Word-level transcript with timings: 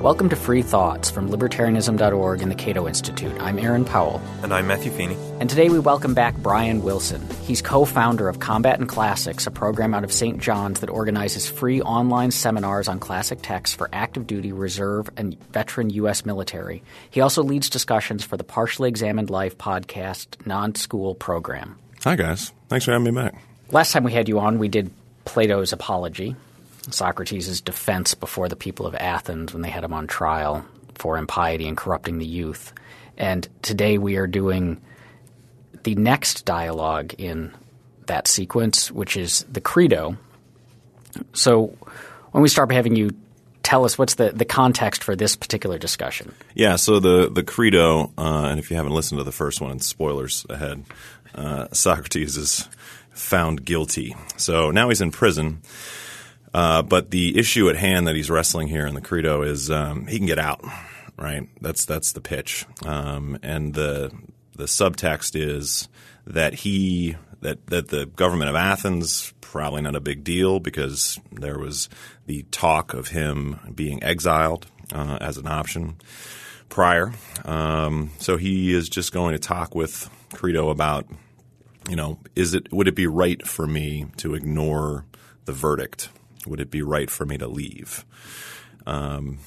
Welcome 0.00 0.28
to 0.28 0.36
Free 0.36 0.62
Thoughts 0.62 1.10
from 1.10 1.28
Libertarianism.org 1.28 2.40
and 2.40 2.52
the 2.52 2.54
Cato 2.54 2.86
Institute. 2.86 3.36
I'm 3.40 3.58
Aaron 3.58 3.84
Powell. 3.84 4.22
And 4.44 4.54
I'm 4.54 4.68
Matthew 4.68 4.92
Feeney. 4.92 5.16
And 5.40 5.50
today 5.50 5.70
we 5.70 5.80
welcome 5.80 6.14
back 6.14 6.36
Brian 6.36 6.84
Wilson. 6.84 7.20
He's 7.42 7.60
co 7.60 7.84
founder 7.84 8.28
of 8.28 8.38
Combat 8.38 8.78
and 8.78 8.88
Classics, 8.88 9.48
a 9.48 9.50
program 9.50 9.94
out 9.94 10.04
of 10.04 10.12
St. 10.12 10.38
John's 10.38 10.78
that 10.80 10.88
organizes 10.88 11.50
free 11.50 11.82
online 11.82 12.30
seminars 12.30 12.86
on 12.86 13.00
classic 13.00 13.40
texts 13.42 13.74
for 13.74 13.90
active 13.92 14.28
duty, 14.28 14.52
reserve, 14.52 15.10
and 15.16 15.36
veteran 15.50 15.90
U.S. 15.90 16.24
military. 16.24 16.84
He 17.10 17.20
also 17.20 17.42
leads 17.42 17.68
discussions 17.68 18.22
for 18.22 18.36
the 18.36 18.44
Partially 18.44 18.88
Examined 18.88 19.30
Life 19.30 19.58
podcast 19.58 20.46
non 20.46 20.76
school 20.76 21.16
program. 21.16 21.76
Hi, 22.04 22.14
guys. 22.14 22.52
Thanks 22.68 22.84
for 22.84 22.92
having 22.92 23.12
me 23.12 23.20
back. 23.20 23.34
Last 23.72 23.90
time 23.90 24.04
we 24.04 24.12
had 24.12 24.28
you 24.28 24.38
on, 24.38 24.60
we 24.60 24.68
did 24.68 24.92
Plato's 25.24 25.72
Apology. 25.72 26.36
Socrates' 26.90 27.60
defense 27.60 28.14
before 28.14 28.48
the 28.48 28.56
people 28.56 28.86
of 28.86 28.94
Athens 28.94 29.52
when 29.52 29.62
they 29.62 29.70
had 29.70 29.84
him 29.84 29.92
on 29.92 30.06
trial 30.06 30.64
for 30.94 31.16
impiety 31.16 31.68
and 31.68 31.76
corrupting 31.76 32.18
the 32.18 32.26
youth. 32.26 32.72
And 33.16 33.48
today 33.62 33.98
we 33.98 34.16
are 34.16 34.26
doing 34.26 34.80
the 35.82 35.94
next 35.94 36.44
dialogue 36.44 37.14
in 37.18 37.54
that 38.06 38.26
sequence, 38.26 38.90
which 38.90 39.16
is 39.16 39.44
the 39.50 39.60
Crito. 39.60 40.16
So 41.32 41.76
when 42.32 42.42
we 42.42 42.48
start 42.48 42.68
by 42.68 42.74
having 42.74 42.96
you 42.96 43.10
tell 43.62 43.84
us 43.84 43.98
what's 43.98 44.14
the, 44.14 44.30
the 44.30 44.46
context 44.46 45.04
for 45.04 45.14
this 45.14 45.36
particular 45.36 45.76
discussion. 45.76 46.34
Yeah, 46.54 46.76
so 46.76 47.00
the, 47.00 47.28
the 47.30 47.42
Crito, 47.42 48.12
uh, 48.16 48.46
and 48.46 48.58
if 48.58 48.70
you 48.70 48.76
haven't 48.76 48.92
listened 48.92 49.18
to 49.18 49.24
the 49.24 49.32
first 49.32 49.60
one, 49.60 49.78
spoilers 49.80 50.46
ahead, 50.48 50.84
uh, 51.34 51.68
Socrates 51.72 52.38
is 52.38 52.66
found 53.10 53.64
guilty. 53.64 54.16
So 54.38 54.70
now 54.70 54.88
he's 54.88 55.02
in 55.02 55.10
prison. 55.10 55.60
Uh, 56.54 56.82
but 56.82 57.10
the 57.10 57.38
issue 57.38 57.68
at 57.68 57.76
hand 57.76 58.06
that 58.06 58.16
he's 58.16 58.30
wrestling 58.30 58.68
here 58.68 58.86
in 58.86 58.94
the 58.94 59.00
Crito 59.00 59.42
is 59.42 59.70
um, 59.70 60.06
he 60.06 60.18
can 60.18 60.26
get 60.26 60.38
out, 60.38 60.64
right? 61.16 61.48
That's 61.60 61.84
that's 61.84 62.12
the 62.12 62.20
pitch, 62.20 62.66
um, 62.84 63.38
and 63.42 63.74
the 63.74 64.10
the 64.56 64.64
subtext 64.64 65.38
is 65.38 65.88
that 66.26 66.54
he 66.54 67.16
that 67.40 67.66
that 67.66 67.88
the 67.88 68.06
government 68.06 68.50
of 68.50 68.56
Athens 68.56 69.32
probably 69.40 69.80
not 69.80 69.96
a 69.96 70.00
big 70.00 70.24
deal 70.24 70.60
because 70.60 71.18
there 71.32 71.58
was 71.58 71.88
the 72.26 72.42
talk 72.50 72.92
of 72.92 73.08
him 73.08 73.58
being 73.74 74.02
exiled 74.02 74.66
uh, 74.92 75.18
as 75.20 75.38
an 75.38 75.46
option 75.46 75.96
prior. 76.68 77.12
Um, 77.44 78.10
so 78.18 78.36
he 78.36 78.74
is 78.74 78.88
just 78.88 79.12
going 79.12 79.32
to 79.32 79.38
talk 79.38 79.74
with 79.74 80.10
Crito 80.34 80.68
about, 80.68 81.06
you 81.88 81.96
know, 81.96 82.18
is 82.36 82.54
it 82.54 82.70
would 82.72 82.88
it 82.88 82.94
be 82.94 83.06
right 83.06 83.46
for 83.46 83.66
me 83.66 84.06
to 84.18 84.34
ignore 84.34 85.06
the 85.46 85.52
verdict? 85.52 86.10
Would 86.48 86.60
it 86.60 86.70
be 86.70 86.82
right 86.82 87.10
for 87.10 87.24
me 87.24 87.38
to 87.38 87.46
leave? 87.46 88.04
Um, 88.86 89.38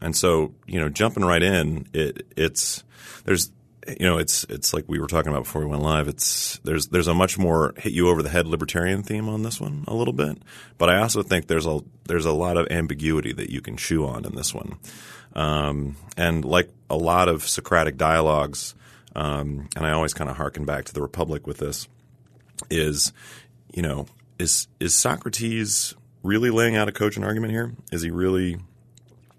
and 0.00 0.14
so, 0.14 0.54
you 0.66 0.80
know, 0.80 0.88
jumping 0.88 1.24
right 1.24 1.42
in, 1.42 1.88
it, 1.92 2.26
it's 2.36 2.84
there's 3.24 3.50
you 3.88 4.06
know, 4.06 4.18
it's 4.18 4.44
it's 4.44 4.74
like 4.74 4.84
we 4.88 4.98
were 4.98 5.06
talking 5.06 5.30
about 5.30 5.44
before 5.44 5.62
we 5.62 5.68
went 5.68 5.82
live. 5.82 6.08
It's 6.08 6.58
there's 6.64 6.88
there's 6.88 7.08
a 7.08 7.14
much 7.14 7.38
more 7.38 7.72
hit 7.76 7.92
you 7.92 8.08
over 8.08 8.22
the 8.22 8.28
head 8.28 8.46
libertarian 8.46 9.02
theme 9.02 9.28
on 9.28 9.42
this 9.42 9.60
one 9.60 9.84
a 9.86 9.94
little 9.94 10.12
bit, 10.12 10.38
but 10.78 10.90
I 10.90 11.00
also 11.00 11.22
think 11.22 11.46
there's 11.46 11.66
a 11.66 11.80
there's 12.06 12.24
a 12.24 12.32
lot 12.32 12.56
of 12.56 12.66
ambiguity 12.70 13.32
that 13.32 13.50
you 13.50 13.60
can 13.60 13.76
chew 13.76 14.06
on 14.06 14.24
in 14.24 14.34
this 14.34 14.52
one, 14.52 14.78
um, 15.34 15.96
and 16.16 16.44
like 16.44 16.70
a 16.90 16.96
lot 16.96 17.28
of 17.28 17.46
Socratic 17.46 17.96
dialogues, 17.96 18.74
um, 19.14 19.68
and 19.76 19.86
I 19.86 19.92
always 19.92 20.14
kind 20.14 20.30
of 20.30 20.36
harken 20.36 20.64
back 20.64 20.84
to 20.86 20.94
the 20.94 21.02
Republic 21.02 21.46
with 21.46 21.58
this, 21.58 21.86
is 22.70 23.12
you 23.72 23.82
know 23.82 24.06
is 24.38 24.66
is 24.80 24.94
Socrates 24.94 25.94
really 26.26 26.50
laying 26.50 26.76
out 26.76 26.88
a 26.88 26.92
cogent 26.92 27.24
argument 27.24 27.52
here? 27.52 27.72
Is 27.92 28.02
he 28.02 28.10
really 28.10 28.58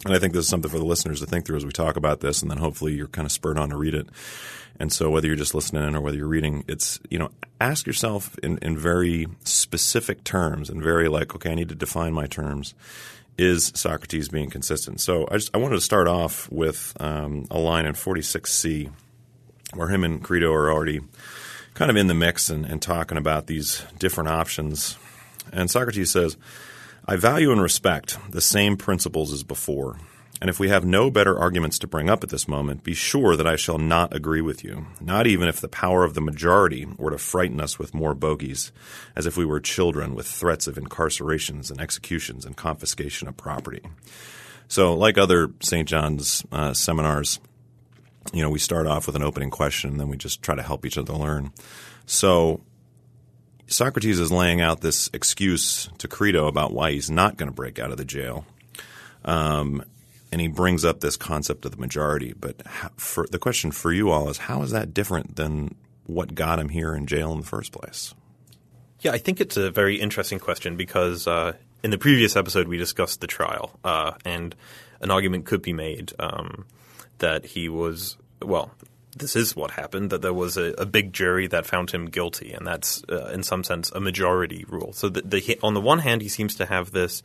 and 0.05 0.15
I 0.15 0.19
think 0.19 0.33
this 0.33 0.45
is 0.45 0.49
something 0.49 0.69
for 0.69 0.77
the 0.77 0.85
listeners 0.85 1.19
to 1.21 1.25
think 1.25 1.45
through 1.45 1.57
as 1.57 1.65
we 1.65 1.71
talk 1.71 1.95
about 1.95 2.19
this, 2.19 2.41
and 2.41 2.51
then 2.51 2.59
hopefully 2.59 2.93
you're 2.93 3.07
kind 3.07 3.25
of 3.25 3.31
spurred 3.31 3.57
on 3.57 3.69
to 3.69 3.77
read 3.77 3.95
it. 3.95 4.07
And 4.79 4.93
so 4.93 5.09
whether 5.09 5.25
you're 5.25 5.35
just 5.35 5.55
listening 5.55 5.95
or 5.95 6.01
whether 6.01 6.17
you're 6.17 6.27
reading, 6.27 6.63
it's 6.67 6.99
you 7.09 7.17
know 7.17 7.31
ask 7.59 7.87
yourself 7.87 8.37
in, 8.39 8.59
in 8.59 8.77
very 8.77 9.27
specific 9.43 10.23
terms 10.23 10.69
and 10.69 10.83
very 10.83 11.07
like 11.07 11.33
okay, 11.35 11.51
I 11.51 11.55
need 11.55 11.69
to 11.69 11.75
define 11.75 12.13
my 12.13 12.27
terms. 12.27 12.75
Is 13.37 13.71
Socrates 13.75 14.29
being 14.29 14.49
consistent? 14.49 14.99
So 15.01 15.27
I 15.31 15.35
just 15.35 15.55
I 15.55 15.57
wanted 15.57 15.75
to 15.75 15.81
start 15.81 16.07
off 16.07 16.51
with 16.51 16.95
um, 16.99 17.45
a 17.49 17.59
line 17.59 17.85
in 17.85 17.93
46c 17.93 18.91
where 19.73 19.89
him 19.89 20.03
and 20.03 20.23
Crito 20.23 20.53
are 20.53 20.71
already 20.71 21.01
kind 21.73 21.91
of 21.91 21.97
in 21.97 22.07
the 22.07 22.13
mix 22.13 22.49
and, 22.49 22.65
and 22.65 22.81
talking 22.81 23.17
about 23.17 23.47
these 23.47 23.83
different 23.99 24.29
options. 24.29 24.95
And 25.51 25.71
Socrates 25.71 26.11
says. 26.11 26.37
I 27.09 27.15
value 27.15 27.53
and 27.53 27.61
respect 27.61 28.17
the 28.29 28.41
same 28.41 28.75
principles 28.75 29.31
as 29.31 29.43
before, 29.43 29.97
and 30.41 30.49
if 30.49 30.59
we 30.59 30.67
have 30.67 30.83
no 30.83 31.09
better 31.09 31.39
arguments 31.39 31.79
to 31.79 31.87
bring 31.87 32.09
up 32.09 32.21
at 32.21 32.29
this 32.29 32.49
moment, 32.49 32.83
be 32.83 32.93
sure 32.93 33.37
that 33.37 33.47
I 33.47 33.55
shall 33.55 33.77
not 33.77 34.13
agree 34.13 34.41
with 34.41 34.61
you, 34.61 34.87
not 34.99 35.25
even 35.25 35.47
if 35.47 35.61
the 35.61 35.69
power 35.69 36.03
of 36.03 36.15
the 36.15 36.21
majority 36.21 36.85
were 36.97 37.11
to 37.11 37.17
frighten 37.17 37.61
us 37.61 37.79
with 37.79 37.93
more 37.93 38.13
bogies, 38.13 38.73
as 39.15 39.25
if 39.25 39.37
we 39.37 39.45
were 39.45 39.61
children 39.61 40.15
with 40.15 40.27
threats 40.27 40.67
of 40.67 40.75
incarcerations 40.75 41.71
and 41.71 41.79
executions 41.79 42.45
and 42.45 42.57
confiscation 42.57 43.29
of 43.29 43.37
property. 43.37 43.81
So, 44.67 44.93
like 44.93 45.17
other 45.17 45.51
St. 45.61 45.87
John's 45.87 46.45
uh, 46.51 46.73
seminars, 46.73 47.39
you 48.33 48.43
know, 48.43 48.49
we 48.49 48.59
start 48.59 48.85
off 48.85 49.07
with 49.07 49.15
an 49.15 49.23
opening 49.23 49.49
question 49.49 49.91
and 49.91 49.99
then 49.99 50.09
we 50.09 50.17
just 50.17 50.43
try 50.43 50.55
to 50.55 50.61
help 50.61 50.85
each 50.85 50.97
other 50.97 51.13
learn. 51.13 51.53
So, 52.05 52.59
Socrates 53.67 54.19
is 54.19 54.31
laying 54.31 54.61
out 54.61 54.81
this 54.81 55.09
excuse 55.13 55.89
to 55.97 56.07
Crito 56.07 56.47
about 56.47 56.73
why 56.73 56.91
he's 56.91 57.09
not 57.09 57.37
going 57.37 57.49
to 57.49 57.55
break 57.55 57.79
out 57.79 57.91
of 57.91 57.97
the 57.97 58.05
jail. 58.05 58.45
Um, 59.25 59.83
and 60.31 60.41
he 60.41 60.47
brings 60.47 60.85
up 60.85 60.99
this 60.99 61.17
concept 61.17 61.65
of 61.65 61.71
the 61.71 61.77
majority. 61.77 62.33
But 62.33 62.67
for, 62.97 63.27
the 63.29 63.39
question 63.39 63.71
for 63.71 63.91
you 63.91 64.09
all 64.09 64.29
is 64.29 64.37
how 64.37 64.61
is 64.63 64.71
that 64.71 64.93
different 64.93 65.35
than 65.35 65.75
what 66.05 66.35
got 66.35 66.59
him 66.59 66.69
here 66.69 66.95
in 66.95 67.05
jail 67.07 67.31
in 67.33 67.41
the 67.41 67.45
first 67.45 67.71
place? 67.71 68.13
Yeah, 69.01 69.11
I 69.11 69.17
think 69.17 69.39
it's 69.39 69.57
a 69.57 69.69
very 69.69 69.99
interesting 69.99 70.39
question 70.39 70.75
because 70.75 71.27
uh, 71.27 71.53
in 71.83 71.91
the 71.91 71.97
previous 71.97 72.35
episode 72.35 72.67
we 72.67 72.77
discussed 72.77 73.21
the 73.21 73.27
trial, 73.27 73.77
uh, 73.83 74.13
and 74.25 74.55
an 75.01 75.11
argument 75.11 75.45
could 75.45 75.61
be 75.61 75.73
made 75.73 76.13
um, 76.19 76.65
that 77.19 77.45
he 77.45 77.69
was 77.69 78.17
well 78.41 78.71
this 79.19 79.35
is 79.35 79.55
what 79.55 79.71
happened 79.71 80.09
that 80.11 80.21
there 80.21 80.33
was 80.33 80.57
a, 80.57 80.73
a, 80.77 80.85
big 80.85 81.13
jury 81.13 81.47
that 81.47 81.65
found 81.65 81.91
him 81.91 82.05
guilty, 82.05 82.53
and 82.53 82.65
that's 82.65 83.03
uh, 83.09 83.31
in 83.33 83.43
some 83.43 83.63
sense 83.63 83.91
a 83.91 83.99
majority 83.99 84.65
rule. 84.67 84.93
So 84.93 85.09
the, 85.09 85.21
the, 85.21 85.59
on 85.63 85.73
the 85.73 85.81
one 85.81 85.99
hand, 85.99 86.21
he 86.21 86.29
seems 86.29 86.55
to 86.55 86.65
have 86.65 86.91
this 86.91 87.23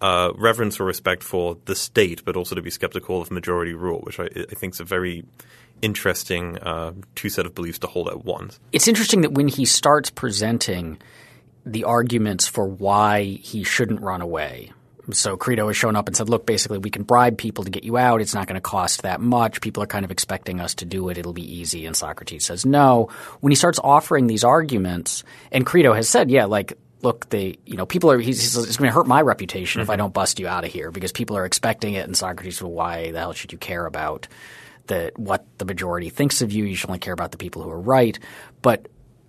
uh, 0.00 0.32
reverence 0.36 0.80
or 0.80 0.84
respect 0.84 1.22
for 1.22 1.56
the 1.64 1.74
state, 1.74 2.24
but 2.24 2.36
also 2.36 2.54
to 2.54 2.62
be 2.62 2.70
skeptical 2.70 3.20
of 3.20 3.30
majority 3.30 3.74
rule, 3.74 4.00
which 4.00 4.18
I, 4.18 4.24
I 4.24 4.54
think 4.54 4.74
is 4.74 4.80
a 4.80 4.84
very 4.84 5.24
interesting 5.80 6.58
uh, 6.58 6.92
two 7.14 7.28
set 7.28 7.46
of 7.46 7.54
beliefs 7.54 7.78
to 7.80 7.86
hold 7.86 8.08
at 8.08 8.24
once. 8.24 8.58
It's 8.72 8.88
interesting 8.88 9.22
that 9.22 9.32
when 9.32 9.48
he 9.48 9.64
starts 9.64 10.10
presenting 10.10 10.98
the 11.64 11.84
arguments 11.84 12.48
for 12.48 12.66
why 12.66 13.22
he 13.24 13.62
shouldn't 13.62 14.00
run 14.00 14.20
away 14.20 14.72
so 15.10 15.36
Crito 15.36 15.66
has 15.66 15.76
shown 15.76 15.96
up 15.96 16.06
and 16.06 16.16
said, 16.16 16.28
look, 16.28 16.46
basically, 16.46 16.78
we 16.78 16.90
can 16.90 17.02
bribe 17.02 17.36
people 17.36 17.64
to 17.64 17.70
get 17.70 17.82
you 17.82 17.98
out. 17.98 18.20
It's 18.20 18.34
not 18.34 18.46
going 18.46 18.54
to 18.54 18.60
cost 18.60 19.02
that 19.02 19.20
much. 19.20 19.60
People 19.60 19.82
are 19.82 19.86
kind 19.86 20.04
of 20.04 20.12
expecting 20.12 20.60
us 20.60 20.76
to 20.76 20.84
do 20.84 21.08
it. 21.08 21.18
It'll 21.18 21.32
be 21.32 21.58
easy. 21.58 21.86
And 21.86 21.96
Socrates 21.96 22.44
says, 22.44 22.64
no. 22.64 23.08
When 23.40 23.50
he 23.50 23.56
starts 23.56 23.80
offering 23.82 24.28
these 24.28 24.44
arguments, 24.44 25.24
and 25.50 25.66
Crito 25.66 25.92
has 25.92 26.08
said, 26.08 26.30
yeah, 26.30 26.44
like, 26.44 26.78
look, 27.02 27.28
they, 27.30 27.58
you 27.66 27.76
know, 27.76 27.84
people 27.84 28.12
are, 28.12 28.18
he's, 28.20 28.40
he's 28.40 28.56
it's 28.56 28.76
going 28.76 28.88
to 28.88 28.94
hurt 28.94 29.08
my 29.08 29.20
reputation 29.20 29.80
mm-hmm. 29.80 29.86
if 29.86 29.90
I 29.90 29.94
mm-hmm. 29.94 30.02
don't 30.02 30.14
bust 30.14 30.38
you 30.38 30.46
out 30.46 30.64
of 30.64 30.70
here 30.70 30.92
because 30.92 31.10
people 31.10 31.36
are 31.36 31.44
expecting 31.44 31.94
it. 31.94 32.06
And 32.06 32.16
Socrates, 32.16 32.62
well, 32.62 32.70
why 32.70 33.10
the 33.10 33.18
hell 33.18 33.32
should 33.32 33.50
you 33.50 33.58
care 33.58 33.86
about 33.86 34.28
the, 34.86 35.10
what 35.16 35.44
the 35.58 35.64
majority 35.64 36.10
thinks 36.10 36.42
of 36.42 36.52
you? 36.52 36.64
You 36.64 36.76
should 36.76 36.90
only 36.90 37.00
care 37.00 37.14
about 37.14 37.32
the 37.32 37.38
people 37.38 37.62
who 37.62 37.70
are 37.70 37.80
right. 37.80 38.16
But 38.62 38.86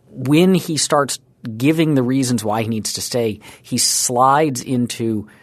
when 0.07 0.53
he 0.53 0.77
starts 0.77 1.17
giving 1.57 1.95
the 1.95 2.03
reasons 2.03 2.43
why 2.43 2.61
he 2.61 2.67
needs 2.67 2.93
to 2.93 3.01
stay, 3.01 3.39
he 3.63 3.79
slides 3.79 4.61
into– 4.61 5.27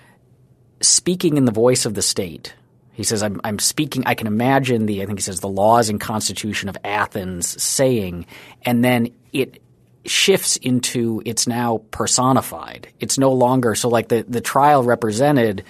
speaking 0.80 1.36
in 1.36 1.44
the 1.44 1.52
voice 1.52 1.86
of 1.86 1.94
the 1.94 2.02
state. 2.02 2.54
He 2.92 3.04
says, 3.04 3.22
I'm, 3.22 3.40
I'm, 3.44 3.58
speaking, 3.58 4.02
I 4.06 4.14
can 4.14 4.26
imagine 4.26 4.86
the, 4.86 5.02
I 5.02 5.06
think 5.06 5.18
he 5.18 5.22
says, 5.22 5.40
the 5.40 5.48
laws 5.48 5.88
and 5.88 6.00
constitution 6.00 6.68
of 6.68 6.76
Athens 6.84 7.62
saying, 7.62 8.26
and 8.62 8.84
then 8.84 9.08
it 9.32 9.62
shifts 10.04 10.56
into 10.56 11.22
it's 11.24 11.46
now 11.46 11.82
personified. 11.90 12.88
It's 13.00 13.18
no 13.18 13.32
longer, 13.32 13.74
so 13.74 13.88
like 13.88 14.08
the, 14.08 14.24
the 14.28 14.40
trial 14.40 14.82
represented 14.82 15.64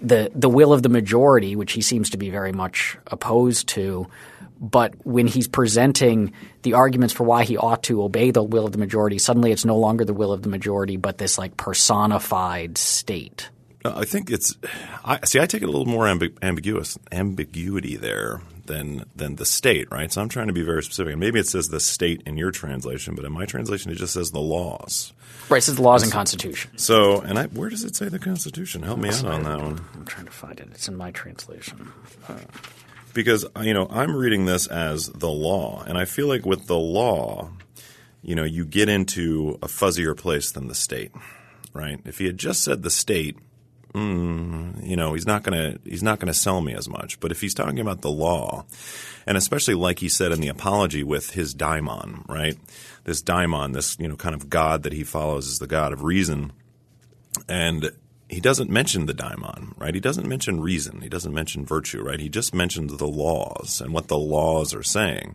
the, 0.00 0.30
the 0.34 0.48
will 0.48 0.72
of 0.72 0.82
the 0.82 0.88
majority, 0.88 1.56
which 1.56 1.72
he 1.72 1.82
seems 1.82 2.10
to 2.10 2.16
be 2.16 2.30
very 2.30 2.52
much 2.52 2.96
opposed 3.06 3.68
to. 3.68 4.06
But 4.60 4.94
when 5.06 5.26
he's 5.26 5.48
presenting 5.48 6.32
the 6.62 6.74
arguments 6.74 7.14
for 7.14 7.24
why 7.24 7.44
he 7.44 7.56
ought 7.56 7.82
to 7.84 8.02
obey 8.02 8.30
the 8.30 8.42
will 8.42 8.66
of 8.66 8.72
the 8.72 8.78
majority, 8.78 9.18
suddenly 9.18 9.52
it's 9.52 9.64
no 9.64 9.78
longer 9.78 10.04
the 10.04 10.14
will 10.14 10.32
of 10.32 10.42
the 10.42 10.50
majority, 10.50 10.96
but 10.96 11.18
this 11.18 11.38
like 11.38 11.56
personified 11.56 12.76
state. 12.76 13.48
I 13.84 14.04
think 14.04 14.30
it's. 14.30 14.56
I 15.04 15.24
see. 15.24 15.40
I 15.40 15.46
take 15.46 15.62
it 15.62 15.68
a 15.68 15.70
little 15.70 15.86
more 15.86 16.04
ambi- 16.04 16.36
ambiguous 16.42 16.98
ambiguity 17.12 17.96
there 17.96 18.40
than 18.66 19.04
than 19.16 19.36
the 19.36 19.46
state, 19.46 19.90
right? 19.90 20.12
So 20.12 20.20
I'm 20.20 20.28
trying 20.28 20.48
to 20.48 20.52
be 20.52 20.62
very 20.62 20.82
specific. 20.82 21.16
Maybe 21.16 21.40
it 21.40 21.46
says 21.48 21.68
the 21.68 21.80
state 21.80 22.22
in 22.26 22.36
your 22.36 22.50
translation, 22.50 23.14
but 23.14 23.24
in 23.24 23.32
my 23.32 23.46
translation, 23.46 23.90
it 23.90 23.96
just 23.96 24.14
says 24.14 24.30
the 24.30 24.40
laws. 24.40 25.12
Right, 25.48 25.58
it 25.58 25.62
says 25.62 25.76
the 25.76 25.82
laws 25.82 26.02
and 26.02 26.12
constitution. 26.12 26.78
So, 26.78 27.20
and 27.22 27.38
I, 27.38 27.46
where 27.46 27.70
does 27.70 27.82
it 27.82 27.96
say 27.96 28.08
the 28.08 28.20
Constitution? 28.20 28.82
Help 28.82 29.00
me 29.00 29.08
out 29.08 29.24
on 29.24 29.42
that 29.42 29.60
one. 29.60 29.84
I'm 29.94 30.04
trying 30.04 30.26
to 30.26 30.32
find 30.32 30.60
it. 30.60 30.68
It's 30.70 30.86
in 30.86 30.94
my 30.94 31.10
translation. 31.10 31.92
Uh, 32.28 32.34
because 33.12 33.44
uh, 33.56 33.60
you 33.62 33.74
know 33.74 33.88
I'm 33.90 34.14
reading 34.14 34.46
this 34.46 34.66
as 34.66 35.08
the 35.08 35.30
law, 35.30 35.82
and 35.86 35.98
I 35.98 36.04
feel 36.04 36.28
like 36.28 36.46
with 36.46 36.66
the 36.66 36.78
law, 36.78 37.50
you 38.22 38.34
know, 38.34 38.44
you 38.44 38.64
get 38.64 38.88
into 38.88 39.58
a 39.62 39.66
fuzzier 39.66 40.16
place 40.16 40.52
than 40.52 40.68
the 40.68 40.74
state, 40.74 41.12
right? 41.72 42.00
If 42.04 42.18
he 42.18 42.26
had 42.26 42.38
just 42.38 42.62
said 42.62 42.82
the 42.82 42.90
state, 42.90 43.36
mm, 43.92 44.86
you 44.86 44.96
know, 44.96 45.14
he's 45.14 45.26
not 45.26 45.42
gonna 45.42 45.78
he's 45.84 46.02
not 46.02 46.18
gonna 46.18 46.34
sell 46.34 46.60
me 46.60 46.74
as 46.74 46.88
much. 46.88 47.20
But 47.20 47.32
if 47.32 47.40
he's 47.40 47.54
talking 47.54 47.80
about 47.80 48.02
the 48.02 48.10
law, 48.10 48.64
and 49.26 49.36
especially 49.36 49.74
like 49.74 49.98
he 49.98 50.08
said 50.08 50.32
in 50.32 50.40
the 50.40 50.48
apology 50.48 51.02
with 51.02 51.30
his 51.30 51.54
daimon, 51.54 52.24
right? 52.28 52.56
This 53.04 53.22
daimon, 53.22 53.72
this 53.72 53.96
you 53.98 54.08
know 54.08 54.16
kind 54.16 54.34
of 54.34 54.50
god 54.50 54.82
that 54.82 54.92
he 54.92 55.04
follows 55.04 55.48
is 55.48 55.58
the 55.58 55.66
god 55.66 55.92
of 55.92 56.02
reason, 56.02 56.52
and 57.48 57.90
he 58.28 58.40
doesn't 58.40 58.70
mention 58.70 59.06
the 59.06 59.14
daimon, 59.14 59.74
right? 59.76 59.94
He 59.94 60.00
doesn't 60.00 60.28
mention 60.28 60.60
reason. 60.60 61.00
He 61.00 61.08
doesn't 61.08 61.34
mention 61.34 61.66
virtue, 61.66 62.02
right? 62.02 62.20
He 62.20 62.28
just 62.28 62.54
mentions 62.54 62.96
the 62.96 63.08
laws 63.08 63.80
and 63.80 63.92
what 63.92 64.06
the 64.06 64.18
laws 64.18 64.72
are 64.72 64.84
saying. 64.84 65.34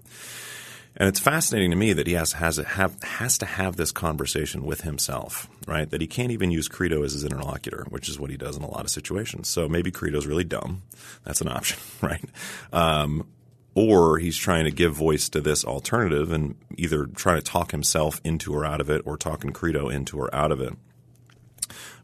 And 0.98 1.10
it's 1.10 1.20
fascinating 1.20 1.72
to 1.72 1.78
me 1.78 1.92
that 1.94 2.08
he 2.08 2.14
has 2.14 2.34
has 2.34 2.58
have, 2.58 3.02
has 3.04 3.38
to 3.40 3.46
have 3.46 3.76
this 3.76 3.92
conversation 3.92 4.64
with 4.64 4.82
himself, 4.82 5.50
right? 5.68 5.90
That 5.90 6.02
he 6.02 6.08
can't 6.08 6.32
even 6.32 6.52
use 6.52 6.70
Crito 6.70 7.04
as 7.04 7.14
his 7.14 7.26
interlocutor, 7.26 7.86
which 7.90 8.08
is 8.08 8.18
what 8.18 8.30
he 8.30 8.38
does 8.38 8.56
in 8.56 8.64
a 8.64 8.70
lot 8.70 8.86
of 8.86 8.90
situations. 8.90 9.50
So 9.50 9.68
maybe 9.68 9.92
Crito's 9.92 10.26
really 10.26 10.46
dumb. 10.46 10.84
That's 11.26 11.42
an 11.42 11.50
option, 11.50 11.80
right? 12.02 12.24
Um, 12.72 13.28
or 13.74 14.20
he's 14.20 14.38
trying 14.38 14.64
to 14.64 14.72
give 14.72 14.96
voice 14.96 15.28
to 15.30 15.42
this 15.42 15.66
alternative 15.66 16.32
and 16.32 16.56
either 16.78 17.06
trying 17.08 17.38
to 17.38 17.44
talk 17.44 17.72
himself 17.72 18.22
into 18.24 18.54
or 18.54 18.64
out 18.64 18.80
of 18.80 18.90
it, 18.90 19.02
or 19.06 19.18
talking 19.18 19.52
Crito 19.52 19.90
into 19.90 20.18
or 20.18 20.34
out 20.34 20.54
of 20.54 20.62
it. 20.62 20.74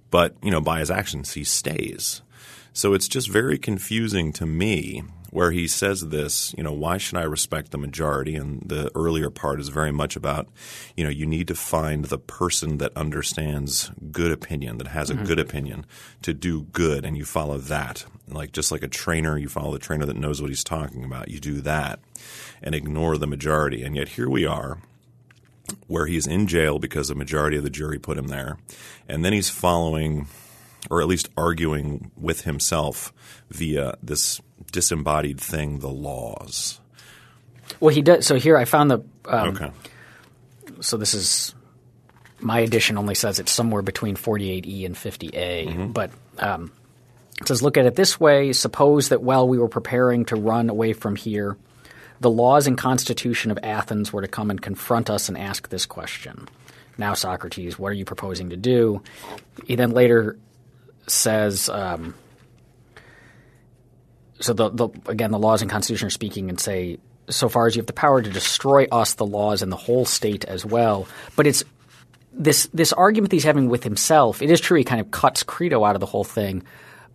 But 0.10 0.36
you 0.44 0.52
know, 0.52 0.60
by 0.60 0.80
his 0.80 0.92
actions, 0.92 1.34
he 1.34 1.46
stays. 1.46 2.22
So 2.74 2.94
it's 2.94 3.08
just 3.08 3.30
very 3.30 3.58
confusing 3.58 4.34
to 4.34 4.46
me 4.46 5.04
where 5.32 5.52
he 5.52 5.68
says 5.68 6.10
this, 6.10 6.54
you 6.58 6.64
know, 6.64 6.74
why 6.74 6.98
should 6.98 7.18
I 7.18 7.24
respect 7.24 7.72
the 7.72 7.78
majority? 7.78 8.36
And 8.36 8.62
the 8.66 8.92
earlier 8.96 9.30
part 9.30 9.60
is 9.60 9.70
very 9.70 9.92
much 9.92 10.16
about, 10.16 10.48
you 10.96 11.04
know, 11.04 11.10
you 11.10 11.26
need 11.26 11.48
to 11.48 11.56
find 11.56 12.06
the 12.06 12.20
person 12.20 12.78
that 12.78 12.96
understands 12.96 13.92
good 14.12 14.32
opinion, 14.32 14.78
that 14.78 14.88
has 14.88 15.10
a 15.10 15.16
mm-hmm. 15.16 15.26
good 15.26 15.40
opinion 15.40 15.86
to 16.22 16.34
do 16.34 16.64
good, 16.64 17.06
and 17.06 17.18
you 17.18 17.26
follow 17.26 17.58
that. 17.58 18.06
Like 18.28 18.52
just 18.52 18.72
like 18.72 18.84
a 18.84 18.88
trainer, 18.88 19.38
you 19.38 19.50
follow 19.50 19.72
the 19.72 19.80
trainer 19.80 20.06
that 20.06 20.18
knows 20.18 20.42
what 20.42 20.52
he's 20.52 20.64
talking 20.64 21.04
about. 21.04 21.30
You 21.30 21.40
do 21.40 21.62
that 21.62 22.00
and 22.62 22.76
ignore 22.76 23.18
the 23.18 23.28
majority. 23.28 23.84
And 23.84 23.96
yet 23.96 24.10
here 24.10 24.30
we 24.30 24.46
are 24.46 24.80
where 25.88 26.08
he's 26.08 26.28
in 26.28 26.48
jail 26.48 26.80
because 26.80 27.10
a 27.10 27.16
majority 27.16 27.58
of 27.58 27.64
the 27.64 27.70
jury 27.70 28.00
put 28.00 28.18
him 28.18 28.28
there. 28.28 28.58
And 29.08 29.24
then 29.24 29.34
he's 29.34 29.50
following 29.50 30.28
or 30.90 31.02
at 31.02 31.08
least 31.08 31.30
arguing 31.38 32.12
with 32.18 32.42
himself 32.42 33.14
via 33.50 33.96
this 34.02 34.42
disembodied 34.72 35.40
thing, 35.40 35.80
the 35.80 35.90
laws. 35.90 36.80
Well, 37.80 37.94
he 37.94 38.02
does. 38.02 38.26
So 38.26 38.36
here 38.36 38.58
I 38.58 38.66
found 38.66 38.92
the. 38.92 39.00
Um, 39.26 39.50
okay. 39.50 39.72
So 40.82 40.98
this 40.98 41.14
is 41.14 41.54
my 42.40 42.60
edition 42.60 42.98
only 42.98 43.16
says 43.16 43.40
it's 43.40 43.52
somewhere 43.52 43.82
between 43.82 44.16
48E 44.16 44.86
and 44.86 44.96
50A, 44.96 45.68
mm-hmm. 45.68 45.92
but 45.92 46.12
um, 46.40 46.72
it 47.40 47.48
says 47.48 47.62
look 47.62 47.78
at 47.78 47.86
it 47.86 47.96
this 47.96 48.20
way: 48.20 48.54
suppose 48.54 49.10
that 49.10 49.22
while 49.22 49.48
we 49.48 49.58
were 49.58 49.68
preparing 49.68 50.26
to 50.26 50.36
run 50.36 50.70
away 50.70 50.94
from 50.94 51.16
here, 51.16 51.58
the 52.20 52.30
laws 52.30 52.68
and 52.68 52.78
constitution 52.78 53.52
of 53.52 53.60
Athens 53.64 54.12
were 54.12 54.22
to 54.22 54.28
come 54.28 54.50
and 54.50 54.62
confront 54.62 55.10
us 55.10 55.30
and 55.30 55.38
ask 55.38 55.70
this 55.70 55.86
question. 55.86 56.48
Now, 56.98 57.14
Socrates, 57.14 57.80
what 57.80 57.88
are 57.90 57.96
you 57.96 58.06
proposing 58.06 58.50
to 58.50 58.58
do? 58.58 59.02
He 59.66 59.76
then 59.76 59.92
later 59.92 60.38
says. 61.08 61.70
Um, 61.70 62.16
so 64.42 64.54
the, 64.54 64.70
the 64.70 64.90
again 65.06 65.32
the 65.32 65.40
laws 65.40 65.62
and 65.62 65.72
constitution 65.72 66.08
are 66.08 66.12
speaking 66.12 66.50
and 66.50 66.60
say 66.60 66.98
so 67.30 67.48
far 67.48 67.68
as 67.68 67.76
you 67.76 67.80
have 67.80 67.88
the 67.88 67.94
power 67.94 68.22
to 68.22 68.30
destroy 68.30 68.86
us 68.92 69.14
the 69.14 69.26
laws 69.26 69.62
and 69.62 69.72
the 69.72 69.78
whole 69.78 70.06
state 70.06 70.46
as 70.46 70.66
well 70.66 71.08
but 71.36 71.48
it's 71.48 71.64
this 72.34 72.68
this 72.74 72.94
argument 72.94 73.30
that 73.30 73.36
he's 73.36 73.44
having 73.44 73.70
with 73.70 73.84
himself 73.84 74.42
it 74.42 74.50
is 74.50 74.60
true 74.60 74.78
he 74.78 74.84
kind 74.84 75.02
of 75.02 75.12
cuts 75.12 75.44
Crito 75.44 75.84
out 75.84 75.96
of 75.96 76.00
the 76.00 76.06
whole 76.06 76.24
thing 76.24 76.64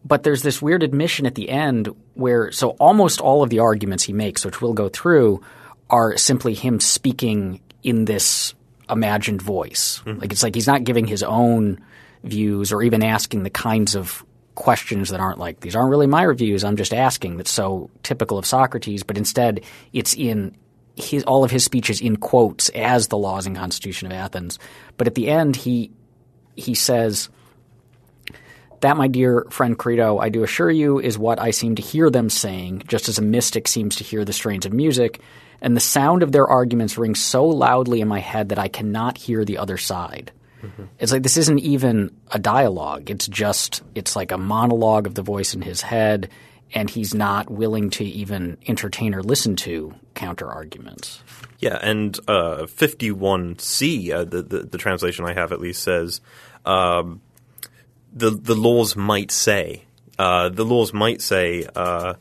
but 0.05 0.23
there's 0.23 0.43
this 0.43 0.62
weird 0.62 0.82
admission 0.82 1.26
at 1.26 1.34
the 1.34 1.49
end 1.49 1.88
where 2.14 2.52
so 2.52 2.70
almost 2.70 3.20
all 3.20 3.43
of 3.43 3.50
the 3.50 3.58
arguments 3.58 4.05
he 4.05 4.12
makes 4.12 4.44
which 4.44 4.61
we'll 4.61 4.75
go 4.75 4.88
through 4.88 5.43
are 5.90 6.17
simply 6.17 6.55
him 6.55 6.81
speaking 6.81 7.61
in 7.82 8.05
this 8.05 8.55
imagined 8.88 9.43
voice 9.43 10.02
mm-hmm. 10.05 10.20
like 10.20 10.32
it's 10.32 10.43
like 10.43 10.55
he's 10.55 10.67
not 10.67 10.84
giving 10.84 11.06
his 11.06 11.23
own 11.23 11.81
views 12.23 12.73
or 12.73 12.82
even 12.82 13.02
asking 13.02 13.43
the 13.43 13.50
kinds 13.50 13.94
of 13.94 14.25
questions 14.56 15.11
that 15.11 15.20
aren't 15.20 15.38
like 15.38 15.61
these 15.61 15.76
aren't 15.76 15.91
really 15.91 16.08
my 16.08 16.23
reviews. 16.23 16.64
I'm 16.64 16.76
just 16.76 16.93
asking. 16.93 17.37
That's 17.37 17.53
so 17.53 17.88
typical 18.03 18.38
of 18.38 18.44
Socrates. 18.47 19.05
But 19.05 19.17
instead, 19.17 19.62
it's 19.93 20.14
in 20.14 20.56
his 20.97 21.23
all 21.23 21.44
of 21.44 21.53
his 21.53 21.62
speeches 21.62 22.00
in 22.00 22.17
quotes 22.17 22.69
as 22.70 23.06
the 23.08 23.19
laws 23.19 23.47
and 23.47 23.56
constitution 23.56 24.06
of 24.06 24.12
Athens. 24.12 24.58
But 24.97 25.06
at 25.06 25.14
the 25.14 25.29
end, 25.29 25.55
he 25.55 25.93
he 26.56 26.75
says. 26.75 27.29
That, 28.81 28.99
my 28.99 29.08
dear 29.08 29.47
friend 29.49 29.79
Crito, 29.79 30.19
I 30.19 30.29
do 30.29 30.44
assure 30.44 30.70
you, 30.70 31.00
is 31.00 31.19
what 31.19 31.41
I 31.41 31.50
seem 31.50 31.76
to 31.76 31.82
hear 31.82 32.11
them 32.11 32.29
saying, 32.29 32.82
just 32.87 33.09
as 33.09 33.17
a 33.17 33.23
mystic 33.23 33.69
seems 33.69 33.97
to 33.97 34.05
hear 34.05 34.23
the 34.23 34.35
strains 34.35 34.67
of 34.67 34.73
music, 34.75 35.20
and 35.62 35.75
the 35.75 35.81
sound 35.81 36.23
of 36.23 36.31
their 36.31 36.47
arguments 36.47 36.99
rings 36.99 37.19
so 37.19 37.47
loudly 37.47 38.02
in 38.02 38.09
my 38.09 38.20
head 38.20 38.50
that 38.50 38.59
I 38.59 38.69
cannot 38.69 39.17
hear 39.17 39.47
the 39.47 39.56
other 39.56 39.79
side. 39.79 40.31
Mm-hmm. 40.67 40.85
It's 40.99 41.13
like 41.13 41.23
this 41.23 41.37
isn't 41.37 41.61
even 41.61 42.15
a 42.33 42.39
dialogue. 42.39 43.11
It's 43.11 43.27
just 43.27 43.83
it's 43.95 44.17
like 44.17 44.33
a 44.33 44.39
monologue 44.39 45.07
of 45.07 45.15
the 45.15 45.23
voice 45.23 45.55
in 45.55 45.63
his 45.63 45.83
head, 45.83 46.31
and 46.75 46.91
he's 46.91 47.15
not 47.15 47.51
willing 47.51 47.91
to 47.91 48.05
even 48.05 48.59
entertain 48.67 49.15
or 49.15 49.23
listen 49.23 49.57
to 49.57 49.95
counter 50.15 50.49
arguments. 50.49 51.23
Yeah, 51.59 51.79
and 51.81 52.19
uh, 52.29 52.67
51C, 52.67 54.13
uh, 54.13 54.25
the, 54.25 54.43
the, 54.43 54.59
the 54.61 54.79
translation 54.79 55.25
I 55.25 55.33
have 55.33 55.53
at 55.53 55.61
least 55.61 55.83
says 55.83 56.21
um, 56.67 57.23
the 58.12 58.31
the 58.31 58.55
laws 58.55 58.97
might 58.97 59.31
say 59.31 59.85
uh, 60.19 60.49
the 60.49 60.65
laws 60.65 60.93
might 60.93 61.21
say 61.21 61.67
uh, 61.75 62.15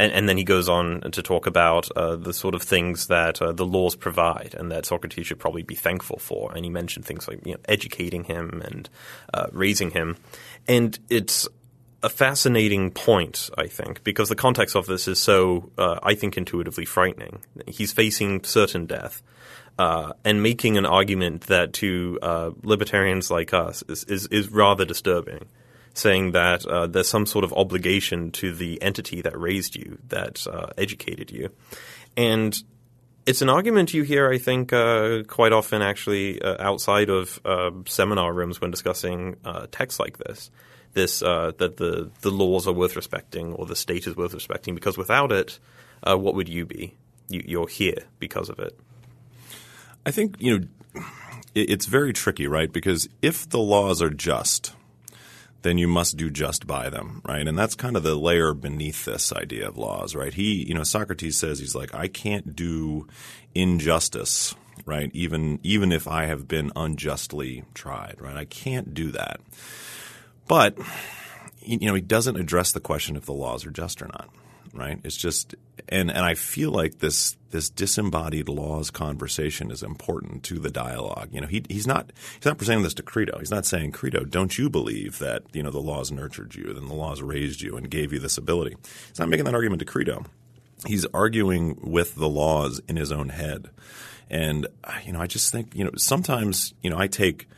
and, 0.00 0.12
and, 0.12 0.28
then 0.28 0.38
he 0.38 0.44
goes 0.44 0.68
on 0.68 1.02
to 1.12 1.22
talk 1.22 1.46
about 1.46 1.90
uh, 1.92 2.16
the 2.16 2.32
sort 2.32 2.54
of 2.54 2.62
things 2.62 3.08
that 3.08 3.40
uh, 3.42 3.52
the 3.52 3.66
laws 3.66 3.94
provide 3.94 4.54
and 4.58 4.72
that 4.72 4.86
Socrates 4.86 5.26
should 5.26 5.38
probably 5.38 5.62
be 5.62 5.74
thankful 5.74 6.18
for. 6.18 6.52
And 6.54 6.64
he 6.64 6.70
mentioned 6.70 7.04
things 7.04 7.28
like 7.28 7.46
you 7.46 7.52
know, 7.52 7.60
educating 7.68 8.24
him 8.24 8.62
and 8.64 8.88
uh, 9.34 9.46
raising 9.52 9.90
him. 9.90 10.16
And 10.66 10.98
it's 11.10 11.46
a 12.02 12.08
fascinating 12.08 12.90
point, 12.90 13.50
I 13.58 13.66
think, 13.66 14.02
because 14.02 14.30
the 14.30 14.36
context 14.36 14.74
of 14.74 14.86
this 14.86 15.06
is 15.06 15.20
so, 15.20 15.70
uh, 15.76 15.98
I 16.02 16.14
think, 16.14 16.38
intuitively 16.38 16.86
frightening. 16.86 17.40
He's 17.66 17.92
facing 17.92 18.44
certain 18.44 18.86
death. 18.86 19.22
Uh, 19.78 20.12
and 20.24 20.42
making 20.42 20.76
an 20.76 20.84
argument 20.84 21.42
that 21.42 21.72
to 21.72 22.18
uh, 22.20 22.50
libertarians 22.62 23.30
like 23.30 23.54
us 23.54 23.82
is, 23.88 24.04
is, 24.04 24.26
is 24.26 24.50
rather 24.50 24.84
disturbing 24.84 25.46
saying 26.00 26.32
that 26.32 26.66
uh, 26.66 26.86
there's 26.86 27.08
some 27.08 27.26
sort 27.26 27.44
of 27.44 27.52
obligation 27.52 28.30
to 28.32 28.52
the 28.54 28.80
entity 28.82 29.22
that 29.22 29.38
raised 29.38 29.76
you, 29.76 29.98
that 30.08 30.46
uh, 30.46 30.68
educated 30.76 31.30
you. 31.30 31.50
And 32.16 32.60
it's 33.26 33.42
an 33.42 33.48
argument 33.48 33.94
you 33.94 34.02
hear, 34.02 34.30
I 34.30 34.38
think, 34.38 34.72
uh, 34.72 35.22
quite 35.28 35.52
often 35.52 35.82
actually 35.82 36.40
uh, 36.42 36.56
outside 36.58 37.10
of 37.10 37.40
uh, 37.44 37.70
seminar 37.86 38.32
rooms 38.32 38.60
when 38.60 38.70
discussing 38.70 39.36
uh, 39.44 39.66
texts 39.70 40.00
like 40.00 40.18
this. 40.18 40.50
This 40.92 41.20
that 41.20 41.76
the 41.76 42.10
the 42.22 42.30
laws 42.32 42.66
are 42.66 42.72
worth 42.72 42.96
respecting 42.96 43.52
or 43.52 43.64
the 43.64 43.76
state 43.76 44.08
is 44.08 44.16
worth 44.16 44.34
respecting 44.34 44.74
because 44.74 44.98
without 44.98 45.30
it, 45.30 45.60
what 46.02 46.34
would 46.34 46.48
you 46.48 46.66
be? 46.66 46.96
You, 47.28 47.44
you're 47.46 47.68
here 47.68 48.02
because 48.18 48.48
of 48.48 48.58
it. 48.58 48.76
I 50.04 50.10
think 50.10 50.34
you 50.40 50.58
know 50.58 51.04
it's 51.54 51.86
very 51.86 52.12
tricky, 52.12 52.48
right? 52.48 52.72
Because 52.72 53.08
if 53.22 53.48
the 53.48 53.58
laws 53.58 54.02
are 54.02 54.10
just, 54.10 54.74
then 55.62 55.78
you 55.78 55.88
must 55.88 56.16
do 56.16 56.30
just 56.30 56.66
by 56.66 56.88
them, 56.88 57.20
right? 57.24 57.46
And 57.46 57.58
that's 57.58 57.74
kind 57.74 57.96
of 57.96 58.02
the 58.02 58.14
layer 58.14 58.54
beneath 58.54 59.04
this 59.04 59.32
idea 59.32 59.68
of 59.68 59.76
laws, 59.76 60.14
right? 60.14 60.32
He, 60.32 60.66
you 60.66 60.74
know, 60.74 60.84
Socrates 60.84 61.36
says 61.36 61.58
he's 61.58 61.74
like, 61.74 61.94
I 61.94 62.08
can't 62.08 62.56
do 62.56 63.06
injustice, 63.54 64.54
right? 64.86 65.10
Even 65.12 65.60
even 65.62 65.92
if 65.92 66.08
I 66.08 66.26
have 66.26 66.48
been 66.48 66.72
unjustly 66.74 67.64
tried, 67.74 68.16
right? 68.18 68.36
I 68.36 68.44
can't 68.44 68.94
do 68.94 69.10
that. 69.12 69.40
But 70.48 70.78
you 71.60 71.86
know, 71.86 71.94
he 71.94 72.00
doesn't 72.00 72.36
address 72.36 72.72
the 72.72 72.80
question 72.80 73.16
if 73.16 73.26
the 73.26 73.32
laws 73.32 73.66
are 73.66 73.70
just 73.70 74.00
or 74.00 74.06
not 74.06 74.30
right? 74.72 75.00
It's 75.04 75.16
just 75.16 75.54
and 75.88 76.10
and 76.10 76.20
I 76.24 76.34
feel 76.34 76.70
like 76.70 76.98
this 76.98 77.36
this 77.50 77.68
disembodied 77.68 78.48
laws 78.48 78.90
conversation 78.90 79.70
is 79.70 79.82
important 79.82 80.42
to 80.44 80.58
the 80.58 80.70
dialogue. 80.70 81.28
You 81.32 81.40
know, 81.40 81.46
he 81.46 81.64
he's 81.68 81.86
not 81.86 82.12
he's 82.36 82.44
not 82.44 82.58
presenting 82.58 82.84
this 82.84 82.94
to 82.94 83.02
Crito. 83.02 83.38
He's 83.38 83.50
not 83.50 83.66
saying, 83.66 83.92
Crito, 83.92 84.24
don't 84.24 84.56
you 84.56 84.70
believe 84.70 85.18
that 85.18 85.42
you 85.52 85.62
know 85.62 85.70
the 85.70 85.80
laws 85.80 86.12
nurtured 86.12 86.54
you, 86.54 86.72
then 86.72 86.86
the 86.86 86.94
laws 86.94 87.22
raised 87.22 87.60
you 87.60 87.76
and 87.76 87.90
gave 87.90 88.12
you 88.12 88.18
this 88.18 88.38
ability. 88.38 88.76
He's 89.08 89.18
not 89.18 89.28
making 89.28 89.44
that 89.46 89.54
argument 89.54 89.80
to 89.80 89.86
Crito. 89.86 90.24
he's 90.86 91.06
arguing 91.06 91.78
with 91.82 92.14
the 92.14 92.28
laws 92.28 92.80
in 92.88 92.96
his 92.96 93.12
own 93.12 93.30
head. 93.30 93.70
And 94.28 94.66
you 95.04 95.12
know, 95.12 95.20
I 95.20 95.26
just 95.26 95.50
think 95.50 95.74
you 95.74 95.84
know 95.84 95.90
sometimes 95.96 96.74
you 96.82 96.90
know 96.90 96.98
I 96.98 97.06
take 97.06 97.48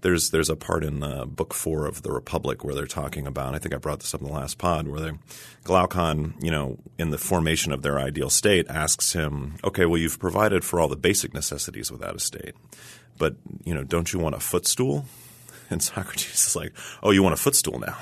there's 0.00 0.30
there's 0.30 0.50
a 0.50 0.56
part 0.56 0.84
in 0.84 1.02
uh, 1.02 1.24
book 1.24 1.52
four 1.52 1.86
of 1.86 2.02
the 2.02 2.12
Republic 2.12 2.62
where 2.64 2.74
they're 2.74 2.86
talking 2.86 3.26
about. 3.26 3.54
I 3.54 3.58
think 3.58 3.74
I 3.74 3.78
brought 3.78 4.00
this 4.00 4.14
up 4.14 4.20
in 4.20 4.26
the 4.26 4.32
last 4.32 4.58
pod 4.58 4.88
where 4.88 5.00
they 5.00 5.12
Glaucon, 5.64 6.34
you 6.40 6.50
know, 6.50 6.78
in 6.98 7.10
the 7.10 7.18
formation 7.18 7.72
of 7.72 7.82
their 7.82 7.98
ideal 7.98 8.30
state, 8.30 8.68
asks 8.68 9.12
him, 9.12 9.56
"Okay, 9.64 9.86
well, 9.86 9.98
you've 9.98 10.18
provided 10.18 10.64
for 10.64 10.80
all 10.80 10.88
the 10.88 10.96
basic 10.96 11.34
necessities 11.34 11.90
without 11.90 12.16
a 12.16 12.20
state, 12.20 12.54
but 13.18 13.36
you 13.64 13.74
know, 13.74 13.84
don't 13.84 14.12
you 14.12 14.18
want 14.18 14.34
a 14.34 14.40
footstool?" 14.40 15.06
And 15.70 15.82
Socrates 15.82 16.46
is 16.46 16.56
like, 16.56 16.72
"Oh, 17.02 17.10
you 17.10 17.22
want 17.22 17.34
a 17.34 17.36
footstool 17.36 17.78
now?" 17.78 17.98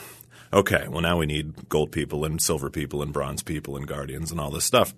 Okay, 0.52 0.86
well, 0.88 1.00
now 1.00 1.18
we 1.18 1.26
need 1.26 1.68
gold 1.68 1.90
people 1.90 2.24
and 2.24 2.40
silver 2.40 2.70
people 2.70 3.02
and 3.02 3.12
bronze 3.12 3.42
people 3.42 3.76
and 3.76 3.88
guardians 3.88 4.30
and 4.30 4.40
all 4.40 4.50
this 4.50 4.64
stuff. 4.64 4.94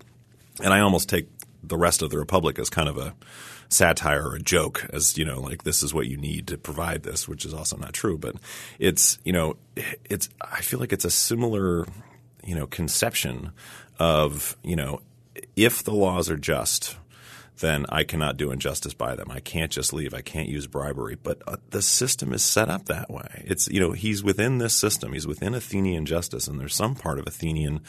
And 0.63 0.75
I 0.75 0.81
almost 0.81 1.09
take 1.09 1.29
the 1.63 1.77
rest 1.77 2.03
of 2.03 2.11
the 2.11 2.19
Republic 2.19 2.59
as 2.59 2.71
kind 2.71 2.89
of 2.89 2.97
a 2.97 3.15
satire 3.71 4.27
or 4.27 4.37
a 4.37 4.41
joke 4.41 4.87
as 4.95 5.19
you 5.19 5.25
know 5.27 5.41
like 5.41 5.63
this 5.65 5.83
is 5.83 5.93
what 5.93 6.07
you 6.07 6.17
need 6.17 6.47
to 6.47 6.57
provide 6.57 7.03
this 7.03 7.29
which 7.29 7.45
is 7.45 7.53
also 7.53 7.77
not 7.77 7.93
true. 7.93 8.19
But 8.19 8.37
it's 8.79 9.19
you 9.25 9.33
know 9.33 9.57
it's 10.05 10.29
i 10.41 10.61
feel 10.61 10.81
like 10.81 10.93
it's 10.93 11.05
a 11.05 11.11
similar 11.11 11.87
you 12.45 12.55
know 12.55 12.67
conception 12.67 13.53
of 13.99 14.57
you 14.63 14.77
know 14.77 15.01
if 15.57 15.83
the 15.83 15.93
laws 15.93 16.31
are 16.31 16.37
just 16.37 16.97
then 17.59 17.87
I 17.89 18.05
cannot 18.05 18.37
do 18.37 18.51
injustice 18.51 18.95
by 18.95 19.15
them. 19.15 19.31
I 19.31 19.41
can't 19.41 19.71
just 19.71 19.93
leave. 19.93 20.15
I 20.15 20.21
can't 20.21 20.49
use 20.49 20.67
bribery. 20.67 21.17
But 21.21 21.43
uh, 21.47 21.57
the 21.71 21.83
system 21.83 22.33
is 22.33 22.43
set 22.43 22.69
up 22.69 22.87
that 22.87 23.11
way. 23.11 23.45
It's 23.47 23.69
you 23.69 23.81
know 23.81 23.93
he's 23.93 24.23
within 24.23 24.59
this 24.59 24.75
system. 24.75 25.13
He's 25.13 25.27
within 25.27 25.55
Athenian 25.55 26.07
justice, 26.07 26.47
and 26.47 26.61
there's 26.61 26.75
some 26.75 26.95
part 26.95 27.19
of 27.19 27.27
Athenian, 27.27 27.81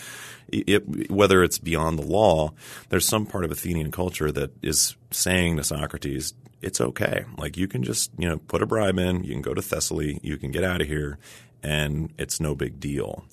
it, 0.47 1.11
whether 1.11 1.43
it's 1.43 1.57
beyond 1.57 1.99
the 1.99 2.05
law, 2.05 2.53
there's 2.89 3.05
some 3.05 3.25
part 3.25 3.45
of 3.45 3.51
Athenian 3.51 3.91
culture 3.91 4.31
that 4.31 4.51
is 4.63 4.95
saying 5.11 5.57
to 5.57 5.63
Socrates, 5.63 6.33
"It's 6.61 6.81
okay. 6.81 7.25
Like 7.37 7.57
you 7.57 7.67
can 7.67 7.83
just 7.83 8.11
you 8.17 8.27
know 8.27 8.37
put 8.37 8.61
a 8.61 8.65
bribe 8.65 8.97
in. 8.97 9.23
You 9.23 9.33
can 9.33 9.41
go 9.41 9.53
to 9.53 9.61
Thessaly. 9.61 10.19
You 10.23 10.37
can 10.37 10.51
get 10.51 10.63
out 10.63 10.81
of 10.81 10.87
here, 10.87 11.19
and 11.63 12.11
it's 12.17 12.39
no 12.39 12.55
big 12.55 12.79
deal." 12.79 13.25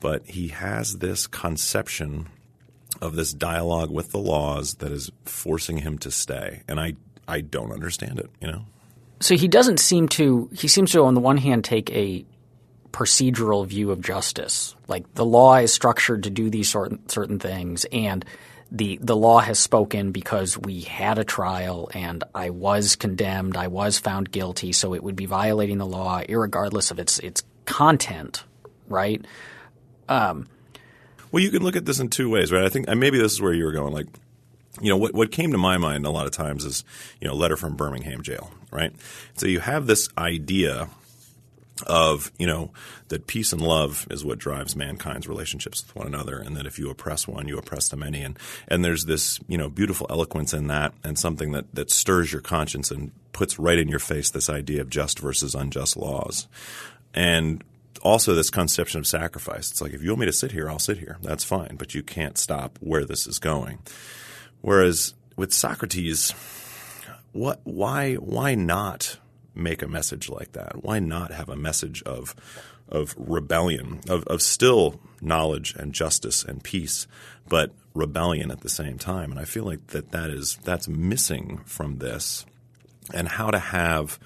But 0.00 0.26
he 0.26 0.48
has 0.48 0.98
this 0.98 1.26
conception 1.26 2.28
of 3.04 3.14
this 3.14 3.32
dialogue 3.32 3.90
with 3.90 4.10
the 4.10 4.18
laws 4.18 4.74
that 4.76 4.90
is 4.90 5.10
forcing 5.24 5.78
him 5.78 5.98
to 5.98 6.10
stay. 6.10 6.62
And 6.66 6.80
I, 6.80 6.94
I 7.28 7.40
don't 7.40 7.72
understand 7.72 8.18
it, 8.18 8.30
you 8.40 8.48
know? 8.48 8.64
So 9.20 9.36
he 9.36 9.48
doesn't 9.48 9.78
seem 9.78 10.08
to, 10.10 10.50
he 10.52 10.68
seems 10.68 10.92
to, 10.92 11.04
on 11.04 11.14
the 11.14 11.20
one 11.20 11.36
hand, 11.36 11.64
take 11.64 11.90
a 11.90 12.24
procedural 12.92 13.66
view 13.66 13.90
of 13.90 14.00
justice. 14.00 14.74
Like 14.88 15.14
the 15.14 15.24
law 15.24 15.56
is 15.56 15.72
structured 15.72 16.24
to 16.24 16.30
do 16.30 16.50
these 16.50 16.68
certain, 16.68 17.08
certain 17.08 17.38
things, 17.38 17.84
and 17.86 18.24
the, 18.70 18.98
the 19.02 19.16
law 19.16 19.38
has 19.38 19.58
spoken 19.58 20.10
because 20.10 20.58
we 20.58 20.80
had 20.80 21.18
a 21.18 21.24
trial 21.24 21.90
and 21.94 22.24
I 22.34 22.50
was 22.50 22.96
condemned, 22.96 23.56
I 23.56 23.68
was 23.68 23.98
found 23.98 24.30
guilty, 24.30 24.72
so 24.72 24.94
it 24.94 25.02
would 25.02 25.16
be 25.16 25.26
violating 25.26 25.78
the 25.78 25.86
law, 25.86 26.22
regardless 26.28 26.90
of 26.90 26.98
its, 26.98 27.18
its 27.20 27.42
content, 27.66 28.44
right? 28.88 29.24
Um, 30.08 30.48
well, 31.34 31.42
you 31.42 31.50
can 31.50 31.64
look 31.64 31.74
at 31.74 31.84
this 31.84 31.98
in 31.98 32.10
two 32.10 32.30
ways, 32.30 32.52
right? 32.52 32.62
I 32.62 32.68
think 32.68 32.88
maybe 32.88 33.18
this 33.18 33.32
is 33.32 33.42
where 33.42 33.52
you 33.52 33.64
were 33.64 33.72
going. 33.72 33.92
Like, 33.92 34.06
you 34.80 34.88
know, 34.88 34.96
what 34.96 35.14
what 35.14 35.32
came 35.32 35.50
to 35.50 35.58
my 35.58 35.78
mind 35.78 36.06
a 36.06 36.10
lot 36.10 36.26
of 36.26 36.32
times 36.32 36.64
is, 36.64 36.84
you 37.20 37.26
know, 37.26 37.34
letter 37.34 37.56
from 37.56 37.74
Birmingham 37.74 38.22
jail, 38.22 38.52
right? 38.70 38.92
So 39.36 39.48
you 39.48 39.58
have 39.58 39.88
this 39.88 40.08
idea 40.16 40.88
of 41.88 42.30
you 42.38 42.46
know 42.46 42.70
that 43.08 43.26
peace 43.26 43.52
and 43.52 43.60
love 43.60 44.06
is 44.12 44.24
what 44.24 44.38
drives 44.38 44.76
mankind's 44.76 45.26
relationships 45.26 45.84
with 45.84 45.96
one 45.96 46.06
another, 46.06 46.38
and 46.38 46.56
that 46.56 46.66
if 46.66 46.78
you 46.78 46.88
oppress 46.88 47.26
one, 47.26 47.48
you 47.48 47.58
oppress 47.58 47.88
the 47.88 47.96
many, 47.96 48.22
and 48.22 48.38
and 48.68 48.84
there's 48.84 49.06
this 49.06 49.40
you 49.48 49.58
know 49.58 49.68
beautiful 49.68 50.06
eloquence 50.10 50.54
in 50.54 50.68
that, 50.68 50.94
and 51.02 51.18
something 51.18 51.50
that 51.50 51.74
that 51.74 51.90
stirs 51.90 52.32
your 52.32 52.42
conscience 52.42 52.92
and 52.92 53.10
puts 53.32 53.58
right 53.58 53.80
in 53.80 53.88
your 53.88 53.98
face 53.98 54.30
this 54.30 54.48
idea 54.48 54.80
of 54.80 54.88
just 54.88 55.18
versus 55.18 55.56
unjust 55.56 55.96
laws, 55.96 56.46
and 57.12 57.64
also 58.02 58.34
this 58.34 58.50
conception 58.50 58.98
of 58.98 59.06
sacrifice. 59.06 59.70
It's 59.70 59.80
like 59.80 59.92
if 59.92 60.02
you 60.02 60.10
want 60.10 60.20
me 60.20 60.26
to 60.26 60.32
sit 60.32 60.52
here, 60.52 60.68
I'll 60.68 60.78
sit 60.78 60.98
here. 60.98 61.18
That's 61.22 61.44
fine, 61.44 61.76
but 61.76 61.94
you 61.94 62.02
can't 62.02 62.38
stop 62.38 62.78
where 62.80 63.04
this 63.04 63.26
is 63.26 63.38
going. 63.38 63.78
Whereas 64.60 65.14
with 65.36 65.52
Socrates, 65.52 66.32
what 67.32 67.60
why 67.64 68.14
why 68.14 68.54
not 68.54 69.18
make 69.54 69.82
a 69.82 69.88
message 69.88 70.28
like 70.28 70.52
that? 70.52 70.82
Why 70.84 70.98
not 70.98 71.32
have 71.32 71.48
a 71.48 71.56
message 71.56 72.02
of 72.04 72.34
of 72.88 73.14
rebellion, 73.18 74.00
of, 74.08 74.24
of 74.24 74.42
still 74.42 75.00
knowledge 75.20 75.74
and 75.74 75.92
justice 75.92 76.44
and 76.44 76.62
peace, 76.62 77.06
but 77.48 77.72
rebellion 77.94 78.50
at 78.50 78.60
the 78.60 78.68
same 78.68 78.98
time? 78.98 79.30
And 79.30 79.40
I 79.40 79.44
feel 79.44 79.64
like 79.64 79.88
that 79.88 80.12
that 80.12 80.30
is 80.30 80.58
that's 80.64 80.88
missing 80.88 81.60
from 81.66 81.98
this, 81.98 82.46
and 83.12 83.28
how 83.28 83.50
to 83.50 83.58
have 83.58 84.18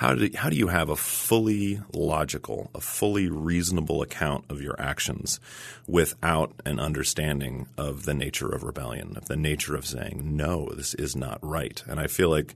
how 0.00 0.14
do, 0.14 0.30
how 0.34 0.48
do 0.48 0.56
you 0.56 0.68
have 0.68 0.88
a 0.88 0.96
fully 0.96 1.78
logical, 1.92 2.70
a 2.74 2.80
fully 2.80 3.28
reasonable 3.28 4.00
account 4.00 4.46
of 4.48 4.62
your 4.62 4.74
actions 4.80 5.38
without 5.86 6.54
an 6.64 6.80
understanding 6.80 7.68
of 7.76 8.06
the 8.06 8.14
nature 8.14 8.48
of 8.48 8.62
rebellion, 8.62 9.14
of 9.18 9.26
the 9.26 9.36
nature 9.36 9.76
of 9.76 9.84
saying, 9.84 10.22
no, 10.34 10.70
this 10.70 10.94
is 10.94 11.14
not 11.14 11.38
right? 11.42 11.84
And 11.86 12.00
I 12.00 12.06
feel 12.06 12.30
like 12.30 12.54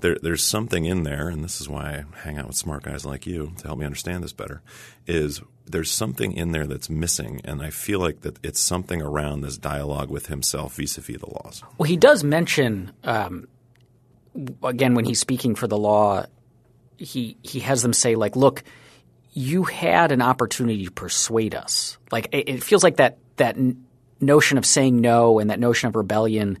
there, 0.00 0.16
there's 0.20 0.42
something 0.42 0.84
in 0.84 1.04
there, 1.04 1.28
and 1.28 1.44
this 1.44 1.60
is 1.60 1.68
why 1.68 1.82
I 1.82 2.18
hang 2.24 2.36
out 2.36 2.48
with 2.48 2.56
smart 2.56 2.82
guys 2.82 3.06
like 3.06 3.28
you 3.28 3.52
to 3.58 3.68
help 3.68 3.78
me 3.78 3.86
understand 3.86 4.24
this 4.24 4.32
better, 4.32 4.60
is 5.06 5.40
there's 5.64 5.92
something 5.92 6.32
in 6.32 6.50
there 6.50 6.66
that's 6.66 6.90
missing, 6.90 7.40
and 7.44 7.62
I 7.62 7.70
feel 7.70 8.00
like 8.00 8.22
that 8.22 8.44
it's 8.44 8.58
something 8.58 9.00
around 9.00 9.42
this 9.42 9.56
dialogue 9.56 10.10
with 10.10 10.26
himself 10.26 10.74
vis-a-vis 10.74 11.18
the 11.18 11.30
laws. 11.30 11.62
Well, 11.78 11.88
he 11.88 11.96
does 11.96 12.24
mention, 12.24 12.90
um, 13.04 13.46
again, 14.64 14.96
when 14.96 15.04
he's 15.04 15.20
speaking 15.20 15.54
for 15.54 15.68
the 15.68 15.78
law– 15.78 16.26
he 17.04 17.36
he 17.42 17.60
has 17.60 17.82
them 17.82 17.92
say 17.92 18.14
like, 18.14 18.36
look, 18.36 18.62
you 19.32 19.64
had 19.64 20.12
an 20.12 20.22
opportunity 20.22 20.84
to 20.86 20.90
persuade 20.90 21.54
us. 21.54 21.98
Like 22.10 22.28
it, 22.32 22.48
it 22.48 22.62
feels 22.62 22.82
like 22.82 22.96
that 22.96 23.18
that 23.36 23.56
notion 24.20 24.58
of 24.58 24.66
saying 24.66 25.00
no 25.00 25.38
and 25.38 25.50
that 25.50 25.60
notion 25.60 25.88
of 25.88 25.96
rebellion 25.96 26.58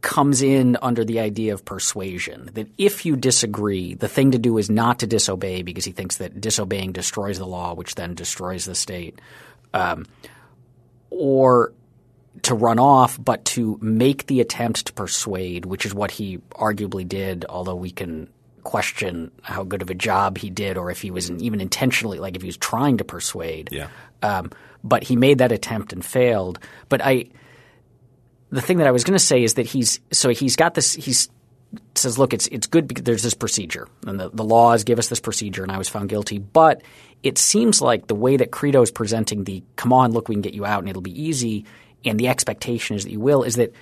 comes 0.00 0.42
in 0.42 0.76
under 0.82 1.04
the 1.04 1.20
idea 1.20 1.54
of 1.54 1.64
persuasion. 1.64 2.50
That 2.54 2.68
if 2.76 3.06
you 3.06 3.16
disagree, 3.16 3.94
the 3.94 4.08
thing 4.08 4.32
to 4.32 4.38
do 4.38 4.58
is 4.58 4.68
not 4.68 4.98
to 5.00 5.06
disobey 5.06 5.62
because 5.62 5.84
he 5.84 5.92
thinks 5.92 6.16
that 6.16 6.40
disobeying 6.40 6.92
destroys 6.92 7.38
the 7.38 7.46
law, 7.46 7.74
which 7.74 7.94
then 7.94 8.14
destroys 8.14 8.64
the 8.64 8.74
state, 8.74 9.20
um, 9.72 10.06
or 11.10 11.72
to 12.42 12.54
run 12.54 12.80
off, 12.80 13.22
but 13.22 13.44
to 13.44 13.78
make 13.80 14.26
the 14.26 14.40
attempt 14.40 14.86
to 14.86 14.92
persuade, 14.92 15.66
which 15.66 15.86
is 15.86 15.94
what 15.94 16.10
he 16.10 16.38
arguably 16.52 17.06
did, 17.06 17.44
although 17.48 17.76
we 17.76 17.90
can 17.90 18.28
question 18.62 19.30
how 19.42 19.64
good 19.64 19.82
of 19.82 19.90
a 19.90 19.94
job 19.94 20.38
he 20.38 20.50
did 20.50 20.76
or 20.76 20.90
if 20.90 21.00
he 21.00 21.10
was 21.10 21.30
even 21.30 21.60
intentionally 21.60 22.18
like 22.18 22.36
if 22.36 22.42
he 22.42 22.48
was 22.48 22.56
trying 22.56 22.98
to 22.98 23.04
persuade. 23.04 23.68
Yeah. 23.72 23.88
Um, 24.22 24.50
but 24.84 25.02
he 25.02 25.16
made 25.16 25.38
that 25.38 25.52
attempt 25.52 25.92
and 25.92 26.04
failed. 26.04 26.58
But 26.88 27.00
I 27.02 27.26
the 28.50 28.60
thing 28.60 28.78
that 28.78 28.86
I 28.86 28.90
was 28.90 29.04
going 29.04 29.18
to 29.18 29.24
say 29.24 29.42
is 29.42 29.54
that 29.54 29.66
he's 29.66 30.00
so 30.12 30.28
he's 30.30 30.56
got 30.56 30.74
this 30.74 30.94
he's 30.94 31.28
says 31.94 32.18
look 32.18 32.34
it's 32.34 32.46
it's 32.48 32.66
good 32.66 32.86
because 32.86 33.04
there's 33.04 33.22
this 33.22 33.34
procedure 33.34 33.88
and 34.06 34.20
the, 34.20 34.28
the 34.30 34.44
laws 34.44 34.84
give 34.84 34.98
us 34.98 35.08
this 35.08 35.20
procedure 35.20 35.62
and 35.62 35.72
I 35.72 35.78
was 35.78 35.88
found 35.88 36.10
guilty 36.10 36.38
but 36.38 36.82
it 37.22 37.38
seems 37.38 37.80
like 37.80 38.08
the 38.08 38.14
way 38.14 38.36
that 38.36 38.50
Crito 38.50 38.82
is 38.82 38.90
presenting 38.90 39.44
the 39.44 39.62
come 39.76 39.92
on 39.92 40.12
look 40.12 40.28
we 40.28 40.34
can 40.34 40.42
get 40.42 40.52
you 40.52 40.66
out 40.66 40.80
and 40.80 40.88
it'll 40.88 41.00
be 41.00 41.22
easy 41.22 41.64
and 42.04 42.20
the 42.20 42.28
expectation 42.28 42.96
is 42.96 43.04
that 43.04 43.10
you 43.10 43.20
will 43.20 43.42
is 43.42 43.56
that 43.56 43.72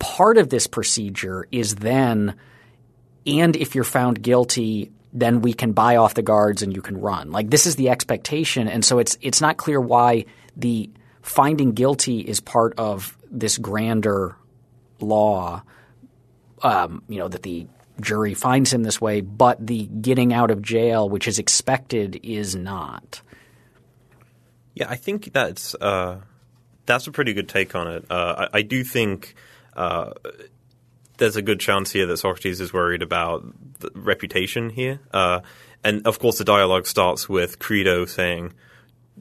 part 0.00 0.38
of 0.38 0.48
this 0.48 0.66
procedure 0.66 1.46
is 1.52 1.76
then 1.76 2.34
and 3.26 3.56
if 3.56 3.74
you're 3.74 3.84
found 3.84 4.22
guilty, 4.22 4.92
then 5.12 5.40
we 5.40 5.52
can 5.52 5.72
buy 5.72 5.96
off 5.96 6.14
the 6.14 6.22
guards 6.22 6.62
and 6.62 6.74
you 6.74 6.82
can 6.82 7.00
run. 7.00 7.30
Like 7.32 7.50
this 7.50 7.66
is 7.66 7.76
the 7.76 7.88
expectation, 7.88 8.68
and 8.68 8.84
so 8.84 8.98
it's 8.98 9.16
it's 9.20 9.40
not 9.40 9.56
clear 9.56 9.80
why 9.80 10.26
the 10.56 10.90
finding 11.22 11.72
guilty 11.72 12.20
is 12.20 12.40
part 12.40 12.74
of 12.78 13.16
this 13.30 13.58
grander 13.58 14.36
law. 15.00 15.62
Um, 16.62 17.02
you 17.08 17.18
know 17.18 17.28
that 17.28 17.42
the 17.42 17.66
jury 18.00 18.34
finds 18.34 18.72
him 18.72 18.82
this 18.82 19.00
way, 19.00 19.20
but 19.20 19.64
the 19.64 19.86
getting 19.86 20.32
out 20.32 20.50
of 20.50 20.62
jail, 20.62 21.08
which 21.08 21.26
is 21.28 21.38
expected, 21.38 22.20
is 22.22 22.54
not. 22.54 23.22
Yeah, 24.74 24.86
I 24.90 24.96
think 24.96 25.32
that's 25.32 25.74
uh, 25.74 26.20
that's 26.84 27.06
a 27.06 27.12
pretty 27.12 27.32
good 27.32 27.48
take 27.48 27.74
on 27.74 27.88
it. 27.88 28.04
Uh, 28.10 28.48
I, 28.52 28.58
I, 28.58 28.62
do 28.62 28.84
think 28.84 29.34
uh, 29.74 30.12
there's 31.18 31.36
a 31.36 31.42
good 31.42 31.60
chance 31.60 31.92
here 31.92 32.06
that 32.06 32.16
Socrates 32.18 32.60
is 32.60 32.72
worried 32.72 33.02
about 33.02 33.44
reputation 33.94 34.70
here. 34.70 35.00
Uh, 35.12 35.40
and 35.84 36.06
of 36.06 36.18
course, 36.18 36.38
the 36.38 36.44
dialogue 36.44 36.86
starts 36.86 37.28
with 37.28 37.58
Crito 37.58 38.04
saying, 38.06 38.52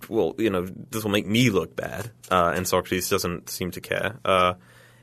well, 0.10 0.36
you 0.38 0.50
know, 0.50 0.66
this 0.66 1.04
will 1.04 1.12
make 1.12 1.28
me 1.28 1.50
look 1.50 1.76
bad. 1.76 2.12
Uh, 2.30 2.54
and 2.56 2.68
Socrates 2.68 3.10
doesn't 3.10 3.50
seem 3.50 3.72
to 3.72 3.82
care. 3.82 4.18
Uh, 4.26 4.56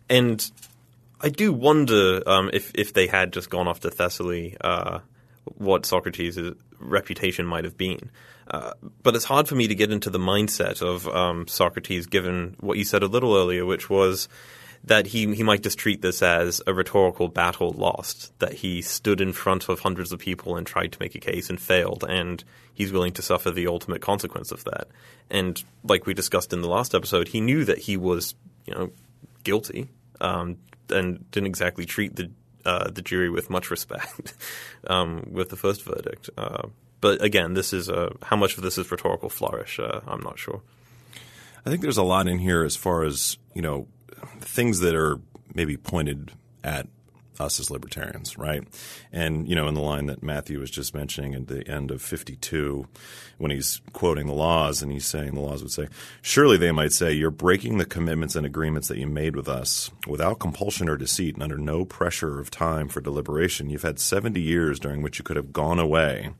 and 0.09 0.51
I 1.21 1.29
do 1.29 1.53
wonder 1.53 2.23
um, 2.27 2.51
if, 2.53 2.73
if 2.75 2.93
they 2.93 3.07
had 3.07 3.33
just 3.33 3.49
gone 3.49 3.69
off 3.69 3.81
to 3.81 3.91
Thessaly, 3.91 4.57
uh, 4.61 5.01
what 5.45 5.87
Socrates' 5.87 6.39
reputation 6.79 7.47
might 7.47 7.65
have 7.65 7.77
been. 7.77 8.11
Uh, 8.51 8.73
but 9.03 9.15
it's 9.15 9.25
hard 9.25 9.49
for 9.49 9.55
me 9.55 9.69
to 9.69 9.75
get 9.75 9.91
into 9.91 10.11
the 10.11 10.19
mindset 10.19 10.83
of 10.83 11.09
um, 11.09 11.47
Socrates, 11.47 12.07
given 12.07 12.57
what 12.61 12.77
you 12.77 12.85
said 12.85 13.03
a 13.03 13.07
little 13.07 13.37
earlier, 13.37 13.65
which 13.65 13.89
was 13.89 14.29
that 14.85 15.07
he 15.07 15.33
he 15.35 15.43
might 15.43 15.63
just 15.63 15.79
treat 15.79 16.03
this 16.03 16.23
as 16.23 16.61
a 16.67 16.75
rhetorical 16.75 17.29
battle 17.29 17.71
lost. 17.71 18.37
That 18.41 18.55
he 18.55 18.83
stood 18.83 19.21
in 19.21 19.33
front 19.33 19.69
of 19.69 19.81
hundreds 19.81 20.13
of 20.13 20.19
people 20.19 20.57
and 20.57 20.67
tried 20.67 20.93
to 20.93 20.99
make 21.01 21.15
a 21.15 21.21
case 21.21 21.51
and 21.51 21.61
failed, 21.61 22.05
and 22.09 22.43
he's 22.75 22.93
willing 22.93 23.13
to 23.13 23.23
suffer 23.23 23.51
the 23.51 23.69
ultimate 23.69 24.03
consequence 24.03 24.51
of 24.51 24.65
that. 24.65 24.89
And 25.31 25.63
like 25.85 26.07
we 26.07 26.15
discussed 26.15 26.53
in 26.53 26.63
the 26.63 26.69
last 26.69 26.95
episode, 26.95 27.29
he 27.29 27.41
knew 27.41 27.65
that 27.65 27.79
he 27.79 27.97
was 27.97 28.35
you 28.67 28.75
know 28.75 28.91
guilty 29.45 29.89
um, 30.21 30.59
and 30.91 31.31
didn't 31.31 31.49
exactly 31.49 31.85
treat 31.85 32.17
the 32.17 32.31
uh, 32.65 32.91
the 32.91 33.03
jury 33.03 33.31
with 33.31 33.51
much 33.51 33.71
respect 33.71 34.35
um, 34.87 35.29
with 35.31 35.49
the 35.49 35.57
first 35.57 35.85
verdict. 35.85 36.31
Uh, 36.37 36.69
but 37.01 37.23
again, 37.23 37.55
this 37.55 37.73
is 37.73 37.89
a, 37.89 38.13
how 38.23 38.37
much 38.37 38.57
of 38.57 38.63
this 38.63 38.79
is 38.79 38.91
rhetorical 38.91 39.29
flourish. 39.29 39.81
Uh, 39.81 40.01
I'm 40.07 40.21
not 40.21 40.39
sure. 40.39 40.63
I 41.67 41.71
think 41.71 41.83
there's 41.83 41.97
a 41.97 42.05
lot 42.05 42.29
in 42.29 42.39
here 42.39 42.65
as 42.65 42.77
far 42.77 43.05
as 43.05 43.37
you 43.55 43.63
know 43.63 43.87
things 44.41 44.81
that 44.81 44.95
are 44.95 45.19
maybe 45.55 45.77
pointed 45.77 46.33
at 46.65 46.87
us 47.41 47.59
as 47.59 47.71
libertarians, 47.71 48.39
right? 48.39 48.63
And 49.11 49.49
you 49.49 49.55
know, 49.55 49.67
in 49.69 49.75
the 49.75 49.81
line 49.81 50.07
that 50.07 50.23
Matthew 50.23 50.61
was 50.61 50.71
just 50.71 50.95
mentioning 50.95 51.35
at 51.35 51.49
the 51.49 51.67
end 51.69 51.91
of 51.91 52.03
52, 52.03 52.87
when 53.39 53.51
he's 53.51 53.81
quoting 53.93 54.27
the 54.27 54.35
laws 54.35 54.83
and 54.83 54.93
he's 54.93 55.07
saying 55.07 55.35
the 55.35 55.41
laws 55.41 55.63
would 55.63 55.73
say, 55.73 55.89
"Surely 56.21 56.57
they 56.57 56.73
might 56.73 56.93
say 56.93 57.13
you're 57.13 57.31
breaking 57.31 57.79
the 57.79 57.85
commitments 57.85 58.37
and 58.37 58.47
agreements 58.47 58.89
that 58.89 58.99
you 58.99 59.07
made 59.07 59.35
with 59.35 59.49
us 59.49 59.91
without 60.07 60.39
compulsion 60.39 60.89
or 60.89 60.97
deceit 60.97 61.35
and 61.35 61.43
under 61.43 61.59
no 61.59 61.85
pressure 61.85 62.39
of 62.39 62.51
time 62.51 62.89
for 62.89 63.01
deliberation. 63.01 63.71
You've 63.71 63.83
had 63.83 63.99
70 63.99 64.41
years 64.41 64.79
during 64.79 65.03
which 65.03 65.19
you 65.19 65.25
could 65.25 65.37
have 65.37 65.53
gone 65.53 65.79
away." 65.79 66.31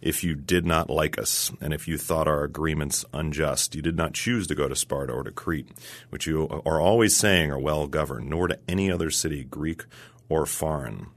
If 0.00 0.24
you 0.24 0.34
did 0.34 0.64
not 0.64 0.88
like 0.88 1.18
us, 1.18 1.52
and 1.60 1.72
if 1.72 1.86
you 1.86 1.98
thought 1.98 2.28
our 2.28 2.42
agreements 2.42 3.04
unjust. 3.12 3.74
You 3.74 3.82
did 3.82 3.96
not 3.96 4.14
choose 4.14 4.46
to 4.46 4.54
go 4.54 4.68
to 4.68 4.76
Sparta 4.76 5.12
or 5.12 5.22
to 5.22 5.30
Crete, 5.30 5.68
which 6.08 6.26
you 6.26 6.62
are 6.64 6.80
always 6.80 7.16
saying 7.16 7.50
are 7.50 7.58
well 7.58 7.86
governed, 7.86 8.30
nor 8.30 8.48
to 8.48 8.58
any 8.68 8.90
other 8.90 9.10
city, 9.10 9.44
Greek 9.44 9.84
or 10.28 10.46
foreign. 10.46 11.08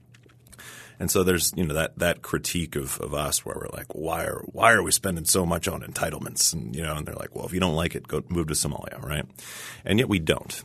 And 0.99 1.09
so 1.09 1.23
there's 1.23 1.53
you 1.55 1.65
know 1.65 1.73
that 1.73 1.97
that 1.99 2.21
critique 2.21 2.75
of, 2.75 2.99
of 2.99 3.13
us 3.13 3.45
where 3.45 3.55
we're 3.55 3.75
like, 3.77 3.93
why 3.93 4.23
are 4.25 4.41
why 4.47 4.73
are 4.73 4.83
we 4.83 4.91
spending 4.91 5.25
so 5.25 5.45
much 5.45 5.67
on 5.67 5.81
entitlements? 5.81 6.53
And 6.53 6.75
you 6.75 6.83
know, 6.83 6.95
and 6.95 7.05
they're 7.05 7.15
like, 7.15 7.35
well, 7.35 7.45
if 7.45 7.53
you 7.53 7.59
don't 7.59 7.75
like 7.75 7.95
it, 7.95 8.07
go 8.07 8.23
move 8.29 8.47
to 8.47 8.53
Somalia, 8.53 9.01
right? 9.01 9.25
And 9.85 9.99
yet 9.99 10.09
we 10.09 10.19
don't. 10.19 10.63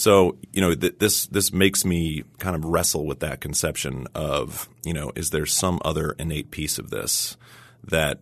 So 0.00 0.38
you 0.50 0.62
know 0.62 0.74
th- 0.74 0.98
this 0.98 1.26
this 1.26 1.52
makes 1.52 1.84
me 1.84 2.24
kind 2.38 2.56
of 2.56 2.64
wrestle 2.64 3.04
with 3.04 3.20
that 3.20 3.42
conception 3.42 4.06
of 4.14 4.66
you 4.82 4.94
know 4.94 5.12
is 5.14 5.28
there 5.28 5.44
some 5.44 5.78
other 5.84 6.12
innate 6.12 6.50
piece 6.50 6.78
of 6.78 6.88
this 6.88 7.36
that 7.84 8.18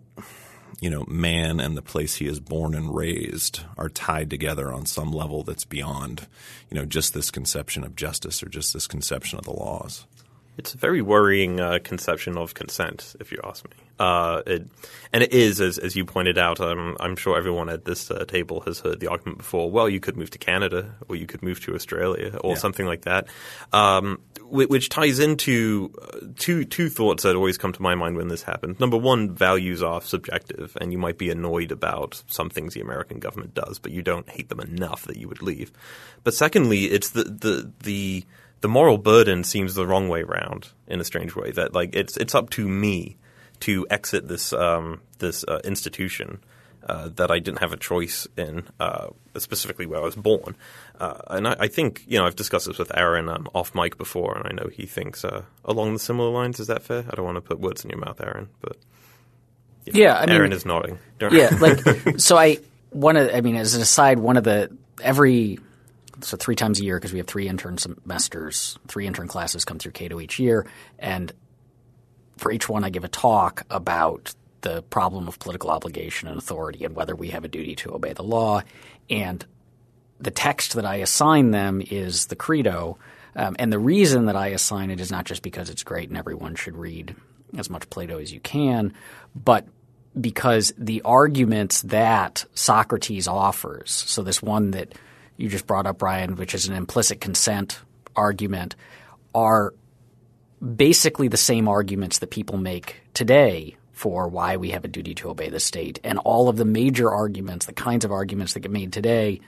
you 0.81 0.91
know 0.91 1.05
man 1.07 1.61
and 1.61 1.77
the 1.77 1.83
place 1.83 2.17
he 2.17 2.27
is 2.27 2.41
born 2.41 2.75
and 2.75 2.93
raised 2.93 3.61
are 3.77 3.89
tied 3.89 4.29
together 4.29 4.73
on 4.73 4.87
some 4.87 5.13
level 5.13 5.45
that's 5.45 5.65
beyond 5.65 6.27
you 6.69 6.75
know 6.75 6.85
just 6.85 7.15
this 7.15 7.31
conception 7.31 7.85
of 7.85 7.95
justice 7.95 8.43
or 8.43 8.49
just 8.49 8.75
this 8.75 8.89
conception 8.89 9.39
of 9.39 9.45
the 9.45 9.53
laws. 9.53 10.05
It's 10.59 10.75
a 10.75 10.77
very 10.77 11.01
worrying 11.01 11.61
uh, 11.61 11.79
conception 11.83 12.37
of 12.37 12.53
consent, 12.53 13.15
if 13.21 13.31
you 13.31 13.39
ask 13.45 13.65
me. 13.65 13.77
Uh, 13.99 14.43
it, 14.45 14.67
and 15.13 15.23
it 15.23 15.33
is, 15.33 15.61
as, 15.61 15.79
as 15.79 15.95
you 15.95 16.05
pointed 16.05 16.37
out, 16.37 16.61
um, 16.61 16.97
I'm 16.99 17.15
sure 17.15 17.37
everyone 17.37 17.69
at 17.69 17.85
this 17.85 18.11
uh, 18.11 18.25
table 18.25 18.61
has 18.63 18.81
heard 18.81 18.99
the 18.99 19.07
argument 19.07 19.39
before. 19.39 19.71
Well, 19.71 19.89
you 19.89 20.01
could 20.01 20.17
move 20.17 20.31
to 20.31 20.39
Canada, 20.39 20.97
or 21.09 21.15
you 21.15 21.27
could 21.27 21.45
move 21.45 21.61
to 21.65 21.77
Australia, 21.77 22.37
or 22.43 22.53
yeah. 22.53 22.59
something 22.59 22.87
like 22.87 23.03
that, 23.03 23.29
um, 23.73 24.21
which, 24.43 24.69
which, 24.69 24.89
ties 24.89 25.21
into 25.21 25.93
uh, 26.03 26.27
two 26.37 26.65
two 26.65 26.89
thoughts 26.89 27.23
that 27.23 27.37
always 27.37 27.59
come 27.59 27.73
to 27.73 27.83
my 27.83 27.95
mind 27.95 28.17
when 28.17 28.29
this 28.29 28.43
happens. 28.43 28.81
Number 28.81 28.97
one, 28.97 29.35
values 29.35 29.81
are 29.83 30.01
subjective, 30.01 30.77
and 30.81 30.91
you 30.91 30.99
might 30.99 31.19
be 31.19 31.31
annoyed 31.31 31.71
about 31.71 32.23
some 32.27 32.51
things 32.51 32.75
the 32.75 32.81
American 32.81 33.21
government 33.21 33.55
does, 33.55 33.79
but 33.79 33.93
you 33.93 34.03
don't 34.03 34.29
hate 34.29 34.49
them 34.49 34.61
enough 34.61 35.05
that 35.05 35.17
you 35.17 35.29
would 35.29 35.43
leave. 35.43 35.71
But 36.25 36.35
secondly, 36.35 36.87
it's 36.87 37.11
the 37.11 37.25
the 37.25 37.73
the 37.85 38.25
the 38.61 38.69
moral 38.69 38.99
burden 38.99 39.45
seems 39.45 39.75
the 39.75 39.87
wrong 39.87 40.09
way 40.09 40.23
round 40.23 40.69
in 40.87 41.01
a 41.01 41.05
strange 41.05 41.35
way. 41.37 41.51
That 41.51 41.75
like 41.75 41.95
it's 41.95 42.17
it's 42.17 42.35
up 42.35 42.51
to 42.51 42.69
me 42.69 43.17
to 43.61 43.87
exit 43.91 44.29
this 44.29 44.53
um, 44.53 45.01
this 45.19 45.45
uh, 45.47 45.61
institution 45.65 46.41
uh, 46.87 47.11
that 47.17 47.31
I 47.31 47.39
didn't 47.39 47.59
have 47.59 47.73
a 47.73 47.77
choice 47.77 48.27
in, 48.37 48.65
uh, 48.81 49.09
specifically 49.37 49.87
where 49.87 50.01
I 50.01 50.05
was 50.05 50.17
born. 50.17 50.57
Uh, 50.99 51.19
and 51.29 51.49
I, 51.49 51.57
I, 51.61 51.69
think 51.69 52.05
you 52.07 52.19
know 52.19 52.27
I've 52.27 52.37
discussed 52.37 52.67
this 52.67 52.79
with 52.79 52.97
Aaron 52.97 53.29
um, 53.29 53.49
off 53.55 53.75
mic 53.75 53.99
before, 53.99 54.37
and 54.37 54.47
I 54.47 54.53
know 54.53 54.69
he 54.69 54.87
thinks 54.87 55.25
uh, 55.25 55.43
along 55.65 55.93
the 55.93 55.99
similar 55.99 56.31
lines. 56.31 56.61
Is 56.61 56.67
that 56.69 56.83
fair? 56.83 57.05
I 57.11 57.15
don't 57.15 57.25
want 57.25 57.37
to 57.37 57.43
put 57.43 57.61
words 57.61 57.85
in 57.85 57.91
your 57.91 57.99
mouth, 57.99 58.21
Aaron, 58.21 58.49
but 58.61 58.77
yeah, 59.85 59.93
yeah 59.95 60.15
I 60.15 60.31
Aaron 60.31 60.51
mean, 60.51 60.53
is 60.53 60.67
nodding. 60.67 60.99
yeah, 61.21 61.57
like 61.61 61.81
so. 62.19 62.37
I 62.37 62.59
one 62.91 63.17
of 63.17 63.31
I 63.35 63.41
mean, 63.41 63.57
as 63.57 63.75
an 63.75 63.83
aside, 63.83 64.19
one 64.19 64.37
of 64.37 64.45
the 64.45 64.75
every 65.03 65.59
so 66.21 66.37
three 66.37 66.57
times 66.57 66.81
a 66.81 66.85
year 66.85 66.97
because 66.97 67.13
we 67.13 67.19
have 67.19 67.27
three 67.27 67.49
intern 67.49 67.79
semesters, 67.79 68.79
three 68.89 69.07
intern 69.07 69.29
classes 69.29 69.65
come 69.65 69.79
through 69.79 69.93
Cato 69.93 70.21
each 70.21 70.39
year, 70.39 70.67
and 70.99 71.33
for 72.37 72.53
each 72.53 72.69
one 72.69 72.85
I 72.85 72.91
give 72.91 73.05
a 73.05 73.09
talk 73.09 73.65
about 73.71 74.35
the 74.61 74.83
problem 74.83 75.29
of 75.29 75.39
political 75.39 75.71
obligation 75.71 76.29
and 76.29 76.39
authority 76.39 76.85
and 76.85 76.95
whether 76.95 77.15
we 77.15 77.29
have 77.31 77.45
a 77.45 77.49
duty 77.49 77.77
to 77.77 77.95
obey 77.95 78.13
the 78.13 78.25
law. 78.25 78.63
And 79.09 79.45
the 80.19 80.31
text 80.31 80.75
that 80.75 80.85
I 80.85 80.97
assign 80.97 81.53
them 81.53 81.81
is 81.89 82.27
the 82.27 82.37
Crito. 82.37 82.99
Um, 83.37 83.55
and 83.59 83.73
the 83.73 83.79
reason 83.79 84.27
that 84.27 84.37
I 84.37 84.49
assign 84.49 84.91
it 84.91 85.01
is 85.01 85.13
not 85.13 85.27
just 85.27 85.43
because 85.43 85.71
it's 85.71 85.85
great 85.85 86.09
and 86.09 86.19
everyone 86.19 86.57
should 86.57 86.77
read 86.77 87.15
as 87.57 87.71
much 87.71 87.89
Plato 87.89 88.19
as 88.19 88.33
you 88.33 88.41
can, 88.41 88.93
but 89.35 89.67
because 90.21 90.73
the 90.77 91.03
arguments 91.03 91.83
that 91.83 92.45
Socrates 92.55 93.29
offers, 93.29 93.91
so 93.91 94.23
this 94.23 94.43
one 94.43 94.73
that– 94.73 94.95
you 95.39 95.49
just 95.49 95.67
brought 95.67 95.87
up, 95.87 95.99
Brian, 95.99 96.37
which 96.37 96.55
is 96.55 96.69
an 96.69 96.75
implicit 96.75 97.21
consent 97.21 97.81
argument, 98.15 98.75
are 99.35 99.73
basically 100.77 101.29
the 101.29 101.37
same 101.37 101.69
arguments 101.69 102.19
that 102.19 102.31
people 102.31 102.59
make 102.59 102.97
today 103.15 103.77
for 103.93 104.29
why 104.29 104.57
we 104.57 104.71
have 104.71 104.85
a 104.85 104.89
duty 104.89 105.15
to 105.15 105.31
obey 105.31 105.49
the 105.49 105.61
state. 105.61 106.01
And 106.05 106.19
all 106.19 106.49
of 106.49 106.57
the 106.57 106.65
major 106.65 107.11
arguments, 107.11 107.67
the 107.67 107.73
kinds 107.73 108.05
of 108.05 108.13
arguments 108.13 108.53
that 108.53 108.61
get 108.61 108.71
made 108.71 108.93
today, 108.93 109.41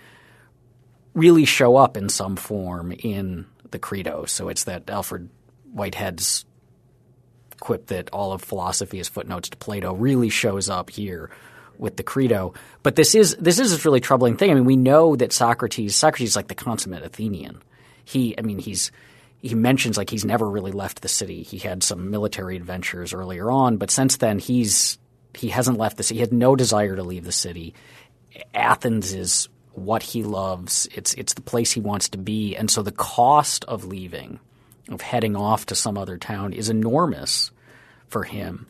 really 1.12 1.44
show 1.44 1.76
up 1.76 1.96
in 1.96 2.08
some 2.08 2.36
form 2.36 2.92
in 2.92 3.46
the 3.72 3.78
Crito. 3.78 4.24
So 4.26 4.48
it's 4.48 4.64
that 4.64 4.88
Alfred 4.88 5.28
Whitehead's 5.72 6.44
quip 7.58 7.86
that 7.88 8.10
all 8.10 8.32
of 8.32 8.42
philosophy 8.42 9.00
is 9.00 9.08
footnotes 9.08 9.50
to 9.50 9.56
Plato 9.56 9.92
really 9.92 10.30
shows 10.30 10.68
up 10.70 10.88
here 10.88 11.30
with 11.80 11.96
the 11.96 12.02
Crito. 12.02 12.54
But 12.82 12.94
this 12.96 13.14
is 13.14 13.34
this 13.36 13.58
is 13.58 13.72
a 13.72 13.88
really 13.88 14.00
troubling 14.00 14.36
thing. 14.36 14.50
I 14.50 14.54
mean, 14.54 14.64
we 14.64 14.76
know 14.76 15.16
that 15.16 15.32
Socrates 15.32 15.96
Socrates 15.96 16.30
is 16.30 16.36
like 16.36 16.48
the 16.48 16.54
consummate 16.54 17.02
Athenian. 17.02 17.62
He, 18.04 18.38
I 18.38 18.42
mean, 18.42 18.58
he's 18.58 18.92
he 19.40 19.54
mentions 19.54 19.96
like 19.96 20.10
he's 20.10 20.24
never 20.24 20.48
really 20.48 20.72
left 20.72 21.00
the 21.00 21.08
city. 21.08 21.42
He 21.42 21.58
had 21.58 21.82
some 21.82 22.10
military 22.10 22.56
adventures 22.56 23.12
earlier 23.12 23.50
on, 23.50 23.78
but 23.78 23.90
since 23.90 24.18
then 24.18 24.38
he's 24.38 24.98
he 25.34 25.48
hasn't 25.48 25.78
left 25.78 25.96
the 25.96 26.02
city. 26.02 26.16
He 26.16 26.20
had 26.20 26.32
no 26.32 26.54
desire 26.54 26.94
to 26.96 27.02
leave 27.02 27.24
the 27.24 27.32
city. 27.32 27.74
Athens 28.54 29.12
is 29.12 29.48
what 29.72 30.02
he 30.02 30.22
loves. 30.22 30.88
It's 30.94 31.14
it's 31.14 31.34
the 31.34 31.40
place 31.40 31.72
he 31.72 31.80
wants 31.80 32.10
to 32.10 32.18
be, 32.18 32.54
and 32.56 32.70
so 32.70 32.82
the 32.82 32.92
cost 32.92 33.64
of 33.64 33.86
leaving, 33.86 34.38
of 34.90 35.00
heading 35.00 35.36
off 35.36 35.66
to 35.66 35.74
some 35.74 35.96
other 35.96 36.18
town, 36.18 36.52
is 36.52 36.68
enormous 36.68 37.50
for 38.08 38.24
him. 38.24 38.66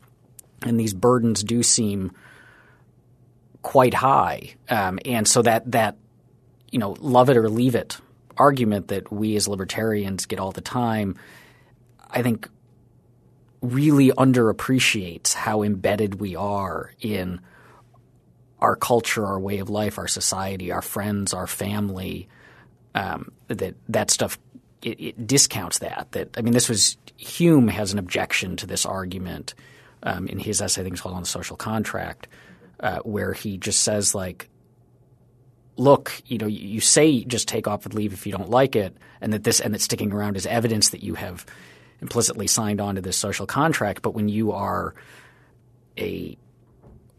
And 0.62 0.79
these 0.79 0.92
burdens 0.92 1.42
do 1.42 1.62
seem 1.62 2.12
quite 3.62 3.94
high, 3.94 4.55
um, 4.68 4.99
and 5.05 5.27
so 5.27 5.42
that 5.42 5.70
that 5.70 5.96
you 6.70 6.79
know 6.79 6.96
love 7.01 7.29
it 7.31 7.37
or 7.37 7.49
leave 7.49 7.75
it 7.75 7.99
argument 8.37 8.88
that 8.88 9.12
we 9.12 9.37
as 9.37 9.46
libertarians 9.46 10.25
get 10.27 10.40
all 10.40 10.51
the 10.51 10.62
time, 10.62 11.14
I 12.11 12.23
think 12.23 12.49
really 13.61 14.11
underappreciates 14.12 15.35
how 15.35 15.62
embedded 15.62 16.18
we 16.18 16.35
are 16.35 16.94
in 17.01 17.40
our 18.59 18.77
culture, 18.77 19.27
our 19.27 19.38
way 19.38 19.59
of 19.59 19.68
life, 19.68 19.99
our 19.99 20.09
society, 20.09 20.73
our 20.73 20.83
friends, 20.83 21.35
our 21.35 21.46
family. 21.46 22.29
Um, 22.94 23.31
that 23.46 23.77
that 23.88 24.11
stuff 24.11 24.38
it, 24.83 25.01
it, 25.01 25.27
discounts 25.27 25.79
that. 25.79 26.09
That 26.12 26.37
I 26.37 26.40
mean, 26.40 26.55
this 26.55 26.68
was 26.68 26.96
Hume 27.16 27.68
has 27.68 27.92
an 27.92 27.99
objection 27.99 28.57
to 28.57 28.66
this 28.66 28.85
argument 28.87 29.55
um, 30.03 30.27
in 30.27 30.38
his 30.38 30.61
essay. 30.61 30.81
I 30.81 30.85
think 30.85 30.94
it's 30.94 31.03
called 31.03 31.14
on 31.14 31.23
the 31.23 31.29
social 31.29 31.57
contract, 31.57 32.27
uh, 32.83 33.01
where 33.01 33.33
he 33.33 33.59
just 33.59 33.83
says 33.83 34.14
like, 34.14 34.49
look, 35.77 36.12
you 36.27 36.38
know, 36.38 36.47
you 36.47 36.81
say 36.81 37.25
just 37.25 37.49
take 37.49 37.66
off 37.66 37.85
and 37.85 37.95
leave 37.95 38.12
if 38.12 38.27
you 38.27 38.33
don't 38.33 38.51
like 38.51 38.77
it, 38.77 38.97
and 39.21 39.33
that 39.33 39.45
this 39.45 39.61
and 39.61 39.75
that 39.75 39.81
sticking 39.81 40.12
around 40.12 40.37
is 40.37 40.47
evidence 40.47 40.90
that 40.90 41.03
you 41.03 41.14
have 41.14 41.47
implicitly 42.01 42.47
signed 42.47 42.81
on 42.81 42.95
to 42.95 43.01
this 43.01 43.16
social 43.16 43.47
contract. 43.47 44.03
But 44.03 44.14
when 44.14 44.29
you 44.29 44.53
are 44.53 44.95
a 45.99 46.37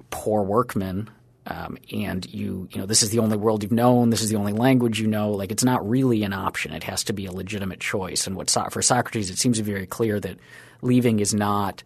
poor 0.10 0.44
workman 0.44 1.10
um, 1.48 1.78
and 1.92 2.26
you 2.32 2.68
you 2.72 2.80
know 2.80 2.86
this 2.86 3.04
is 3.04 3.10
the 3.10 3.20
only 3.20 3.38
world 3.38 3.64
you've 3.64 3.72
known, 3.72 4.10
this 4.10 4.22
is 4.22 4.30
the 4.30 4.38
only 4.38 4.54
language 4.54 5.00
you 5.00 5.08
know, 5.08 5.32
like 5.32 5.52
it's 5.52 5.64
not 5.64 5.88
really 5.88 6.24
an 6.24 6.34
option. 6.34 6.74
It 6.74 6.84
has 6.84 7.04
to 7.06 7.14
be 7.14 7.26
a 7.26 7.32
legitimate 7.32 7.80
choice. 7.80 8.28
And 8.28 8.36
what 8.36 8.50
for 8.72 8.82
Socrates, 8.82 9.30
it 9.30 9.38
seems 9.38 9.60
very 9.60 9.88
clear 9.88 10.20
that 10.20 10.38
leaving 10.82 11.20
is 11.20 11.34
not 11.34 11.84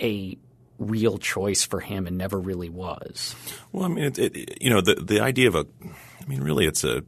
a 0.00 0.36
real 0.78 1.18
choice 1.18 1.64
for 1.64 1.80
him 1.80 2.06
and 2.06 2.16
never 2.16 2.38
really 2.38 2.68
was. 2.68 3.34
Well, 3.72 3.84
I 3.84 3.88
mean, 3.88 4.04
it, 4.04 4.18
it, 4.18 4.62
you 4.62 4.70
know, 4.70 4.80
the 4.80 4.94
the 4.94 5.20
idea 5.20 5.48
of 5.48 5.54
a, 5.54 5.66
I 5.84 6.26
mean, 6.26 6.40
really, 6.40 6.66
it's 6.66 6.84
a 6.84 7.04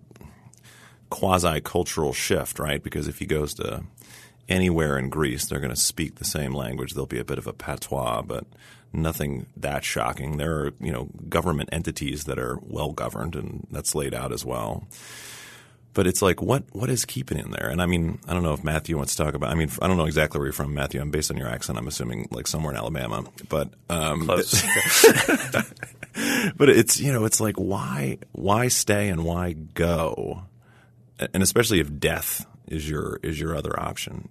quasi 1.10 1.60
cultural 1.60 2.12
shift, 2.12 2.58
right? 2.58 2.82
Because 2.82 3.08
if 3.08 3.18
he 3.18 3.26
goes 3.26 3.54
to 3.54 3.84
anywhere 4.48 4.98
in 4.98 5.08
Greece, 5.08 5.46
they're 5.46 5.60
going 5.60 5.74
to 5.74 5.80
speak 5.80 6.16
the 6.16 6.24
same 6.24 6.54
language. 6.54 6.92
There'll 6.92 7.06
be 7.06 7.18
a 7.18 7.24
bit 7.24 7.38
of 7.38 7.46
a 7.46 7.52
patois, 7.52 8.22
but 8.22 8.46
nothing 8.92 9.46
that 9.56 9.84
shocking. 9.84 10.36
There 10.36 10.58
are, 10.58 10.72
you 10.80 10.92
know, 10.92 11.08
government 11.28 11.68
entities 11.72 12.24
that 12.24 12.38
are 12.38 12.58
well 12.62 12.92
governed, 12.92 13.36
and 13.36 13.66
that's 13.70 13.94
laid 13.94 14.14
out 14.14 14.32
as 14.32 14.44
well. 14.44 14.86
But 15.92 16.06
it's 16.06 16.22
like, 16.22 16.40
what 16.40 16.64
what 16.72 16.88
is 16.88 17.04
keeping 17.04 17.38
in 17.38 17.50
there? 17.50 17.68
And 17.68 17.82
I 17.82 17.86
mean, 17.86 18.20
I 18.28 18.32
don't 18.34 18.42
know 18.42 18.52
if 18.52 18.62
Matthew 18.62 18.96
wants 18.96 19.16
to 19.16 19.24
talk 19.24 19.34
about. 19.34 19.50
I 19.50 19.54
mean, 19.54 19.70
I 19.82 19.88
don't 19.88 19.96
know 19.96 20.06
exactly 20.06 20.38
where 20.38 20.46
you're 20.46 20.52
from, 20.52 20.72
Matthew. 20.72 21.00
I'm 21.00 21.10
based 21.10 21.30
on 21.30 21.36
your 21.36 21.48
accent. 21.48 21.78
I'm 21.78 21.88
assuming 21.88 22.28
like 22.30 22.46
somewhere 22.46 22.72
in 22.72 22.78
Alabama. 22.78 23.24
But 23.48 23.70
um, 23.88 24.26
Close. 24.26 24.62
but 26.56 26.68
it's 26.68 27.00
you 27.00 27.12
know, 27.12 27.24
it's 27.24 27.40
like 27.40 27.56
why 27.56 28.18
why 28.32 28.68
stay 28.68 29.08
and 29.08 29.24
why 29.24 29.52
go, 29.52 30.44
and 31.34 31.42
especially 31.42 31.80
if 31.80 31.98
death 31.98 32.46
is 32.68 32.88
your 32.88 33.18
is 33.22 33.40
your 33.40 33.56
other 33.56 33.78
option. 33.78 34.28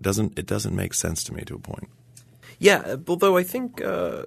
Doesn't 0.00 0.38
it 0.38 0.46
doesn't 0.46 0.74
make 0.74 0.94
sense 0.94 1.24
to 1.24 1.34
me 1.34 1.42
to 1.44 1.54
a 1.54 1.58
point. 1.58 1.88
Yeah, 2.64 2.96
although 3.08 3.36
I 3.36 3.42
think 3.42 3.84
uh, 3.84 4.22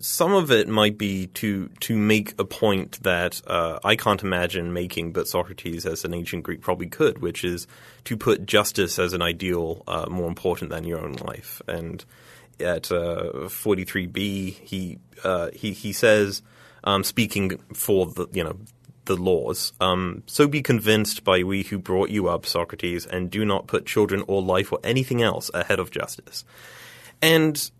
some 0.00 0.32
of 0.32 0.50
it 0.50 0.68
might 0.68 0.96
be 0.96 1.26
to 1.26 1.68
to 1.80 1.98
make 1.98 2.32
a 2.38 2.44
point 2.46 3.02
that 3.02 3.42
uh, 3.46 3.78
I 3.84 3.94
can't 3.94 4.22
imagine 4.22 4.72
making, 4.72 5.12
but 5.12 5.28
Socrates, 5.28 5.84
as 5.84 6.02
an 6.02 6.14
ancient 6.14 6.44
Greek, 6.44 6.62
probably 6.62 6.86
could, 6.86 7.18
which 7.18 7.44
is 7.44 7.66
to 8.04 8.16
put 8.16 8.46
justice 8.46 8.98
as 8.98 9.12
an 9.12 9.20
ideal 9.20 9.82
uh, 9.86 10.06
more 10.08 10.28
important 10.28 10.70
than 10.70 10.84
your 10.84 10.98
own 10.98 11.12
life. 11.12 11.60
And 11.68 12.02
at 12.58 12.90
uh, 12.90 13.50
43b, 13.52 14.54
he 14.64 14.98
uh, 15.22 15.50
he 15.52 15.74
he 15.74 15.92
says, 15.92 16.40
um, 16.84 17.04
speaking 17.04 17.58
for 17.74 18.06
the 18.06 18.28
you 18.32 18.44
know 18.44 18.56
the 19.04 19.16
laws. 19.16 19.74
Um, 19.78 20.22
so 20.24 20.48
be 20.48 20.62
convinced 20.62 21.22
by 21.22 21.42
we 21.42 21.64
who 21.64 21.78
brought 21.78 22.08
you 22.08 22.28
up, 22.28 22.46
Socrates, 22.46 23.04
and 23.04 23.30
do 23.30 23.44
not 23.44 23.66
put 23.66 23.84
children 23.84 24.24
or 24.26 24.40
life 24.40 24.72
or 24.72 24.78
anything 24.82 25.20
else 25.20 25.50
ahead 25.52 25.78
of 25.78 25.90
justice. 25.90 26.46
And 27.24 27.70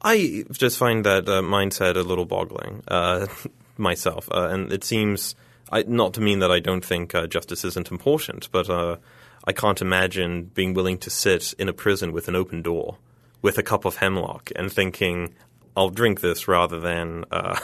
I 0.00 0.44
just 0.52 0.78
find 0.78 1.04
that 1.04 1.28
uh, 1.28 1.42
mindset 1.42 1.96
a 1.96 2.02
little 2.02 2.24
boggling 2.24 2.84
uh, 2.86 3.26
myself, 3.76 4.28
uh, 4.30 4.48
and 4.48 4.72
it 4.72 4.84
seems 4.84 5.34
I, 5.72 5.82
not 5.82 6.14
to 6.14 6.20
mean 6.20 6.38
that 6.38 6.52
I 6.52 6.60
don't 6.60 6.84
think 6.84 7.12
uh, 7.12 7.26
justice 7.26 7.64
isn't 7.64 7.90
important, 7.90 8.48
but 8.52 8.70
uh, 8.70 8.98
I 9.44 9.52
can't 9.52 9.82
imagine 9.82 10.44
being 10.54 10.72
willing 10.72 10.98
to 10.98 11.10
sit 11.10 11.52
in 11.58 11.68
a 11.68 11.72
prison 11.72 12.12
with 12.12 12.28
an 12.28 12.36
open 12.36 12.62
door, 12.62 12.98
with 13.42 13.58
a 13.58 13.64
cup 13.64 13.84
of 13.84 13.96
hemlock, 13.96 14.52
and 14.54 14.72
thinking 14.72 15.34
I'll 15.76 15.90
drink 15.90 16.20
this 16.20 16.46
rather 16.46 16.78
than 16.78 17.24
uh, 17.32 17.58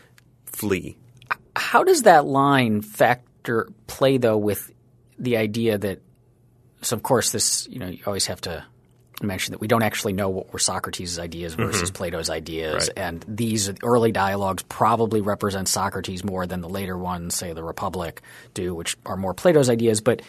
flee. 0.46 0.96
How 1.54 1.84
does 1.84 2.02
that 2.02 2.24
line 2.24 2.80
factor 2.80 3.68
play 3.88 4.16
though 4.16 4.38
with 4.38 4.72
the 5.18 5.36
idea 5.36 5.76
that? 5.76 6.00
So 6.80 6.96
of 6.96 7.02
course, 7.02 7.30
this 7.30 7.66
you 7.68 7.78
know 7.78 7.88
you 7.88 8.02
always 8.06 8.26
have 8.26 8.40
to 8.42 8.64
mention 9.22 9.52
that 9.52 9.60
we 9.60 9.68
don't 9.68 9.82
actually 9.82 10.12
know 10.12 10.28
what 10.28 10.52
were 10.52 10.58
Socrates' 10.58 11.18
ideas 11.18 11.54
versus 11.54 11.90
Plato's 11.90 12.30
ideas, 12.30 12.88
Right. 12.88 13.04
and 13.04 13.24
these 13.28 13.70
early 13.82 14.12
dialogues 14.12 14.62
probably 14.68 15.20
represent 15.20 15.68
Socrates 15.68 16.24
more 16.24 16.46
than 16.46 16.60
the 16.60 16.68
later 16.68 16.96
ones, 16.96 17.34
say 17.34 17.52
the 17.52 17.64
Republic, 17.64 18.22
do, 18.54 18.74
which 18.74 18.96
are 19.06 19.16
more 19.16 19.34
Plato's 19.34 19.68
ideas. 19.70 20.00
But 20.00 20.22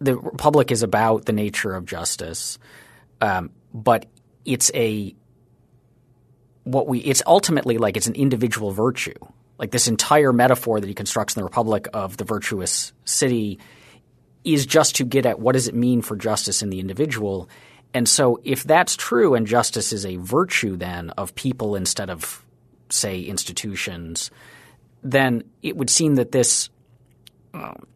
the 0.00 0.16
Republic 0.16 0.70
is 0.70 0.82
about 0.82 1.26
the 1.26 1.32
nature 1.32 1.74
of 1.74 1.86
justice, 1.86 2.58
um, 3.20 3.50
but 3.72 4.06
it's 4.44 4.70
a 4.74 5.14
what 6.64 6.86
we 6.86 6.98
it's 7.00 7.22
ultimately 7.26 7.78
like 7.78 7.96
it's 7.96 8.06
an 8.06 8.14
individual 8.14 8.70
virtue. 8.70 9.14
Like 9.58 9.70
this 9.70 9.86
entire 9.88 10.32
metaphor 10.32 10.80
that 10.80 10.86
he 10.86 10.94
constructs 10.94 11.36
in 11.36 11.40
the 11.40 11.44
Republic 11.44 11.88
of 11.92 12.16
the 12.16 12.24
virtuous 12.24 12.92
city 13.04 13.58
is 14.44 14.66
just 14.66 14.96
to 14.96 15.04
get 15.04 15.24
at 15.26 15.38
what 15.38 15.52
does 15.52 15.68
it 15.68 15.74
mean 15.74 16.02
for 16.02 16.16
justice 16.16 16.62
in 16.62 16.70
the 16.70 16.80
individual. 16.80 17.48
And 17.94 18.08
so 18.08 18.40
if 18.42 18.64
that's 18.64 18.96
true 18.96 19.34
and 19.34 19.46
justice 19.46 19.92
is 19.92 20.06
a 20.06 20.16
virtue 20.16 20.76
then 20.76 21.10
of 21.10 21.34
people 21.34 21.76
instead 21.76 22.10
of 22.10 22.44
say 22.88 23.20
institutions, 23.22 24.30
then 25.02 25.44
it 25.62 25.76
would 25.76 25.90
seem 25.90 26.14
that 26.14 26.32
this 26.32 26.70
um, 27.54 27.86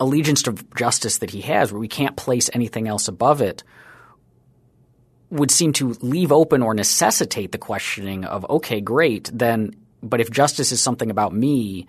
allegiance 0.00 0.42
to 0.42 0.54
justice 0.76 1.18
that 1.18 1.30
he 1.30 1.40
has 1.42 1.72
where 1.72 1.80
we 1.80 1.88
can't 1.88 2.16
place 2.16 2.50
anything 2.52 2.88
else 2.88 3.08
above 3.08 3.40
it 3.40 3.62
would 5.30 5.50
seem 5.50 5.72
to 5.74 5.90
leave 6.00 6.32
open 6.32 6.62
or 6.62 6.74
necessitate 6.74 7.52
the 7.52 7.58
questioning 7.58 8.24
of 8.24 8.48
okay 8.48 8.80
great 8.80 9.30
then 9.32 9.74
but 10.02 10.20
if 10.20 10.30
justice 10.30 10.72
is 10.72 10.80
something 10.80 11.10
about 11.10 11.34
me 11.34 11.86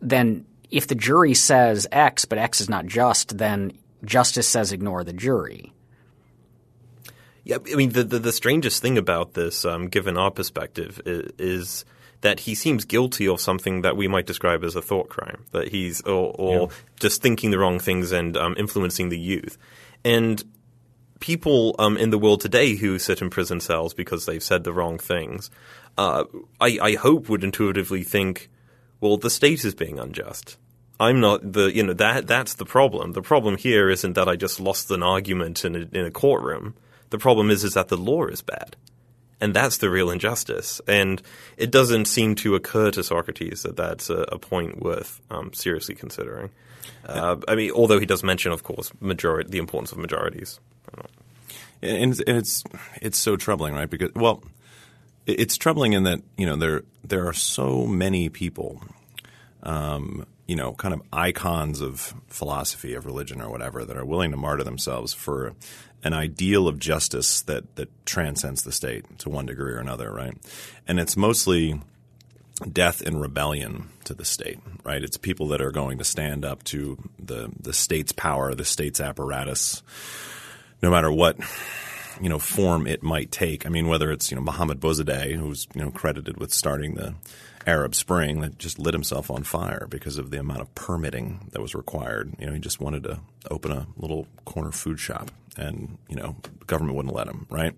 then 0.00 0.44
if 0.70 0.86
the 0.86 0.94
jury 0.94 1.34
says 1.34 1.86
x 1.92 2.24
but 2.24 2.38
x 2.38 2.60
is 2.60 2.68
not 2.68 2.86
just 2.86 3.38
then 3.38 3.72
justice 4.04 4.48
says 4.48 4.72
ignore 4.72 5.04
the 5.04 5.12
jury 5.12 5.72
Yeah, 7.44 7.58
I 7.72 7.76
mean 7.76 7.90
the 7.90 8.04
the, 8.04 8.18
the 8.18 8.32
strangest 8.32 8.82
thing 8.82 8.98
about 8.98 9.34
this, 9.34 9.64
um, 9.64 9.88
given 9.88 10.16
our 10.16 10.30
perspective, 10.30 11.00
is, 11.06 11.32
is 11.38 11.84
that 12.20 12.40
he 12.40 12.54
seems 12.54 12.84
guilty 12.84 13.26
of 13.26 13.40
something 13.40 13.82
that 13.82 13.96
we 13.96 14.06
might 14.06 14.26
describe 14.26 14.62
as 14.62 14.76
a 14.76 14.82
thought 14.82 15.08
crime. 15.08 15.44
That 15.52 15.68
he's 15.68 16.02
or, 16.02 16.34
or 16.38 16.68
just 16.98 17.22
thinking 17.22 17.50
the 17.50 17.58
wrong 17.58 17.78
things 17.78 18.12
and 18.12 18.36
um, 18.36 18.54
influencing 18.58 19.08
the 19.08 19.18
youth, 19.18 19.56
and 20.04 20.42
people 21.20 21.76
um, 21.78 21.96
in 21.96 22.10
the 22.10 22.18
world 22.18 22.40
today 22.40 22.74
who 22.76 22.98
sit 22.98 23.22
in 23.22 23.30
prison 23.30 23.60
cells 23.60 23.94
because 23.94 24.26
they've 24.26 24.42
said 24.42 24.64
the 24.64 24.72
wrong 24.72 24.98
things, 24.98 25.50
uh, 25.96 26.24
I, 26.60 26.78
I 26.80 26.94
hope 26.94 27.28
would 27.28 27.44
intuitively 27.44 28.02
think, 28.02 28.48
well, 29.00 29.18
the 29.18 29.30
state 29.30 29.64
is 29.64 29.74
being 29.74 29.98
unjust. 29.98 30.56
I'm 30.98 31.20
not 31.20 31.52
the 31.52 31.74
you 31.74 31.82
know 31.82 31.94
that 31.94 32.26
that's 32.26 32.54
the 32.54 32.66
problem. 32.66 33.12
The 33.12 33.22
problem 33.22 33.56
here 33.56 33.88
isn't 33.88 34.12
that 34.14 34.28
I 34.28 34.36
just 34.36 34.60
lost 34.60 34.90
an 34.90 35.02
argument 35.02 35.64
in 35.64 35.74
a, 35.74 35.98
in 35.98 36.04
a 36.04 36.10
courtroom. 36.10 36.74
The 37.10 37.18
problem 37.18 37.50
is 37.50 37.64
is 37.64 37.74
that 37.74 37.88
the 37.88 37.96
law 37.96 38.26
is 38.26 38.42
bad, 38.42 38.76
and 39.40 39.54
that's 39.54 39.78
the 39.78 39.90
real 39.90 40.10
injustice. 40.10 40.80
And 40.86 41.20
it 41.56 41.70
doesn't 41.70 42.06
seem 42.06 42.34
to 42.36 42.54
occur 42.54 42.90
to 42.92 43.02
Socrates 43.02 43.62
that 43.62 43.76
that's 43.76 44.10
a, 44.10 44.22
a 44.32 44.38
point 44.38 44.80
worth 44.80 45.20
um, 45.30 45.52
seriously 45.52 45.94
considering. 45.94 46.50
Uh, 47.06 47.36
I 47.48 47.54
mean, 47.54 47.70
although 47.72 47.98
he 47.98 48.06
does 48.06 48.22
mention, 48.22 48.52
of 48.52 48.62
course, 48.62 48.92
majority 49.00 49.50
the 49.50 49.58
importance 49.58 49.92
of 49.92 49.98
majorities. 49.98 50.60
and 51.82 52.20
it's, 52.26 52.64
it's 53.00 53.18
so 53.18 53.36
troubling, 53.36 53.74
right? 53.74 53.90
Because 53.90 54.14
well, 54.14 54.42
it's 55.26 55.56
troubling 55.56 55.92
in 55.92 56.04
that 56.04 56.20
you 56.36 56.46
know 56.46 56.56
there 56.56 56.82
there 57.04 57.26
are 57.26 57.32
so 57.32 57.86
many 57.86 58.28
people, 58.28 58.82
um, 59.62 60.26
you 60.50 60.56
know, 60.56 60.72
kind 60.72 60.92
of 60.92 61.00
icons 61.12 61.80
of 61.80 62.12
philosophy, 62.26 62.94
of 62.94 63.06
religion, 63.06 63.40
or 63.40 63.48
whatever, 63.48 63.84
that 63.84 63.96
are 63.96 64.04
willing 64.04 64.32
to 64.32 64.36
martyr 64.36 64.64
themselves 64.64 65.14
for 65.14 65.52
an 66.02 66.12
ideal 66.12 66.66
of 66.66 66.80
justice 66.80 67.42
that 67.42 67.76
that 67.76 67.88
transcends 68.04 68.64
the 68.64 68.72
state 68.72 69.20
to 69.20 69.30
one 69.30 69.46
degree 69.46 69.70
or 69.70 69.78
another, 69.78 70.12
right? 70.12 70.36
And 70.88 70.98
it's 70.98 71.16
mostly 71.16 71.80
death 72.72 73.00
in 73.00 73.20
rebellion 73.20 73.90
to 74.06 74.12
the 74.12 74.24
state, 74.24 74.58
right? 74.82 75.04
It's 75.04 75.16
people 75.16 75.46
that 75.48 75.60
are 75.60 75.70
going 75.70 75.98
to 75.98 76.04
stand 76.04 76.44
up 76.44 76.64
to 76.64 76.98
the 77.16 77.52
the 77.56 77.72
state's 77.72 78.10
power, 78.10 78.52
the 78.52 78.64
state's 78.64 79.00
apparatus, 79.00 79.84
no 80.82 80.90
matter 80.90 81.12
what 81.12 81.38
you 82.20 82.28
know 82.28 82.38
form 82.38 82.86
it 82.86 83.02
might 83.02 83.30
take. 83.30 83.66
I 83.66 83.68
mean, 83.68 83.88
whether 83.88 84.10
it's 84.10 84.30
you 84.30 84.36
know 84.36 84.42
Mohamed 84.42 84.80
Bouazizi, 84.80 85.34
who's 85.34 85.66
you 85.74 85.82
know 85.82 85.90
credited 85.90 86.38
with 86.38 86.52
starting 86.52 86.94
the 86.94 87.14
Arab 87.66 87.94
Spring, 87.94 88.40
that 88.40 88.58
just 88.58 88.78
lit 88.78 88.94
himself 88.94 89.30
on 89.30 89.42
fire 89.42 89.86
because 89.88 90.18
of 90.18 90.30
the 90.30 90.38
amount 90.38 90.60
of 90.60 90.74
permitting 90.74 91.48
that 91.52 91.60
was 91.60 91.74
required. 91.74 92.32
You 92.38 92.46
know, 92.46 92.52
he 92.52 92.58
just 92.58 92.80
wanted 92.80 93.04
to 93.04 93.20
open 93.50 93.72
a 93.72 93.86
little 93.96 94.26
corner 94.44 94.72
food 94.72 95.00
shop, 95.00 95.30
and 95.56 95.98
you 96.08 96.16
know, 96.16 96.36
the 96.58 96.64
government 96.66 96.96
wouldn't 96.96 97.14
let 97.14 97.26
him. 97.26 97.46
Right. 97.50 97.74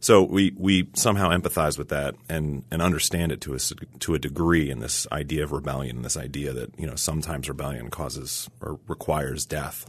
So 0.00 0.22
we 0.22 0.54
we 0.56 0.88
somehow 0.94 1.30
empathize 1.30 1.78
with 1.78 1.88
that 1.90 2.14
and 2.28 2.64
and 2.70 2.80
understand 2.80 3.32
it 3.32 3.40
to 3.42 3.54
a 3.54 3.58
to 3.58 4.14
a 4.14 4.18
degree 4.18 4.70
in 4.70 4.80
this 4.80 5.06
idea 5.12 5.44
of 5.44 5.52
rebellion, 5.52 6.02
this 6.02 6.16
idea 6.16 6.52
that 6.52 6.78
you 6.78 6.86
know 6.86 6.96
sometimes 6.96 7.48
rebellion 7.48 7.90
causes 7.90 8.48
or 8.60 8.78
requires 8.88 9.44
death 9.46 9.86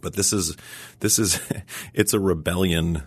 but 0.00 0.14
this 0.14 0.32
is 0.32 0.56
this 1.00 1.18
is 1.18 1.40
it's 1.94 2.12
a 2.12 2.20
rebellion 2.20 3.02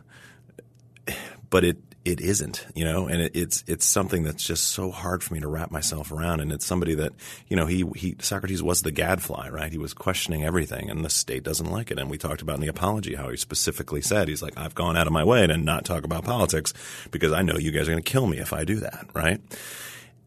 but 1.49 1.63
it 1.63 1.77
it 2.05 2.19
isn't 2.19 2.65
you 2.75 2.83
know? 2.83 3.07
And 3.07 3.21
it, 3.21 3.35
it's 3.35 3.63
it's 3.67 3.85
something 3.85 4.23
that's 4.23 4.43
just 4.43 4.65
so 4.65 4.91
hard 4.91 5.23
for 5.23 5.33
me 5.33 5.39
to 5.39 5.47
wrap 5.47 5.71
myself 5.71 6.11
around. 6.11 6.41
And 6.41 6.51
it's 6.51 6.65
somebody 6.65 6.95
that 6.95 7.13
you 7.47 7.55
know 7.55 7.65
he 7.65 7.85
he 7.95 8.15
Socrates 8.19 8.61
was 8.61 8.81
the 8.81 8.91
gadfly 8.91 9.49
right? 9.49 9.71
He 9.71 9.77
was 9.77 9.93
questioning 9.93 10.43
everything 10.43 10.89
and 10.89 11.03
the 11.03 11.09
state 11.09 11.43
doesn't 11.43 11.71
like 11.71 11.91
it. 11.91 11.99
And 11.99 12.09
we 12.09 12.17
talked 12.17 12.41
about 12.41 12.55
in 12.55 12.61
the 12.61 12.67
apology 12.67 13.15
how 13.15 13.29
he 13.29 13.37
specifically 13.37 14.01
said 14.01 14.27
he's 14.27 14.41
like 14.41 14.57
I've 14.57 14.75
gone 14.75 14.97
out 14.97 15.07
of 15.07 15.13
my 15.13 15.23
way 15.23 15.47
to 15.47 15.57
not 15.57 15.85
talk 15.85 16.03
about 16.03 16.25
politics 16.25 16.73
because 17.11 17.31
I 17.31 17.41
know 17.41 17.57
you 17.57 17.71
guys 17.71 17.87
are 17.87 17.91
going 17.91 18.03
to 18.03 18.11
kill 18.11 18.27
me 18.27 18.39
if 18.39 18.51
I 18.51 18.65
do 18.65 18.77
that 18.77 19.07
right? 19.13 19.39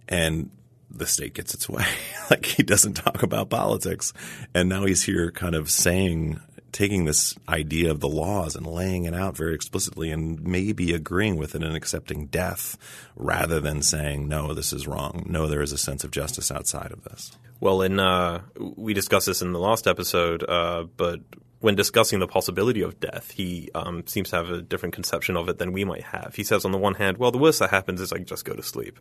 And 0.09 0.51
the 0.91 1.07
state 1.07 1.35
gets 1.35 1.55
its 1.55 1.69
way. 1.69 1.85
like 2.31 2.47
he 2.47 2.63
doesn't 2.63 2.95
talk 2.95 3.23
about 3.23 3.51
politics, 3.51 4.13
and 4.55 4.69
now 4.69 4.85
he's 4.85 5.03
here, 5.03 5.31
kind 5.31 5.55
of 5.55 5.71
saying 5.71 6.41
taking 6.77 7.07
this 7.07 7.35
idea 7.49 7.91
of 7.91 8.01
the 8.01 8.09
laws 8.09 8.55
and 8.55 8.67
laying 8.67 9.05
it 9.05 9.15
out 9.15 9.35
very 9.35 9.55
explicitly 9.55 10.11
and 10.11 10.43
maybe 10.43 10.93
agreeing 10.93 11.37
with 11.37 11.55
it 11.55 11.63
and 11.63 11.75
accepting 11.75 12.27
death 12.27 12.77
rather 13.17 13.61
than 13.61 13.81
saying, 13.81 14.29
no, 14.29 14.53
this 14.53 14.75
is 14.75 14.87
wrong. 14.87 15.25
No, 15.27 15.47
there 15.47 15.63
is 15.63 15.73
a 15.73 15.79
sense 15.79 16.05
of 16.05 16.11
justice 16.11 16.51
outside 16.51 16.93
of 16.93 17.03
this. 17.05 17.35
Well, 17.61 17.81
in 17.81 17.99
uh, 17.99 18.43
we 18.59 18.93
discussed 18.93 19.25
this 19.25 19.41
in 19.41 19.53
the 19.53 19.59
last 19.59 19.87
episode, 19.87 20.45
uh, 20.47 20.85
but 20.99 21.21
when 21.61 21.77
discussing 21.77 22.19
the 22.19 22.27
possibility 22.27 22.83
of 22.83 23.01
death, 23.01 23.31
he 23.31 23.71
um, 23.75 24.07
seems 24.07 24.29
to 24.31 24.37
have 24.37 24.51
a 24.51 24.61
different 24.61 24.95
conception 24.95 25.37
of 25.37 25.49
it 25.49 25.59
than 25.59 25.73
we 25.73 25.85
might 25.85 26.05
have. 26.05 26.35
He 26.35 26.45
says, 26.45 26.67
on 26.67 26.73
the 26.73 26.79
one 26.79 26.95
hand, 26.95 27.17
well, 27.17 27.31
the 27.31 27.39
worst 27.39 27.61
that 27.61 27.71
happens 27.71 28.03
is 28.03 28.13
I 28.13 28.19
just 28.19 28.45
go 28.45 28.53
to 28.53 28.63
sleep. 28.63 29.01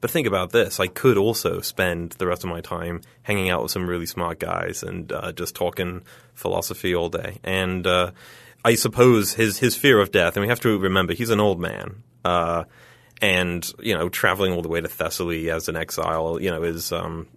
But 0.00 0.10
think 0.10 0.26
about 0.26 0.52
this: 0.52 0.80
I 0.80 0.86
could 0.86 1.16
also 1.16 1.60
spend 1.60 2.12
the 2.12 2.26
rest 2.26 2.44
of 2.44 2.50
my 2.50 2.60
time 2.60 3.00
hanging 3.22 3.50
out 3.50 3.62
with 3.62 3.72
some 3.72 3.88
really 3.88 4.06
smart 4.06 4.38
guys 4.38 4.82
and 4.82 5.10
uh, 5.12 5.32
just 5.32 5.54
talking 5.54 6.02
philosophy 6.34 6.94
all 6.94 7.08
day. 7.08 7.38
And 7.42 7.86
uh, 7.86 8.12
I 8.64 8.74
suppose 8.74 9.34
his 9.34 9.58
his 9.58 9.76
fear 9.76 10.00
of 10.00 10.10
death, 10.10 10.36
and 10.36 10.42
we 10.42 10.48
have 10.48 10.60
to 10.60 10.78
remember 10.78 11.12
he's 11.12 11.30
an 11.30 11.40
old 11.40 11.60
man. 11.60 12.02
Uh, 12.24 12.64
and 13.20 13.72
you 13.78 13.94
know, 13.94 14.08
traveling 14.08 14.52
all 14.52 14.62
the 14.62 14.68
way 14.68 14.80
to 14.80 14.88
Thessaly 14.88 15.48
as 15.48 15.68
an 15.68 15.76
exile, 15.76 16.40
you 16.40 16.50
know, 16.50 16.62
is 16.62 16.92
um, 16.92 17.28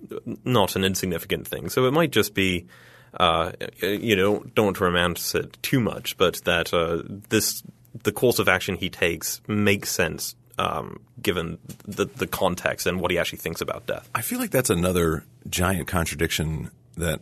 not 0.44 0.76
an 0.76 0.84
insignificant 0.84 1.48
thing. 1.48 1.70
So 1.70 1.86
it 1.86 1.92
might 1.92 2.12
just 2.12 2.34
be, 2.34 2.66
uh, 3.14 3.52
you 3.82 4.16
know, 4.16 4.44
don't 4.56 4.78
romanticize 4.78 5.36
it 5.36 5.58
too 5.62 5.80
much, 5.80 6.18
but 6.18 6.42
that 6.46 6.74
uh, 6.74 7.04
this 7.30 7.64
the 8.04 8.12
course 8.12 8.40
of 8.40 8.48
action 8.48 8.76
he 8.76 8.90
takes 8.90 9.42
makes 9.48 9.92
sense 9.92 10.36
um, 10.58 11.00
given 11.22 11.58
the 11.86 12.06
the 12.06 12.28
context 12.28 12.88
and 12.88 13.00
what 13.00 13.12
he 13.12 13.18
actually 13.18 13.40
thinks 13.40 13.62
about 13.62 13.86
death. 13.86 14.10
I 14.16 14.22
feel 14.22 14.40
like 14.40 14.52
that's 14.52 14.70
another 14.70 15.24
giant 15.50 15.88
contradiction 15.88 16.72
that 16.96 17.22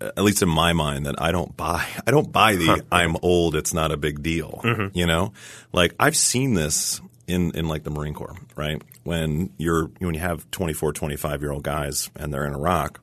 at 0.00 0.22
least 0.22 0.42
in 0.42 0.48
my 0.48 0.72
mind 0.72 1.06
that 1.06 1.20
I 1.20 1.32
don't 1.32 1.56
buy. 1.56 1.86
I 2.06 2.10
don't 2.10 2.30
buy 2.30 2.56
the 2.56 2.66
huh. 2.66 2.80
I'm 2.90 3.16
old, 3.22 3.54
it's 3.56 3.74
not 3.74 3.92
a 3.92 3.96
big 3.96 4.22
deal. 4.22 4.60
Mm-hmm. 4.64 4.96
You 4.96 5.06
know? 5.06 5.32
Like 5.72 5.94
I've 5.98 6.16
seen 6.16 6.54
this 6.54 7.00
in, 7.26 7.52
in 7.52 7.68
like 7.68 7.84
the 7.84 7.90
Marine 7.90 8.14
Corps, 8.14 8.36
right? 8.56 8.80
When 9.04 9.50
you're 9.58 9.90
when 9.98 10.14
you 10.14 10.20
have 10.20 10.50
24, 10.50 10.92
25 10.92 11.42
year 11.42 11.52
old 11.52 11.62
guys 11.62 12.10
and 12.16 12.32
they're 12.32 12.46
in 12.46 12.54
Iraq 12.54 13.00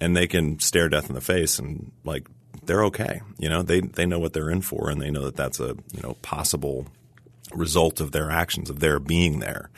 and 0.00 0.16
they 0.16 0.26
can 0.26 0.58
stare 0.58 0.88
death 0.88 1.08
in 1.08 1.14
the 1.14 1.20
face 1.20 1.58
and 1.58 1.92
like 2.04 2.28
they're 2.64 2.84
okay. 2.84 3.20
You 3.38 3.48
know, 3.48 3.62
they 3.62 3.80
they 3.80 4.06
know 4.06 4.18
what 4.18 4.32
they're 4.32 4.50
in 4.50 4.62
for 4.62 4.90
and 4.90 5.00
they 5.00 5.10
know 5.10 5.24
that 5.24 5.36
that's 5.36 5.60
a, 5.60 5.76
you 5.92 6.02
know, 6.02 6.16
possible 6.22 6.86
result 7.56 8.00
of 8.00 8.12
their 8.12 8.30
actions 8.30 8.70
of 8.70 8.80
their 8.80 8.98
being 8.98 9.40
there. 9.40 9.70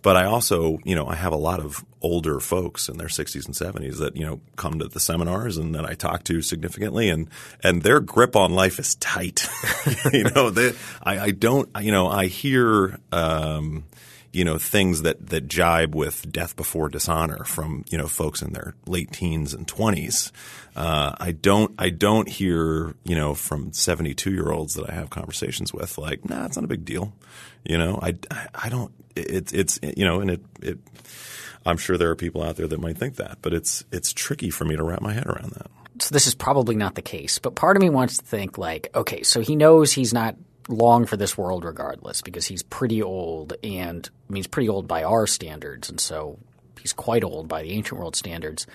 But 0.00 0.16
I 0.16 0.24
also, 0.24 0.78
you 0.84 0.94
know, 0.94 1.08
I 1.08 1.16
have 1.16 1.32
a 1.32 1.36
lot 1.36 1.60
of 1.60 1.84
older 2.00 2.38
folks 2.38 2.88
in 2.88 2.98
their 2.98 3.08
60s 3.08 3.46
and 3.46 3.54
70s 3.54 3.98
that, 3.98 4.16
you 4.16 4.24
know, 4.24 4.40
come 4.56 4.78
to 4.78 4.86
the 4.86 5.00
seminars 5.00 5.56
and 5.56 5.74
that 5.74 5.84
I 5.84 5.94
talk 5.94 6.22
to 6.24 6.40
significantly 6.40 7.08
and, 7.08 7.28
and 7.64 7.82
their 7.82 7.98
grip 7.98 8.36
on 8.36 8.52
life 8.52 8.78
is 8.78 8.94
tight. 8.94 9.48
you 10.12 10.24
know, 10.24 10.50
they, 10.50 10.72
I, 11.02 11.18
I 11.18 11.30
don't, 11.32 11.68
you 11.80 11.90
know, 11.90 12.06
I 12.06 12.26
hear, 12.26 12.98
um, 13.10 13.84
you 14.32 14.44
know 14.44 14.58
things 14.58 15.02
that 15.02 15.28
that 15.28 15.48
jibe 15.48 15.94
with 15.94 16.30
death 16.30 16.54
before 16.56 16.88
dishonor 16.88 17.44
from 17.44 17.84
you 17.90 17.96
know 17.96 18.06
folks 18.06 18.42
in 18.42 18.52
their 18.52 18.74
late 18.86 19.10
teens 19.12 19.54
and 19.54 19.66
20s 19.66 20.30
uh, 20.76 21.14
i 21.18 21.32
don't 21.32 21.72
i 21.78 21.88
don't 21.88 22.28
hear 22.28 22.94
you 23.04 23.14
know 23.14 23.34
from 23.34 23.72
72 23.72 24.30
year 24.30 24.50
olds 24.50 24.74
that 24.74 24.88
i 24.88 24.92
have 24.92 25.10
conversations 25.10 25.72
with 25.72 25.96
like 25.98 26.28
nah 26.28 26.44
it's 26.44 26.56
not 26.56 26.64
a 26.64 26.68
big 26.68 26.84
deal. 26.84 27.12
You 27.64 27.78
know 27.78 27.98
i 28.02 28.14
i 28.54 28.68
don't 28.68 28.92
it's 29.16 29.52
it's 29.52 29.78
you 29.82 30.04
know 30.04 30.20
and 30.20 30.30
it 30.30 30.40
it 30.62 30.78
i'm 31.66 31.76
sure 31.76 31.96
there 31.96 32.10
are 32.10 32.16
people 32.16 32.42
out 32.42 32.56
there 32.56 32.68
that 32.68 32.80
might 32.80 32.96
think 32.96 33.16
that 33.16 33.38
but 33.42 33.52
it's 33.52 33.84
it's 33.92 34.12
tricky 34.12 34.50
for 34.50 34.64
me 34.64 34.76
to 34.76 34.82
wrap 34.82 35.00
my 35.00 35.12
head 35.12 35.26
around 35.26 35.52
that. 35.52 35.70
So 36.00 36.12
this 36.12 36.28
is 36.28 36.34
probably 36.34 36.76
not 36.76 36.94
the 36.94 37.02
case 37.02 37.38
but 37.38 37.54
part 37.54 37.76
of 37.76 37.82
me 37.82 37.90
wants 37.90 38.18
to 38.18 38.24
think 38.24 38.56
like 38.58 38.90
okay 38.94 39.22
so 39.22 39.40
he 39.40 39.56
knows 39.56 39.92
he's 39.92 40.14
not 40.14 40.36
long 40.68 41.06
for 41.06 41.16
this 41.16 41.36
world 41.36 41.64
regardless 41.64 42.22
because 42.22 42.46
he's 42.46 42.62
pretty 42.62 43.02
old 43.02 43.54
and 43.64 44.08
I 44.28 44.32
mean, 44.32 44.36
he's 44.36 44.46
pretty 44.46 44.68
old 44.68 44.86
by 44.86 45.02
our 45.02 45.26
standards, 45.26 45.88
and 45.88 45.98
so 45.98 46.38
he's 46.80 46.92
quite 46.92 47.24
old 47.24 47.48
by 47.48 47.62
the 47.62 47.72
ancient 47.72 47.98
world 47.98 48.16
standards. 48.16 48.66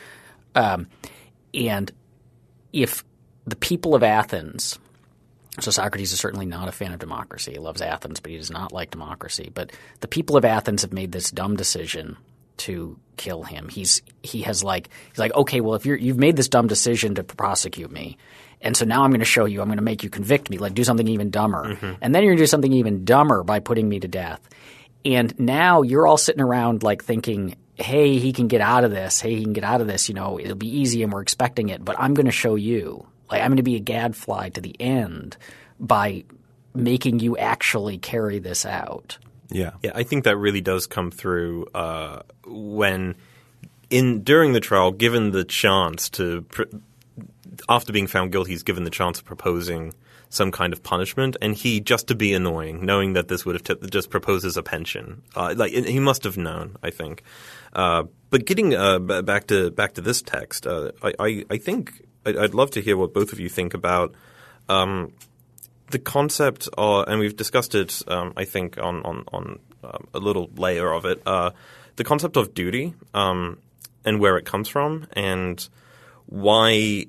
Um, 0.55 0.87
and 1.53 1.91
if 2.71 3.03
the 3.45 3.55
people 3.55 3.95
of 3.95 4.03
Athens, 4.03 4.79
so 5.59 5.69
Socrates 5.69 6.11
is 6.11 6.19
certainly 6.19 6.47
not 6.47 6.67
a 6.67 6.71
fan 6.71 6.93
of 6.93 6.99
democracy. 6.99 7.51
He 7.51 7.59
loves 7.59 7.81
Athens, 7.81 8.19
but 8.19 8.31
he 8.31 8.37
does 8.37 8.49
not 8.49 8.71
like 8.71 8.89
democracy. 8.89 9.51
But 9.53 9.71
the 9.99 10.07
people 10.07 10.35
of 10.35 10.45
Athens 10.45 10.81
have 10.81 10.93
made 10.93 11.11
this 11.11 11.29
dumb 11.29 11.55
decision 11.55 12.17
to 12.57 12.97
kill 13.17 13.43
him. 13.43 13.69
He's 13.69 14.01
he 14.23 14.41
has 14.41 14.63
like 14.63 14.89
he's 15.09 15.19
like 15.19 15.33
okay, 15.35 15.61
well 15.61 15.75
if 15.75 15.85
you're 15.85 15.97
you've 15.97 16.17
made 16.17 16.35
this 16.35 16.49
dumb 16.49 16.67
decision 16.67 17.15
to 17.15 17.23
prosecute 17.23 17.91
me, 17.91 18.17
and 18.63 18.75
so 18.75 18.85
now 18.85 19.03
I'm 19.03 19.11
going 19.11 19.19
to 19.19 19.25
show 19.25 19.45
you, 19.45 19.61
I'm 19.61 19.67
going 19.67 19.77
to 19.77 19.83
make 19.83 20.03
you 20.03 20.09
convict 20.09 20.49
me, 20.49 20.57
like 20.57 20.73
do 20.73 20.83
something 20.83 21.07
even 21.07 21.29
dumber. 21.29 21.65
Mm-hmm. 21.65 21.93
And 22.01 22.15
then 22.15 22.23
you're 22.23 22.31
going 22.31 22.37
to 22.37 22.43
do 22.43 22.47
something 22.47 22.73
even 22.73 23.05
dumber 23.05 23.43
by 23.43 23.59
putting 23.59 23.87
me 23.87 23.99
to 23.99 24.07
death. 24.07 24.41
And 25.05 25.37
now 25.37 25.81
you're 25.81 26.07
all 26.07 26.17
sitting 26.17 26.41
around 26.41 26.81
like 26.81 27.03
thinking, 27.03 27.57
hey, 27.75 28.19
he 28.19 28.31
can 28.31 28.47
get 28.47 28.61
out 28.61 28.85
of 28.85 28.91
this. 28.91 29.19
Hey, 29.19 29.35
he 29.35 29.43
can 29.43 29.53
get 29.53 29.65
out 29.65 29.81
of 29.81 29.87
this. 29.87 30.07
You 30.07 30.15
know, 30.15 30.39
it'll 30.39 30.55
be 30.55 30.77
easy 30.79 31.03
and 31.03 31.11
we're 31.11 31.21
expecting 31.21 31.69
it. 31.69 31.83
But 31.83 31.99
I'm 31.99 32.13
going 32.13 32.25
to 32.25 32.31
show 32.31 32.55
you. 32.55 33.05
Like, 33.29 33.41
I'm 33.41 33.49
going 33.49 33.57
to 33.57 33.63
be 33.63 33.75
a 33.75 33.81
gadfly 33.81 34.49
to 34.49 34.61
the 34.61 34.79
end 34.79 35.37
by 35.79 36.23
making 36.73 37.19
you 37.19 37.37
actually 37.37 37.97
carry 37.97 38.39
this 38.39 38.65
out. 38.65 39.17
Yeah. 39.49 39.71
Yeah, 39.83 39.91
I 39.93 40.03
think 40.03 40.23
that 40.23 40.37
really 40.37 40.61
does 40.61 40.87
come 40.87 41.11
through 41.11 41.67
uh, 41.73 42.21
when 42.45 43.15
in 43.89 44.23
during 44.23 44.53
the 44.53 44.59
trial, 44.59 44.91
given 44.91 45.31
the 45.31 45.43
chance 45.43 46.09
to 46.11 46.41
pr- 46.43 46.63
after 47.69 47.93
being 47.93 48.07
found 48.07 48.31
guilty, 48.31 48.51
he's 48.51 48.63
given 48.63 48.83
the 48.83 48.89
chance 48.89 49.19
of 49.19 49.25
proposing 49.25 49.93
some 50.29 50.51
kind 50.51 50.73
of 50.73 50.81
punishment, 50.81 51.37
and 51.41 51.55
he 51.55 51.79
just 51.79 52.07
to 52.07 52.15
be 52.15 52.33
annoying, 52.33 52.83
knowing 52.83 53.13
that 53.13 53.27
this 53.27 53.45
would 53.45 53.55
have 53.55 53.63
t- 53.63 53.87
just 53.89 54.09
proposes 54.09 54.57
a 54.57 54.63
pension. 54.63 55.21
Uh, 55.35 55.53
like 55.55 55.71
he 55.71 55.99
must 55.99 56.23
have 56.23 56.37
known, 56.37 56.75
I 56.81 56.89
think. 56.89 57.21
Uh, 57.71 58.03
but 58.31 58.45
getting 58.45 58.73
uh, 58.73 58.97
b- 58.99 59.21
back 59.21 59.47
to 59.47 59.69
back 59.71 59.93
to 59.93 60.01
this 60.01 60.21
text, 60.23 60.65
uh, 60.65 60.91
I, 61.03 61.13
I, 61.19 61.45
I, 61.51 61.57
think 61.57 62.03
I'd 62.25 62.55
love 62.55 62.71
to 62.71 62.81
hear 62.81 62.97
what 62.97 63.13
both 63.13 63.31
of 63.31 63.39
you 63.39 63.47
think 63.47 63.75
about 63.75 64.15
um, 64.69 65.13
the 65.91 65.99
concept, 65.99 66.67
uh, 66.77 67.03
and 67.03 67.19
we've 67.19 67.35
discussed 67.35 67.75
it, 67.75 68.01
um, 68.07 68.33
I 68.35 68.45
think, 68.45 68.79
on 68.79 69.03
on, 69.03 69.23
on 69.31 69.59
um, 69.83 70.07
a 70.15 70.19
little 70.19 70.49
layer 70.55 70.91
of 70.91 71.05
it. 71.05 71.21
Uh, 71.25 71.51
the 71.95 72.03
concept 72.03 72.37
of 72.37 72.55
duty 72.55 72.95
um, 73.13 73.59
and 74.03 74.19
where 74.19 74.37
it 74.37 74.45
comes 74.45 74.67
from, 74.67 75.07
and 75.13 75.69
why 76.33 77.05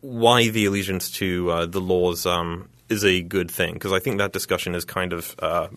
why 0.00 0.48
the 0.48 0.66
allegiance 0.66 1.08
to 1.12 1.50
uh, 1.50 1.66
the 1.66 1.80
laws 1.80 2.26
um, 2.26 2.68
is 2.88 3.04
a 3.04 3.22
good 3.22 3.48
thing 3.48 3.74
because 3.74 3.92
I 3.92 4.00
think 4.00 4.18
that 4.18 4.32
discussion 4.32 4.74
is 4.74 4.84
kind 4.84 5.12
of 5.12 5.36
uh, 5.38 5.68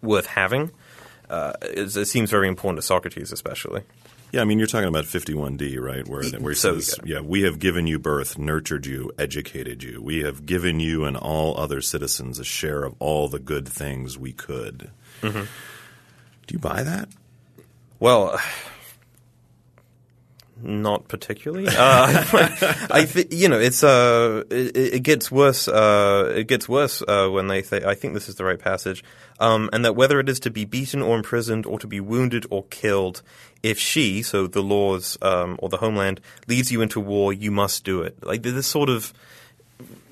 worth 0.00 0.26
having. 0.26 0.70
Uh, 1.28 1.52
it, 1.60 2.06
seems 2.06 2.30
very 2.30 2.48
important 2.48 2.78
to 2.78 2.82
Socrates, 2.82 3.32
especially. 3.32 3.82
Yeah, 4.32 4.40
I 4.40 4.44
mean, 4.44 4.58
you're 4.58 4.66
talking 4.66 4.88
about 4.88 5.04
51D, 5.04 5.78
right? 5.78 6.08
Where, 6.08 6.22
where 6.40 6.52
he 6.52 6.58
so, 6.58 6.78
says, 6.78 6.98
yeah. 7.04 7.16
yeah, 7.16 7.20
we 7.20 7.42
have 7.42 7.58
given 7.58 7.86
you 7.86 7.98
birth, 7.98 8.38
nurtured 8.38 8.86
you, 8.86 9.12
educated 9.18 9.82
you. 9.82 10.00
We 10.02 10.22
have 10.22 10.46
given 10.46 10.80
you 10.80 11.04
and 11.04 11.18
all 11.18 11.58
other 11.58 11.82
citizens 11.82 12.38
a 12.38 12.44
share 12.44 12.84
of 12.84 12.94
all 12.98 13.28
the 13.28 13.38
good 13.38 13.68
things 13.68 14.18
we 14.18 14.32
could. 14.32 14.90
Mm-hmm. 15.20 15.44
Do 16.46 16.52
you 16.52 16.58
buy 16.58 16.82
that? 16.82 17.08
Well, 17.98 18.38
not 20.60 21.08
particularly. 21.08 21.68
Uh, 21.68 21.72
I 22.90 23.06
th- 23.10 23.32
you 23.32 23.48
know, 23.48 23.58
it's 23.58 23.82
uh, 23.82 24.44
it, 24.50 24.76
it 24.76 25.02
gets 25.02 25.30
worse. 25.30 25.68
Uh, 25.68 26.32
it 26.36 26.46
gets 26.46 26.68
worse 26.68 27.02
uh, 27.06 27.28
when 27.28 27.48
they 27.48 27.62
say, 27.62 27.82
"I 27.84 27.94
think 27.94 28.14
this 28.14 28.28
is 28.28 28.36
the 28.36 28.44
right 28.44 28.58
passage," 28.58 29.04
um, 29.40 29.70
and 29.72 29.84
that 29.84 29.94
whether 29.94 30.20
it 30.20 30.28
is 30.28 30.40
to 30.40 30.50
be 30.50 30.64
beaten 30.64 31.02
or 31.02 31.16
imprisoned 31.16 31.66
or 31.66 31.78
to 31.78 31.86
be 31.86 32.00
wounded 32.00 32.46
or 32.50 32.64
killed, 32.64 33.22
if 33.62 33.78
she, 33.78 34.22
so 34.22 34.46
the 34.46 34.62
laws 34.62 35.18
um, 35.22 35.56
or 35.60 35.68
the 35.68 35.78
homeland, 35.78 36.20
leads 36.46 36.70
you 36.70 36.82
into 36.82 37.00
war, 37.00 37.32
you 37.32 37.50
must 37.50 37.84
do 37.84 38.02
it. 38.02 38.24
Like 38.24 38.42
this 38.42 38.66
sort 38.66 38.88
of 38.88 39.12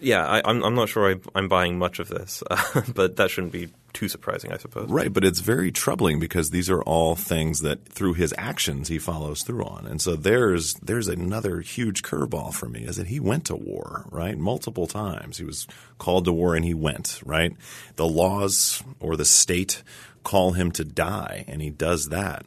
yeah, 0.01 0.27
I, 0.27 0.39
am 0.39 0.45
I'm, 0.47 0.65
I'm 0.65 0.75
not 0.75 0.89
sure 0.89 1.11
I, 1.11 1.39
am 1.39 1.49
buying 1.49 1.79
much 1.79 1.99
of 1.99 2.09
this, 2.09 2.43
uh, 2.51 2.83
but 2.95 3.17
that 3.17 3.31
shouldn't 3.31 3.53
be 3.53 3.69
too 3.93 4.09
surprising, 4.09 4.53
I 4.53 4.57
suppose. 4.57 4.89
Right, 4.89 5.13
but 5.13 5.25
it's 5.25 5.41
very 5.41 5.71
troubling 5.73 6.21
because 6.21 6.51
these 6.51 6.71
are 6.71 6.83
all 6.83 7.17
things 7.17 7.61
that 7.61 7.87
through 7.87 8.15
his 8.15 8.35
actions 8.39 8.89
he 8.89 8.99
follows 8.99 9.43
through 9.43 9.65
on, 9.65 9.87
and 9.87 10.01
so 10.01 10.17
there's 10.17 10.75
there's 10.75 11.09
another 11.09 11.61
huge 11.61 12.03
curveball 12.03 12.55
for 12.55 12.69
me 12.69 12.85
is 12.85 12.97
that 12.97 13.09
he 13.09 13.21
went 13.21 13.45
to 13.47 13.57
war, 13.57 14.05
right, 14.11 14.39
multiple 14.39 14.87
times. 14.87 15.39
He 15.39 15.45
was 15.45 15.67
called 15.99 16.25
to 16.25 16.33
war 16.33 16.55
and 16.55 16.65
he 16.65 16.75
went, 16.75 17.21
right. 17.25 17.55
The 17.97 18.07
laws 18.07 18.83
or 18.99 19.17
the 19.17 19.25
state 19.25 19.83
call 20.25 20.53
him 20.53 20.71
to 20.73 20.85
die, 20.85 21.45
and 21.49 21.63
he 21.63 21.71
does 21.71 22.09
that. 22.09 22.45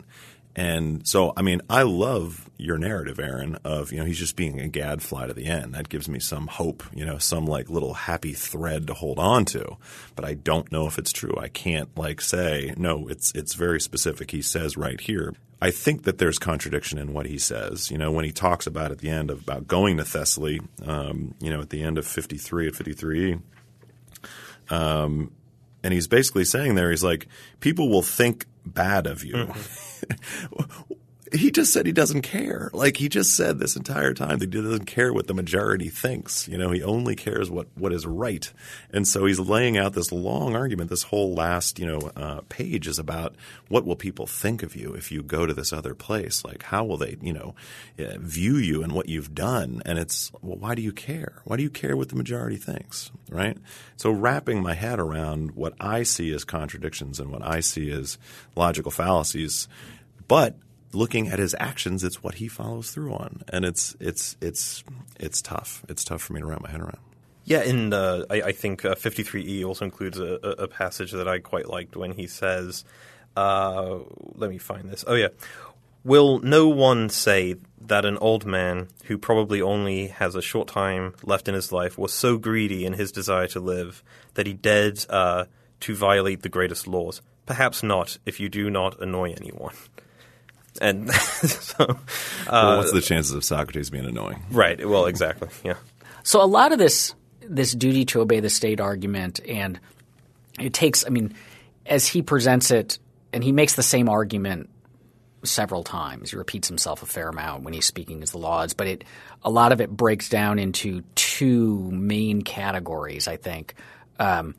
And 0.55 1.07
so, 1.07 1.33
I 1.35 1.41
mean, 1.41 1.61
I 1.69 1.83
love 1.83 2.42
your 2.63 2.77
narrative, 2.77 3.19
Aaron, 3.19 3.57
of, 3.65 3.91
you 3.91 3.99
know, 3.99 4.05
he's 4.05 4.17
just 4.17 4.37
being 4.37 4.61
a 4.61 4.69
gadfly 4.69 5.27
to 5.27 5.33
the 5.33 5.47
end. 5.47 5.73
That 5.73 5.89
gives 5.89 6.07
me 6.07 6.19
some 6.19 6.47
hope, 6.47 6.81
you 6.95 7.05
know, 7.05 7.17
some 7.17 7.45
like 7.45 7.69
little 7.69 7.93
happy 7.93 8.31
thread 8.31 8.87
to 8.87 8.93
hold 8.93 9.19
on 9.19 9.43
to. 9.45 9.75
But 10.15 10.23
I 10.23 10.35
don't 10.35 10.71
know 10.71 10.87
if 10.87 10.97
it's 10.97 11.11
true. 11.11 11.35
I 11.37 11.49
can't 11.49 11.95
like 11.97 12.21
say, 12.21 12.73
no, 12.77 13.09
it's, 13.09 13.33
it's 13.35 13.55
very 13.55 13.81
specific. 13.81 14.31
He 14.31 14.41
says 14.41 14.77
right 14.77 14.99
here, 14.99 15.33
I 15.61 15.71
think 15.71 16.03
that 16.03 16.19
there's 16.19 16.39
contradiction 16.39 16.97
in 16.97 17.11
what 17.11 17.25
he 17.25 17.37
says. 17.37 17.91
You 17.91 17.97
know, 17.97 18.13
when 18.13 18.23
he 18.23 18.31
talks 18.31 18.65
about 18.65 18.91
at 18.91 18.99
the 18.99 19.09
end 19.09 19.29
of, 19.29 19.41
about 19.41 19.67
going 19.67 19.97
to 19.97 20.03
Thessaly, 20.03 20.61
um, 20.85 21.35
you 21.41 21.49
know, 21.49 21.59
at 21.59 21.69
the 21.69 21.83
end 21.83 21.97
of 21.97 22.07
53 22.07 22.67
at 22.69 22.75
53, 22.75 23.39
um, 24.69 25.33
and 25.83 25.93
he's 25.93 26.07
basically 26.07 26.45
saying 26.45 26.75
there, 26.75 26.91
he's 26.91 27.03
like, 27.03 27.27
people 27.59 27.89
will 27.89 28.01
think 28.01 28.45
bad 28.65 29.05
of 29.05 29.25
you. 29.25 29.33
Mm-hmm. 29.33 30.93
he 31.33 31.51
just 31.51 31.73
said 31.73 31.85
he 31.85 31.91
doesn't 31.91 32.21
care. 32.21 32.69
Like 32.73 32.97
he 32.97 33.09
just 33.09 33.35
said 33.35 33.57
this 33.57 33.75
entire 33.75 34.13
time 34.13 34.37
that 34.37 34.53
he 34.53 34.61
doesn't 34.61 34.85
care 34.85 35.11
what 35.11 35.27
the 35.27 35.33
majority 35.33 35.89
thinks. 35.89 36.47
You 36.47 36.57
know, 36.57 36.71
he 36.71 36.83
only 36.83 37.15
cares 37.15 37.49
what, 37.49 37.67
what 37.75 37.91
is 37.91 38.05
right. 38.05 38.51
And 38.91 39.07
so 39.07 39.25
he's 39.25 39.39
laying 39.39 39.77
out 39.77 39.93
this 39.93 40.11
long 40.11 40.55
argument. 40.55 40.89
This 40.89 41.03
whole 41.03 41.33
last, 41.33 41.79
you 41.79 41.87
know, 41.87 42.11
uh, 42.15 42.41
page 42.49 42.87
is 42.87 42.99
about 42.99 43.35
what 43.67 43.85
will 43.85 43.95
people 43.95 44.27
think 44.27 44.61
of 44.61 44.75
you 44.75 44.93
if 44.93 45.11
you 45.11 45.23
go 45.23 45.45
to 45.45 45.53
this 45.53 45.73
other 45.73 45.95
place? 45.95 46.45
Like 46.45 46.63
how 46.63 46.85
will 46.85 46.97
they, 46.97 47.17
you 47.21 47.33
know, 47.33 47.55
uh, 47.97 48.17
view 48.19 48.57
you 48.57 48.83
and 48.83 48.91
what 48.91 49.09
you've 49.09 49.33
done? 49.33 49.81
And 49.85 49.97
it's, 49.97 50.31
well, 50.41 50.57
why 50.57 50.75
do 50.75 50.81
you 50.81 50.91
care? 50.91 51.41
Why 51.45 51.57
do 51.57 51.63
you 51.63 51.71
care 51.71 51.97
what 51.97 52.09
the 52.09 52.15
majority 52.15 52.57
thinks? 52.57 53.11
Right? 53.29 53.57
So 53.97 54.11
wrapping 54.11 54.61
my 54.61 54.75
head 54.75 54.99
around 54.99 55.51
what 55.51 55.73
I 55.79 56.03
see 56.03 56.31
as 56.31 56.43
contradictions 56.43 57.19
and 57.19 57.31
what 57.31 57.41
I 57.41 57.61
see 57.61 57.91
as 57.91 58.19
logical 58.55 58.91
fallacies, 58.91 59.67
but 60.27 60.57
looking 60.93 61.27
at 61.27 61.39
his 61.39 61.55
actions, 61.59 62.03
it's 62.03 62.23
what 62.23 62.35
he 62.35 62.47
follows 62.47 62.91
through 62.91 63.13
on, 63.13 63.41
and 63.49 63.65
it's 63.65 63.95
it's 63.99 64.37
it's 64.41 64.83
it's 65.19 65.41
tough. 65.41 65.85
It's 65.89 66.03
tough 66.03 66.21
for 66.21 66.33
me 66.33 66.41
to 66.41 66.45
wrap 66.45 66.61
my 66.61 66.69
head 66.69 66.81
around. 66.81 66.99
Yeah, 67.45 67.59
and 67.59 67.93
uh, 67.93 68.25
I, 68.29 68.41
I, 68.41 68.51
think 68.53 68.85
uh, 68.85 68.95
53e 68.95 69.65
also 69.65 69.83
includes 69.83 70.17
a, 70.17 70.35
a, 70.59 70.67
passage 70.69 71.11
that 71.11 71.27
I 71.27 71.39
quite 71.39 71.67
liked 71.67 71.97
when 71.97 72.13
he 72.13 72.25
says, 72.25 72.85
uh, 73.35 73.97
"Let 74.35 74.49
me 74.49 74.57
find 74.57 74.89
this." 74.89 75.03
Oh 75.05 75.15
yeah, 75.15 75.27
will 76.03 76.39
no 76.39 76.69
one 76.69 77.09
say 77.09 77.55
that 77.81 78.05
an 78.05 78.17
old 78.19 78.45
man 78.45 78.87
who 79.05 79.17
probably 79.17 79.61
only 79.61 80.07
has 80.07 80.35
a 80.35 80.41
short 80.41 80.69
time 80.69 81.13
left 81.23 81.49
in 81.49 81.53
his 81.53 81.71
life 81.71 81.97
was 81.97 82.13
so 82.13 82.37
greedy 82.37 82.85
in 82.85 82.93
his 82.93 83.11
desire 83.11 83.47
to 83.47 83.59
live 83.59 84.03
that 84.35 84.47
he 84.47 84.53
dared 84.53 85.05
uh, 85.09 85.45
to 85.81 85.95
violate 85.95 86.43
the 86.43 86.49
greatest 86.49 86.87
laws? 86.87 87.21
Perhaps 87.45 87.83
not, 87.83 88.17
if 88.25 88.39
you 88.39 88.47
do 88.47 88.69
not 88.69 89.01
annoy 89.01 89.33
anyone. 89.33 89.73
And 90.81 91.11
so, 91.13 91.83
uh, 91.83 91.95
well, 92.51 92.77
what's 92.77 92.91
the 92.91 93.01
chances 93.01 93.33
of 93.33 93.43
Socrates 93.43 93.89
being 93.89 94.05
annoying? 94.05 94.41
Right. 94.51 94.87
Well, 94.87 95.05
exactly. 95.05 95.49
Yeah. 95.63 95.75
So 96.23 96.41
a 96.41 96.47
lot 96.47 96.71
of 96.71 96.79
this 96.79 97.13
this 97.41 97.73
duty 97.73 98.05
to 98.05 98.21
obey 98.21 98.39
the 98.39 98.49
state 98.49 98.79
argument, 98.79 99.39
and 99.47 99.79
it 100.59 100.73
takes. 100.73 101.05
I 101.05 101.09
mean, 101.09 101.33
as 101.85 102.07
he 102.07 102.21
presents 102.21 102.71
it, 102.71 102.99
and 103.31 103.43
he 103.43 103.51
makes 103.51 103.75
the 103.75 103.83
same 103.83 104.09
argument 104.09 104.69
several 105.43 105.83
times. 105.83 106.31
He 106.31 106.37
repeats 106.37 106.69
himself 106.69 107.03
a 107.03 107.05
fair 107.05 107.27
amount 107.27 107.63
when 107.63 107.73
he's 107.73 107.85
speaking 107.85 108.23
as 108.23 108.31
the 108.31 108.37
laws, 108.37 108.73
but 108.73 108.87
it 108.87 109.03
a 109.43 109.49
lot 109.49 109.71
of 109.71 109.81
it 109.81 109.89
breaks 109.89 110.29
down 110.29 110.57
into 110.57 111.01
two 111.15 111.91
main 111.91 112.41
categories. 112.41 113.27
I 113.27 113.37
think. 113.37 113.75
Um, 114.19 114.55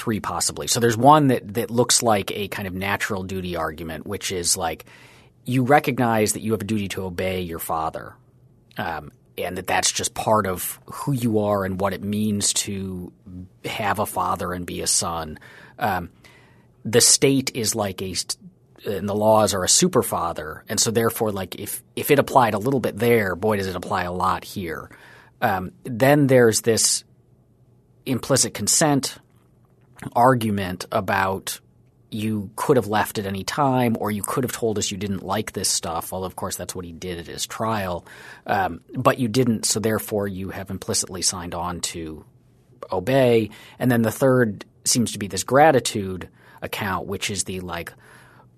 three 0.00 0.18
possibly. 0.18 0.66
So 0.66 0.80
there's 0.80 0.96
one 0.96 1.28
that 1.28 1.54
that 1.54 1.70
looks 1.70 2.02
like 2.02 2.32
a 2.32 2.48
kind 2.48 2.66
of 2.66 2.74
natural 2.74 3.22
duty 3.22 3.54
argument, 3.54 4.06
which 4.06 4.32
is 4.32 4.56
like 4.56 4.86
you 5.44 5.62
recognize 5.62 6.32
that 6.32 6.40
you 6.40 6.52
have 6.52 6.62
a 6.62 6.64
duty 6.64 6.88
to 6.88 7.04
obey 7.04 7.42
your 7.42 7.58
father, 7.58 8.14
um, 8.78 9.12
and 9.36 9.58
that 9.58 9.66
that's 9.66 9.92
just 9.92 10.14
part 10.14 10.46
of 10.46 10.80
who 10.86 11.12
you 11.12 11.40
are 11.40 11.64
and 11.64 11.80
what 11.80 11.92
it 11.92 12.02
means 12.02 12.52
to 12.54 13.12
have 13.64 13.98
a 13.98 14.06
father 14.06 14.52
and 14.52 14.64
be 14.64 14.80
a 14.80 14.86
son. 14.86 15.38
Um, 15.78 16.10
the 16.84 17.00
state 17.00 17.52
is 17.54 17.74
like 17.74 18.00
a 18.00 18.14
and 18.86 19.06
the 19.06 19.14
laws 19.14 19.52
are 19.52 19.62
a 19.62 19.68
super 19.68 20.02
father, 20.02 20.64
and 20.66 20.80
so 20.80 20.90
therefore, 20.90 21.30
like 21.30 21.56
if 21.56 21.82
if 21.94 22.10
it 22.10 22.18
applied 22.18 22.54
a 22.54 22.58
little 22.58 22.80
bit 22.80 22.96
there, 22.96 23.36
boy, 23.36 23.58
does 23.58 23.66
it 23.66 23.76
apply 23.76 24.04
a 24.04 24.12
lot 24.12 24.44
here. 24.44 24.90
Um, 25.42 25.72
then 25.84 26.26
there's 26.26 26.62
this 26.62 27.04
implicit 28.06 28.54
consent 28.54 29.18
argument 30.14 30.86
about 30.90 31.60
you 32.10 32.50
could 32.56 32.76
have 32.76 32.88
left 32.88 33.18
at 33.18 33.26
any 33.26 33.44
time 33.44 33.96
or 34.00 34.10
you 34.10 34.22
could 34.22 34.44
have 34.44 34.52
told 34.52 34.78
us 34.78 34.90
you 34.90 34.96
didn't 34.96 35.22
like 35.22 35.52
this 35.52 35.68
stuff. 35.68 36.12
Well, 36.12 36.24
of 36.24 36.36
course, 36.36 36.56
that's 36.56 36.74
what 36.74 36.84
he 36.84 36.92
did 36.92 37.18
at 37.18 37.26
his 37.26 37.46
trial. 37.46 38.04
Um, 38.46 38.80
but 38.94 39.18
you 39.18 39.28
didn't, 39.28 39.64
so 39.64 39.78
therefore 39.78 40.26
you 40.26 40.50
have 40.50 40.70
implicitly 40.70 41.22
signed 41.22 41.54
on 41.54 41.80
to 41.80 42.24
obey. 42.90 43.50
And 43.78 43.90
then 43.90 44.02
the 44.02 44.10
third 44.10 44.64
seems 44.84 45.12
to 45.12 45.18
be 45.18 45.28
this 45.28 45.44
gratitude 45.44 46.28
account, 46.62 47.06
which 47.06 47.30
is 47.30 47.44
the 47.44 47.60
like, 47.60 47.92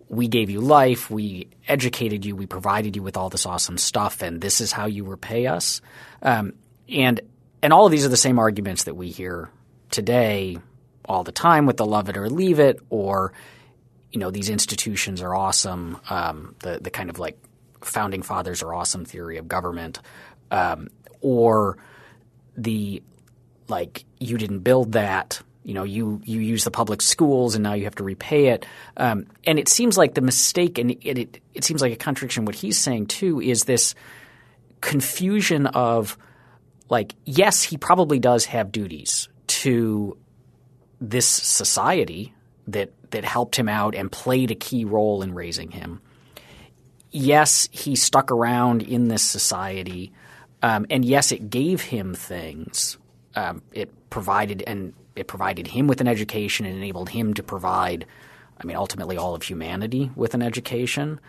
we 0.08 0.28
gave 0.28 0.50
you 0.50 0.60
life, 0.60 1.10
we 1.10 1.48
educated 1.66 2.24
you, 2.24 2.36
we 2.36 2.46
provided 2.46 2.96
you 2.96 3.02
with 3.02 3.16
all 3.16 3.30
this 3.30 3.46
awesome 3.46 3.78
stuff, 3.78 4.20
and 4.20 4.42
this 4.42 4.60
is 4.60 4.70
how 4.70 4.84
you 4.84 5.04
repay 5.04 5.46
us. 5.46 5.80
Um, 6.20 6.52
and 6.86 7.20
and 7.62 7.72
all 7.72 7.86
of 7.86 7.92
these 7.92 8.04
are 8.04 8.10
the 8.10 8.16
same 8.18 8.38
arguments 8.38 8.84
that 8.84 8.94
we 8.94 9.08
hear 9.08 9.48
today 9.90 10.58
all 11.04 11.24
the 11.24 11.32
time 11.32 11.66
with 11.66 11.76
the 11.76 11.86
love 11.86 12.08
it 12.08 12.16
or 12.16 12.28
leave 12.28 12.58
it, 12.58 12.80
or 12.90 13.32
you 14.10 14.20
know 14.20 14.30
these 14.30 14.48
institutions 14.48 15.22
are 15.22 15.34
awesome. 15.34 15.98
Um, 16.10 16.54
the 16.60 16.78
the 16.80 16.90
kind 16.90 17.10
of 17.10 17.18
like 17.18 17.38
founding 17.80 18.22
fathers 18.22 18.62
are 18.62 18.72
awesome 18.72 19.04
theory 19.04 19.38
of 19.38 19.48
government, 19.48 20.00
um, 20.50 20.88
or 21.20 21.78
the 22.56 23.02
like 23.68 24.04
you 24.18 24.38
didn't 24.38 24.60
build 24.60 24.92
that. 24.92 25.40
You 25.64 25.74
know, 25.74 25.84
you 25.84 26.20
you 26.24 26.40
use 26.40 26.64
the 26.64 26.70
public 26.70 27.00
schools 27.00 27.54
and 27.54 27.62
now 27.62 27.74
you 27.74 27.84
have 27.84 27.94
to 27.96 28.04
repay 28.04 28.48
it. 28.48 28.66
Um, 28.96 29.26
and 29.44 29.58
it 29.58 29.68
seems 29.68 29.96
like 29.96 30.14
the 30.14 30.20
mistake, 30.20 30.78
and 30.78 30.90
it, 30.90 31.18
it 31.18 31.40
it 31.54 31.64
seems 31.64 31.80
like 31.80 31.92
a 31.92 31.96
contradiction. 31.96 32.44
What 32.44 32.54
he's 32.54 32.78
saying 32.78 33.06
too 33.06 33.40
is 33.40 33.64
this 33.64 33.94
confusion 34.80 35.66
of 35.68 36.18
like, 36.90 37.14
yes, 37.24 37.62
he 37.62 37.78
probably 37.78 38.18
does 38.18 38.44
have 38.46 38.70
duties 38.70 39.28
to 39.46 40.18
this 41.02 41.26
society 41.26 42.32
that 42.68 42.92
that 43.10 43.24
helped 43.24 43.56
him 43.56 43.68
out 43.68 43.94
and 43.94 44.10
played 44.10 44.50
a 44.50 44.54
key 44.54 44.84
role 44.84 45.22
in 45.22 45.34
raising 45.34 45.70
him. 45.70 46.00
Yes, 47.10 47.68
he 47.70 47.96
stuck 47.96 48.30
around 48.30 48.82
in 48.82 49.08
this 49.08 49.22
society, 49.22 50.12
um, 50.62 50.86
and 50.88 51.04
yes, 51.04 51.32
it 51.32 51.50
gave 51.50 51.82
him 51.82 52.14
things. 52.14 52.96
Um, 53.34 53.62
it 53.72 53.90
provided 54.08 54.62
and 54.66 54.94
it 55.16 55.26
provided 55.26 55.66
him 55.66 55.88
with 55.88 56.00
an 56.00 56.08
education 56.08 56.64
and 56.64 56.76
enabled 56.76 57.10
him 57.10 57.34
to 57.34 57.42
provide, 57.42 58.06
I 58.58 58.64
mean, 58.64 58.76
ultimately 58.76 59.16
all 59.16 59.34
of 59.34 59.42
humanity 59.42 60.10
with 60.14 60.34
an 60.34 60.42
education. 60.42 61.20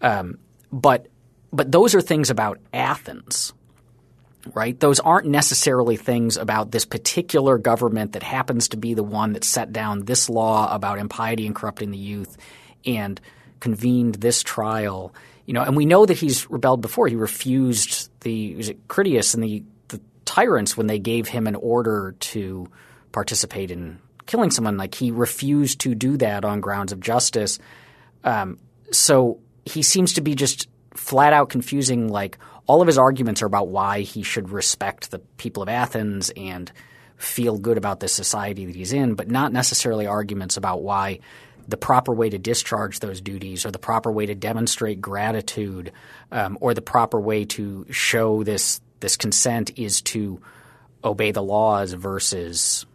Um, 0.00 0.38
but 0.70 1.06
but 1.52 1.72
those 1.72 1.94
are 1.94 2.00
things 2.00 2.30
about 2.30 2.60
Athens 2.72 3.52
right? 4.54 4.78
Those 4.78 5.00
aren't 5.00 5.26
necessarily 5.26 5.96
things 5.96 6.36
about 6.36 6.70
this 6.70 6.84
particular 6.84 7.58
government 7.58 8.12
that 8.12 8.22
happens 8.22 8.68
to 8.68 8.76
be 8.76 8.94
the 8.94 9.02
one 9.02 9.34
that 9.34 9.44
set 9.44 9.72
down 9.72 10.04
this 10.04 10.28
law 10.28 10.72
about 10.74 10.98
impiety 10.98 11.46
and 11.46 11.54
corrupting 11.54 11.90
the 11.90 11.98
youth 11.98 12.36
and 12.84 13.20
convened 13.60 14.16
this 14.16 14.42
trial. 14.42 15.14
You 15.46 15.54
know, 15.54 15.62
and 15.62 15.76
we 15.76 15.86
know 15.86 16.06
that 16.06 16.18
he's 16.18 16.50
rebelled 16.50 16.80
before. 16.80 17.08
He 17.08 17.16
refused 17.16 18.10
the 18.20 18.56
was 18.56 18.68
it 18.68 18.88
Critias 18.88 19.34
and 19.34 19.42
the, 19.42 19.64
the 19.88 20.00
tyrants 20.24 20.76
when 20.76 20.86
they 20.86 20.98
gave 20.98 21.28
him 21.28 21.46
an 21.46 21.56
order 21.56 22.14
to 22.18 22.68
participate 23.12 23.70
in 23.70 23.98
killing 24.26 24.50
someone. 24.50 24.76
Like 24.76 24.94
he 24.94 25.10
refused 25.10 25.80
to 25.80 25.94
do 25.94 26.16
that 26.18 26.44
on 26.44 26.60
grounds 26.60 26.92
of 26.92 27.00
justice. 27.00 27.58
Um, 28.24 28.58
so 28.90 29.40
he 29.64 29.82
seems 29.82 30.14
to 30.14 30.20
be 30.20 30.34
just 30.34 30.68
flat 30.94 31.32
out 31.32 31.48
confusing 31.48 32.08
like 32.08 32.38
all 32.66 32.80
of 32.80 32.86
his 32.86 32.98
arguments 32.98 33.42
are 33.42 33.46
about 33.46 33.68
why 33.68 34.00
he 34.00 34.22
should 34.22 34.50
respect 34.50 35.10
the 35.10 35.18
people 35.18 35.62
of 35.62 35.68
Athens 35.68 36.30
and 36.36 36.70
feel 37.16 37.58
good 37.58 37.78
about 37.78 38.00
the 38.00 38.08
society 38.08 38.66
that 38.66 38.74
he's 38.74 38.92
in, 38.92 39.14
but 39.14 39.30
not 39.30 39.52
necessarily 39.52 40.06
arguments 40.06 40.56
about 40.56 40.82
why 40.82 41.20
the 41.68 41.76
proper 41.76 42.12
way 42.12 42.28
to 42.28 42.38
discharge 42.38 42.98
those 42.98 43.20
duties 43.20 43.64
or 43.64 43.70
the 43.70 43.78
proper 43.78 44.10
way 44.10 44.26
to 44.26 44.34
demonstrate 44.34 45.00
gratitude 45.00 45.92
um, 46.32 46.58
or 46.60 46.74
the 46.74 46.82
proper 46.82 47.20
way 47.20 47.44
to 47.44 47.86
show 47.90 48.42
this 48.42 48.80
this 49.00 49.16
consent 49.16 49.78
is 49.78 50.00
to 50.02 50.40
obey 51.04 51.32
the 51.32 51.42
laws 51.42 51.92
versus 51.92 52.86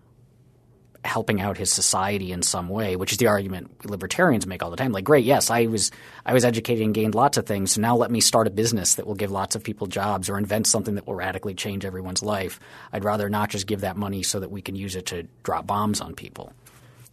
helping 1.07 1.41
out 1.41 1.57
his 1.57 1.71
society 1.71 2.31
in 2.31 2.43
some 2.43 2.69
way, 2.69 2.95
which 2.95 3.11
is 3.11 3.17
the 3.17 3.27
argument 3.27 3.85
libertarians 3.85 4.45
make 4.45 4.61
all 4.61 4.69
the 4.69 4.77
time. 4.77 4.91
Like, 4.91 5.05
great, 5.05 5.25
yes, 5.25 5.49
I 5.49 5.65
was 5.65 5.91
I 6.25 6.33
was 6.33 6.45
educated 6.45 6.83
and 6.83 6.93
gained 6.93 7.15
lots 7.15 7.37
of 7.37 7.45
things, 7.45 7.71
so 7.71 7.81
now 7.81 7.95
let 7.95 8.11
me 8.11 8.21
start 8.21 8.47
a 8.47 8.51
business 8.51 8.95
that 8.95 9.07
will 9.07 9.15
give 9.15 9.31
lots 9.31 9.55
of 9.55 9.63
people 9.63 9.87
jobs 9.87 10.29
or 10.29 10.37
invent 10.37 10.67
something 10.67 10.95
that 10.95 11.07
will 11.07 11.15
radically 11.15 11.55
change 11.55 11.85
everyone's 11.85 12.21
life. 12.21 12.59
I'd 12.93 13.03
rather 13.03 13.29
not 13.29 13.49
just 13.49 13.65
give 13.65 13.81
that 13.81 13.97
money 13.97 14.21
so 14.21 14.39
that 14.39 14.51
we 14.51 14.61
can 14.61 14.75
use 14.75 14.95
it 14.95 15.07
to 15.07 15.27
drop 15.43 15.65
bombs 15.65 16.01
on 16.01 16.13
people. 16.13 16.53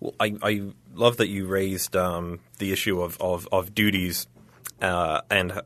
Well, 0.01 0.15
I, 0.21 0.37
I 0.43 0.63
love 0.95 1.17
that 1.19 1.29
you 1.29 1.47
raised 1.47 1.97
um, 1.97 2.41
the 2.59 2.73
issue 2.73 3.01
of, 3.01 3.17
of, 3.21 3.49
of 3.53 3.75
duties 3.75 4.27
uh, 4.83 5.23
and 5.31 5.53
uh, 5.53 5.63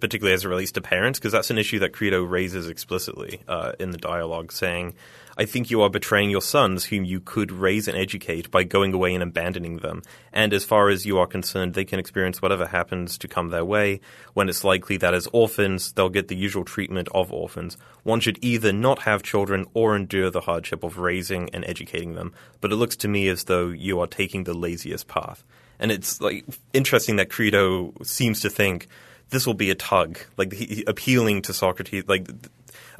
particularly 0.00 0.32
as 0.32 0.44
it 0.44 0.48
relates 0.48 0.72
to 0.72 0.80
parents, 0.80 1.18
because 1.18 1.32
that's 1.32 1.50
an 1.50 1.58
issue 1.58 1.80
that 1.80 1.92
Crito 1.92 2.22
raises 2.22 2.68
explicitly 2.68 3.42
uh, 3.48 3.72
in 3.78 3.90
the 3.90 3.98
dialogue, 3.98 4.52
saying, 4.52 4.94
I 5.40 5.46
think 5.46 5.70
you 5.70 5.80
are 5.80 5.88
betraying 5.88 6.28
your 6.28 6.42
sons, 6.42 6.84
whom 6.84 7.02
you 7.02 7.18
could 7.18 7.50
raise 7.50 7.88
and 7.88 7.96
educate 7.96 8.50
by 8.50 8.62
going 8.62 8.92
away 8.92 9.14
and 9.14 9.22
abandoning 9.22 9.78
them. 9.78 10.02
And 10.34 10.52
as 10.52 10.66
far 10.66 10.90
as 10.90 11.06
you 11.06 11.16
are 11.16 11.26
concerned, 11.26 11.72
they 11.72 11.86
can 11.86 11.98
experience 11.98 12.42
whatever 12.42 12.66
happens 12.66 13.16
to 13.16 13.26
come 13.26 13.48
their 13.48 13.64
way, 13.64 14.02
when 14.34 14.50
it's 14.50 14.64
likely 14.64 14.98
that 14.98 15.14
as 15.14 15.26
orphans, 15.32 15.92
they'll 15.92 16.10
get 16.10 16.28
the 16.28 16.36
usual 16.36 16.66
treatment 16.66 17.08
of 17.14 17.32
orphans. 17.32 17.78
One 18.02 18.20
should 18.20 18.38
either 18.42 18.70
not 18.70 18.98
have 19.04 19.22
children 19.22 19.64
or 19.72 19.96
endure 19.96 20.30
the 20.30 20.42
hardship 20.42 20.84
of 20.84 20.98
raising 20.98 21.48
and 21.54 21.64
educating 21.64 22.16
them. 22.16 22.34
But 22.60 22.70
it 22.70 22.76
looks 22.76 22.96
to 22.96 23.08
me 23.08 23.26
as 23.28 23.44
though 23.44 23.68
you 23.68 23.98
are 24.00 24.06
taking 24.06 24.44
the 24.44 24.52
laziest 24.52 25.08
path. 25.08 25.42
And 25.78 25.90
it's 25.90 26.20
like 26.20 26.44
interesting 26.74 27.16
that 27.16 27.30
Crito 27.30 27.94
seems 28.04 28.40
to 28.40 28.50
think 28.50 28.88
this 29.30 29.46
will 29.46 29.54
be 29.54 29.70
a 29.70 29.74
tug, 29.74 30.18
like 30.36 30.52
he, 30.52 30.84
appealing 30.86 31.40
to 31.42 31.54
Socrates, 31.54 32.04
like 32.08 32.28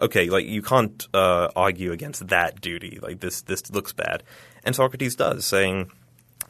okay, 0.01 0.31
like 0.31 0.47
you 0.47 0.63
can't 0.63 1.07
uh, 1.15 1.49
argue 1.55 1.93
against 1.93 2.29
that 2.29 2.61
duty. 2.61 2.99
Like 3.01 3.21
this, 3.21 3.43
this 3.43 3.71
looks 3.71 3.93
bad, 3.93 4.23
and 4.65 4.75
Socrates 4.75 5.17
does, 5.17 5.45
saying, 5.45 5.91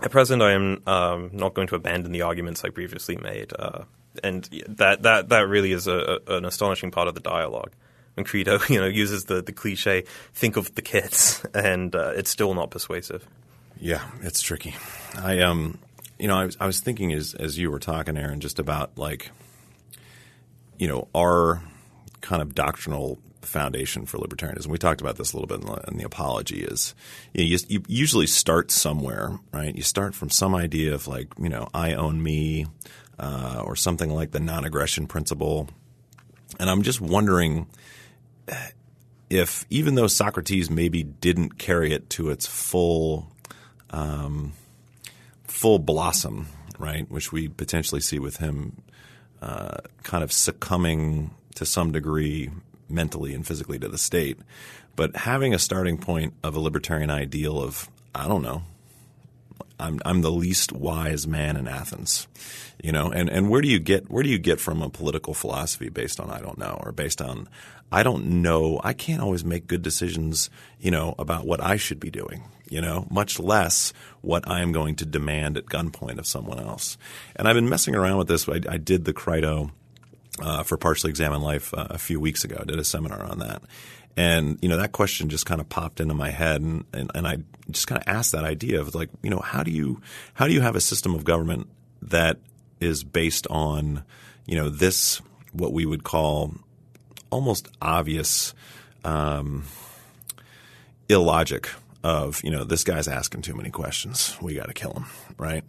"At 0.01 0.11
present, 0.11 0.43
I 0.43 0.53
am 0.53 0.83
um, 0.87 1.31
not 1.33 1.55
going 1.55 1.67
to 1.69 1.75
abandon 1.75 2.13
the 2.13 2.23
arguments 2.23 2.65
I 2.65 2.71
previously 2.71 3.17
made." 3.17 3.53
Uh, 3.59 3.85
and 4.23 4.45
that 4.69 5.03
that 5.03 5.29
that 5.29 5.49
really 5.49 5.73
is 5.73 5.87
a, 5.87 6.21
a, 6.27 6.37
an 6.37 6.45
astonishing 6.45 6.91
part 6.91 7.09
of 7.09 7.15
the 7.15 7.21
dialogue. 7.21 7.73
When 8.15 8.25
Crito, 8.25 8.59
you 8.69 8.81
know, 8.81 8.87
uses 8.87 9.25
the 9.25 9.43
the 9.43 9.53
cliche 9.53 10.05
"think 10.35 10.57
of 10.57 10.75
the 10.75 10.83
kids," 10.83 11.45
and 11.55 11.95
uh, 11.95 12.13
it's 12.17 12.31
still 12.31 12.55
not 12.55 12.71
persuasive. 12.71 13.27
Yeah, 13.79 14.05
it's 14.23 14.43
tricky. 14.43 14.75
I 15.17 15.41
um, 15.41 15.79
you 16.19 16.29
know, 16.29 16.37
I 16.37 16.45
was 16.45 16.57
I 16.61 16.67
was 16.67 16.81
thinking 16.81 17.13
as 17.13 17.35
as 17.35 17.59
you 17.59 17.71
were 17.71 17.79
talking, 17.79 18.17
Aaron, 18.17 18.41
just 18.41 18.59
about 18.59 18.97
like, 18.97 19.31
you 20.79 20.87
know, 20.87 21.09
our 21.15 21.63
kind 22.21 22.43
of 22.43 22.55
doctrinal 22.55 23.19
foundation 23.43 24.07
for 24.07 24.19
libertarianism. 24.19 24.67
We 24.69 24.79
talked 24.79 25.01
about 25.01 25.17
this 25.17 25.33
a 25.33 25.37
little 25.37 25.47
bit 25.47 25.61
in 25.61 25.67
the, 25.67 25.91
in 25.91 25.97
the 25.99 26.05
apology. 26.05 26.61
Is 26.61 26.95
you, 27.33 27.43
know, 27.43 27.49
you, 27.49 27.59
you, 27.69 27.83
usually 27.89 28.27
start 28.27 28.71
somewhere, 28.71 29.39
right? 29.53 29.75
You 29.75 29.83
start 29.83 30.15
from 30.15 30.31
some 30.31 30.55
idea 30.55 30.95
of 30.95 31.09
like 31.09 31.29
you 31.39 31.49
know 31.49 31.69
I 31.75 31.95
own 31.95 32.23
me, 32.23 32.67
uh, 33.19 33.63
or 33.65 33.77
something 33.77 34.11
like 34.11 34.31
the 34.33 34.41
non-aggression 34.41 35.07
principle. 35.07 35.69
And 36.59 36.69
I'm 36.69 36.83
just 36.83 37.01
wondering 37.01 37.67
if 39.29 39.65
even 39.71 39.95
though 39.95 40.09
Socrates 40.09 40.71
maybe 40.71 41.03
didn't 41.03 41.59
carry 41.59 41.93
it 41.93 42.11
to 42.11 42.31
its 42.31 42.47
full 42.47 43.31
um, 43.91 44.53
full 45.45 45.79
blossom, 45.79 46.49
right, 46.79 47.09
which 47.11 47.33
we 47.33 47.49
potentially 47.49 48.01
see 48.01 48.19
with 48.19 48.39
him 48.39 48.83
uh, 49.43 49.79
kind 50.03 50.25
of 50.25 50.33
succumbing 50.33 51.31
to 51.55 51.67
some 51.67 51.93
degree 51.93 52.51
mentally 52.91 53.35
and 53.35 53.47
physically 53.47 53.79
to 53.79 53.89
the 53.89 53.99
state. 53.99 54.39
But 54.97 55.17
having 55.17 55.55
a 55.55 55.59
starting 55.59 55.99
point 55.99 56.35
of 56.43 56.55
a 56.55 56.61
libertarian 56.61 57.11
ideal 57.11 57.61
of, 57.61 57.89
I 58.15 58.27
don't 58.29 58.43
know, 58.43 58.63
I'm 59.81 60.01
I'm 60.05 60.21
the 60.21 60.31
least 60.31 60.73
wise 60.73 61.27
man 61.27 61.57
in 61.57 61.67
Athens, 61.67 62.29
you 62.83 62.93
know. 62.93 63.11
And 63.11 63.29
and 63.29 63.49
where 63.51 63.63
do 63.63 63.69
you 63.69 63.79
get 63.79 64.11
where 64.11 64.23
do 64.23 64.29
you 64.29 64.39
get 64.39 64.61
from 64.61 64.83
a 64.83 64.91
political 64.91 65.35
philosophy 65.35 65.89
based 65.89 66.21
on 66.21 66.31
I 66.31 66.41
don't 66.41 66.59
know 66.59 66.79
or 66.85 66.93
based 66.93 67.23
on 67.23 67.49
I 67.91 68.03
don't 68.03 68.43
know. 68.43 68.81
I 68.85 68.93
can't 68.93 69.23
always 69.23 69.45
make 69.45 69.67
good 69.67 69.83
decisions, 69.83 70.49
you 70.79 70.91
know, 70.91 71.15
about 71.19 71.47
what 71.47 71.63
I 71.63 71.77
should 71.77 71.99
be 71.99 72.11
doing, 72.11 72.45
you 72.69 72.81
know, 72.81 73.07
much 73.11 73.41
less 73.41 73.93
what 74.21 74.49
I 74.49 74.61
am 74.61 74.71
going 74.71 74.95
to 74.97 75.07
demand 75.07 75.57
at 75.57 75.67
gunpoint 75.67 76.19
of 76.19 76.27
someone 76.27 76.61
else. 76.61 76.97
And 77.35 77.49
I've 77.49 77.57
been 77.57 77.69
messing 77.69 77.97
around 77.97 78.19
with 78.19 78.29
this. 78.29 78.49
I, 78.49 78.61
I 78.69 78.77
did 78.77 79.07
the 79.07 79.13
Crito 79.13 79.73
uh, 80.41 80.63
for 80.63 80.77
Partially 80.77 81.11
Examined 81.11 81.43
Life 81.43 81.73
uh, 81.75 81.87
a 81.91 81.99
few 81.99 82.21
weeks 82.21 82.45
ago. 82.45 82.59
I 82.61 82.65
did 82.65 82.79
a 82.79 82.85
seminar 82.85 83.23
on 83.23 83.39
that. 83.39 83.63
And, 84.17 84.59
you 84.61 84.69
know, 84.69 84.77
that 84.77 84.93
question 84.93 85.29
just 85.29 85.47
kind 85.47 85.61
of 85.61 85.69
popped 85.69 86.01
into 86.01 86.15
my 86.15 86.31
head 86.31 86.61
and, 86.61 86.85
and, 86.93 87.11
and 87.15 87.27
I 87.27 87.39
just 87.71 87.87
kind 87.87 88.03
of 88.03 88.09
asked 88.09 88.33
that 88.33 88.45
idea 88.45 88.81
of 88.81 88.95
like, 88.95 89.09
you 89.23 89.31
know, 89.31 89.39
how 89.39 89.63
do 89.63 89.71
you, 89.71 90.01
how 90.35 90.47
do 90.47 90.53
you 90.53 90.61
have 90.61 90.77
a 90.77 90.81
system 90.81 91.15
of 91.15 91.25
government 91.25 91.69
that 92.03 92.39
is 92.81 93.05
based 93.05 93.47
on, 93.49 94.03
you 94.47 94.57
know, 94.57 94.69
this, 94.69 95.21
what 95.53 95.73
we 95.73 95.87
would 95.87 96.03
call 96.03 96.53
almost 97.31 97.69
obvious, 97.81 98.53
um, 99.05 99.65
illogic 101.09 101.69
of, 102.03 102.43
you 102.43 102.51
know, 102.51 102.65
this 102.65 102.85
guy's 102.85 103.09
asking 103.09 103.43
too 103.43 103.55
many 103.55 103.71
questions. 103.71 104.37
We 104.41 104.55
got 104.55 104.69
to 104.69 104.75
kill 104.75 104.93
him, 104.93 105.07
right? 105.39 105.65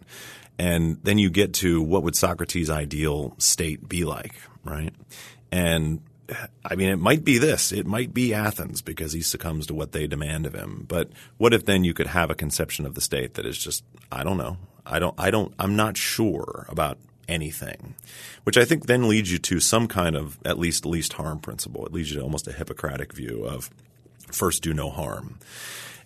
And 0.58 0.98
then 1.02 1.18
you 1.18 1.30
get 1.30 1.54
to 1.54 1.80
what 1.80 2.02
would 2.02 2.16
Socrates' 2.16 2.70
ideal 2.70 3.34
state 3.38 3.88
be 3.88 4.04
like, 4.04 4.34
right? 4.64 4.94
And 5.50 6.00
I 6.64 6.76
mean, 6.76 6.88
it 6.88 6.98
might 6.98 7.24
be 7.24 7.38
this. 7.38 7.72
It 7.72 7.86
might 7.86 8.14
be 8.14 8.32
Athens 8.32 8.82
because 8.82 9.12
he 9.12 9.22
succumbs 9.22 9.66
to 9.66 9.74
what 9.74 9.92
they 9.92 10.06
demand 10.06 10.46
of 10.46 10.54
him. 10.54 10.84
But 10.88 11.10
what 11.36 11.52
if 11.52 11.64
then 11.64 11.84
you 11.84 11.94
could 11.94 12.06
have 12.08 12.30
a 12.30 12.34
conception 12.34 12.86
of 12.86 12.94
the 12.94 13.00
state 13.00 13.34
that 13.34 13.46
is 13.46 13.58
just, 13.58 13.84
I 14.10 14.24
don't 14.24 14.38
know. 14.38 14.56
I 14.84 14.98
don't, 14.98 15.14
I 15.18 15.30
don't, 15.30 15.54
I'm 15.58 15.76
not 15.76 15.96
sure 15.96 16.66
about 16.68 16.98
anything, 17.28 17.94
which 18.44 18.56
I 18.56 18.64
think 18.64 18.86
then 18.86 19.08
leads 19.08 19.30
you 19.30 19.38
to 19.38 19.60
some 19.60 19.86
kind 19.86 20.16
of 20.16 20.38
at 20.44 20.58
least 20.58 20.84
least 20.84 21.14
harm 21.14 21.38
principle. 21.38 21.86
It 21.86 21.92
leads 21.92 22.10
you 22.10 22.18
to 22.18 22.22
almost 22.22 22.48
a 22.48 22.52
Hippocratic 22.52 23.12
view 23.12 23.44
of 23.44 23.70
first 24.30 24.62
do 24.62 24.74
no 24.74 24.90
harm. 24.90 25.38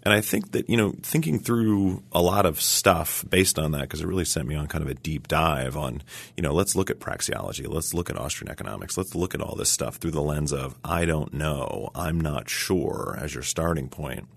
And 0.07 0.15
I 0.15 0.21
think 0.21 0.53
that, 0.53 0.71
you 0.71 0.77
know, 0.77 0.95
thinking 1.03 1.41
through 1.41 2.01
a 2.13 2.23
lot 2.23 2.47
of 2.47 2.61
stuff 2.61 3.25
based 3.29 3.59
on 3.59 3.73
that, 3.73 3.81
because 3.81 4.01
it 4.01 4.07
really 4.07 4.25
sent 4.25 4.47
me 4.47 4.55
on 4.55 4.69
kind 4.69 4.85
of 4.85 4.89
a 4.89 4.95
deep 4.95 5.27
dive 5.27 5.77
on, 5.77 6.01
you 6.37 6.45
know, 6.45 6.53
let's 6.53 6.77
look 6.77 6.91
at 6.91 7.01
praxeology. 7.01 7.67
Let's 7.69 7.93
look 7.93 8.09
at 8.09 8.17
Austrian 8.17 8.49
economics. 8.49 8.97
Let's 8.97 9.17
look 9.17 9.35
at 9.35 9.41
all 9.41 9.57
this 9.57 9.69
stuff 9.69 9.97
through 9.97 10.13
the 10.13 10.23
lens 10.23 10.53
of, 10.53 10.77
I 10.85 11.07
don't 11.07 11.35
know, 11.35 11.91
I'm 11.93 12.21
not 12.21 12.49
sure 12.49 13.19
as 13.21 13.35
your 13.35 13.43
starting 13.43 13.89
point. 13.89 14.29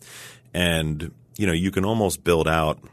And, 0.55 1.11
you 1.37 1.45
know, 1.45 1.53
you 1.53 1.69
can 1.69 1.85
almost 1.85 2.23
build 2.23 2.47
out– 2.47 2.79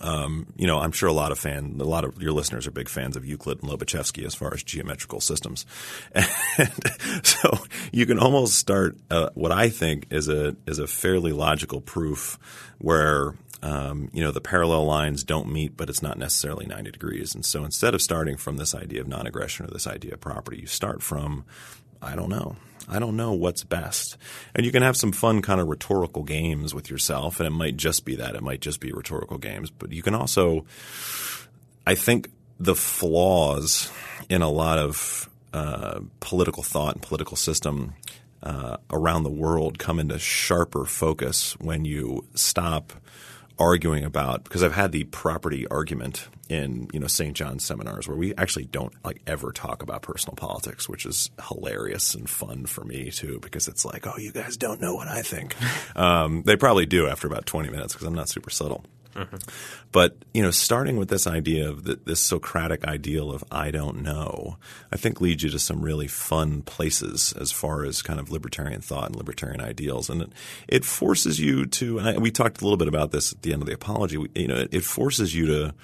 um, 0.00 0.46
you 0.56 0.66
know, 0.66 0.78
I'm 0.78 0.92
sure 0.92 1.08
a 1.08 1.12
lot 1.12 1.32
of 1.32 1.38
fan, 1.38 1.78
a 1.80 1.84
lot 1.84 2.04
of 2.04 2.20
your 2.22 2.32
listeners 2.32 2.66
are 2.66 2.70
big 2.70 2.88
fans 2.88 3.16
of 3.16 3.24
Euclid 3.24 3.62
and 3.62 3.70
Lobachevsky 3.70 4.24
as 4.24 4.34
far 4.34 4.52
as 4.54 4.62
geometrical 4.62 5.20
systems, 5.20 5.66
and 6.12 6.70
so 7.22 7.58
you 7.92 8.06
can 8.06 8.18
almost 8.18 8.54
start 8.54 8.96
uh, 9.10 9.30
what 9.34 9.50
I 9.50 9.70
think 9.70 10.06
is 10.10 10.28
a 10.28 10.56
is 10.66 10.78
a 10.78 10.86
fairly 10.86 11.32
logical 11.32 11.80
proof 11.80 12.38
where 12.78 13.34
um, 13.62 14.10
you 14.12 14.22
know 14.22 14.30
the 14.30 14.40
parallel 14.40 14.84
lines 14.84 15.24
don't 15.24 15.50
meet, 15.50 15.76
but 15.76 15.88
it's 15.88 16.02
not 16.02 16.18
necessarily 16.18 16.66
90 16.66 16.90
degrees. 16.90 17.34
And 17.34 17.44
so 17.44 17.64
instead 17.64 17.94
of 17.94 18.02
starting 18.02 18.36
from 18.36 18.56
this 18.56 18.74
idea 18.74 19.00
of 19.00 19.08
non-aggression 19.08 19.66
or 19.66 19.70
this 19.70 19.86
idea 19.86 20.14
of 20.14 20.20
property, 20.20 20.58
you 20.58 20.66
start 20.66 21.02
from 21.02 21.44
I 22.00 22.14
don't 22.14 22.30
know. 22.30 22.56
I 22.88 22.98
don't 22.98 23.16
know 23.16 23.32
what's 23.32 23.64
best. 23.64 24.16
And 24.54 24.64
you 24.64 24.72
can 24.72 24.82
have 24.82 24.96
some 24.96 25.12
fun 25.12 25.42
kind 25.42 25.60
of 25.60 25.68
rhetorical 25.68 26.22
games 26.22 26.74
with 26.74 26.90
yourself, 26.90 27.40
and 27.40 27.46
it 27.46 27.50
might 27.50 27.76
just 27.76 28.04
be 28.04 28.16
that. 28.16 28.34
It 28.34 28.42
might 28.42 28.60
just 28.60 28.80
be 28.80 28.92
rhetorical 28.92 29.38
games. 29.38 29.70
But 29.70 29.92
you 29.92 30.02
can 30.02 30.14
also, 30.14 30.64
I 31.86 31.94
think, 31.94 32.30
the 32.58 32.74
flaws 32.74 33.92
in 34.28 34.42
a 34.42 34.50
lot 34.50 34.78
of 34.78 35.28
uh, 35.52 36.00
political 36.20 36.62
thought 36.62 36.94
and 36.94 37.02
political 37.02 37.36
system 37.36 37.94
uh, 38.42 38.78
around 38.90 39.24
the 39.24 39.30
world 39.30 39.78
come 39.78 39.98
into 39.98 40.18
sharper 40.18 40.84
focus 40.84 41.56
when 41.60 41.84
you 41.84 42.24
stop– 42.34 42.92
arguing 43.58 44.04
about 44.04 44.44
because 44.44 44.62
I've 44.62 44.74
had 44.74 44.92
the 44.92 45.04
property 45.04 45.66
argument 45.68 46.28
in 46.48 46.88
you 46.92 47.00
know 47.00 47.06
St. 47.06 47.34
John's 47.34 47.64
seminars 47.64 48.08
where 48.08 48.16
we 48.16 48.34
actually 48.36 48.66
don't 48.66 48.92
like 49.04 49.20
ever 49.26 49.52
talk 49.52 49.82
about 49.82 50.02
personal 50.02 50.36
politics, 50.36 50.88
which 50.88 51.04
is 51.06 51.30
hilarious 51.48 52.14
and 52.14 52.28
fun 52.28 52.66
for 52.66 52.84
me 52.84 53.10
too 53.10 53.38
because 53.40 53.68
it's 53.68 53.84
like, 53.84 54.06
oh, 54.06 54.16
you 54.16 54.32
guys 54.32 54.56
don't 54.56 54.80
know 54.80 54.94
what 54.94 55.08
I 55.08 55.22
think. 55.22 55.54
um, 55.96 56.42
they 56.44 56.56
probably 56.56 56.86
do 56.86 57.06
after 57.06 57.26
about 57.26 57.46
twenty 57.46 57.70
minutes 57.70 57.92
because 57.92 58.06
I'm 58.06 58.14
not 58.14 58.28
super 58.28 58.50
subtle. 58.50 58.84
Mm-hmm. 59.18 59.36
But 59.90 60.16
you 60.32 60.42
know, 60.42 60.52
starting 60.52 60.96
with 60.96 61.08
this 61.08 61.26
idea 61.26 61.68
of 61.68 61.84
the, 61.84 61.98
this 62.04 62.20
Socratic 62.20 62.84
ideal 62.84 63.32
of 63.32 63.42
"I 63.50 63.70
don't 63.70 64.02
know," 64.02 64.58
I 64.92 64.96
think 64.96 65.20
leads 65.20 65.42
you 65.42 65.50
to 65.50 65.58
some 65.58 65.82
really 65.82 66.06
fun 66.06 66.62
places 66.62 67.34
as 67.38 67.50
far 67.50 67.84
as 67.84 68.00
kind 68.00 68.20
of 68.20 68.30
libertarian 68.30 68.80
thought 68.80 69.06
and 69.06 69.16
libertarian 69.16 69.60
ideals, 69.60 70.08
and 70.08 70.22
it, 70.22 70.32
it 70.68 70.84
forces 70.84 71.40
you 71.40 71.66
to. 71.66 71.98
And 71.98 72.08
I, 72.08 72.18
we 72.18 72.30
talked 72.30 72.60
a 72.60 72.64
little 72.64 72.76
bit 72.76 72.88
about 72.88 73.10
this 73.10 73.32
at 73.32 73.42
the 73.42 73.52
end 73.52 73.62
of 73.62 73.66
the 73.66 73.74
apology. 73.74 74.24
You 74.34 74.48
know, 74.48 74.56
it, 74.56 74.68
it 74.72 74.84
forces 74.84 75.34
you 75.34 75.46
to 75.46 75.74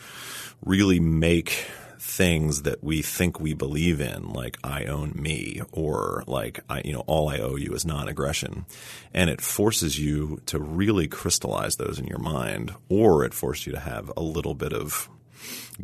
really 0.64 1.00
make 1.00 1.66
things 2.06 2.62
that 2.62 2.84
we 2.84 3.00
think 3.00 3.40
we 3.40 3.54
believe 3.54 4.00
in, 4.00 4.28
like 4.28 4.58
I 4.62 4.84
own 4.84 5.12
me, 5.16 5.62
or 5.72 6.22
like 6.26 6.60
I, 6.68 6.82
you 6.84 6.92
know, 6.92 7.02
all 7.06 7.30
I 7.30 7.38
owe 7.38 7.56
you 7.56 7.72
is 7.72 7.86
non-aggression, 7.86 8.66
and 9.14 9.30
it 9.30 9.40
forces 9.40 9.98
you 9.98 10.40
to 10.46 10.60
really 10.60 11.08
crystallize 11.08 11.76
those 11.76 11.98
in 11.98 12.06
your 12.06 12.18
mind, 12.18 12.74
or 12.88 13.24
it 13.24 13.32
forces 13.32 13.66
you 13.66 13.72
to 13.72 13.80
have 13.80 14.12
a 14.16 14.22
little 14.22 14.54
bit 14.54 14.72
of 14.72 15.08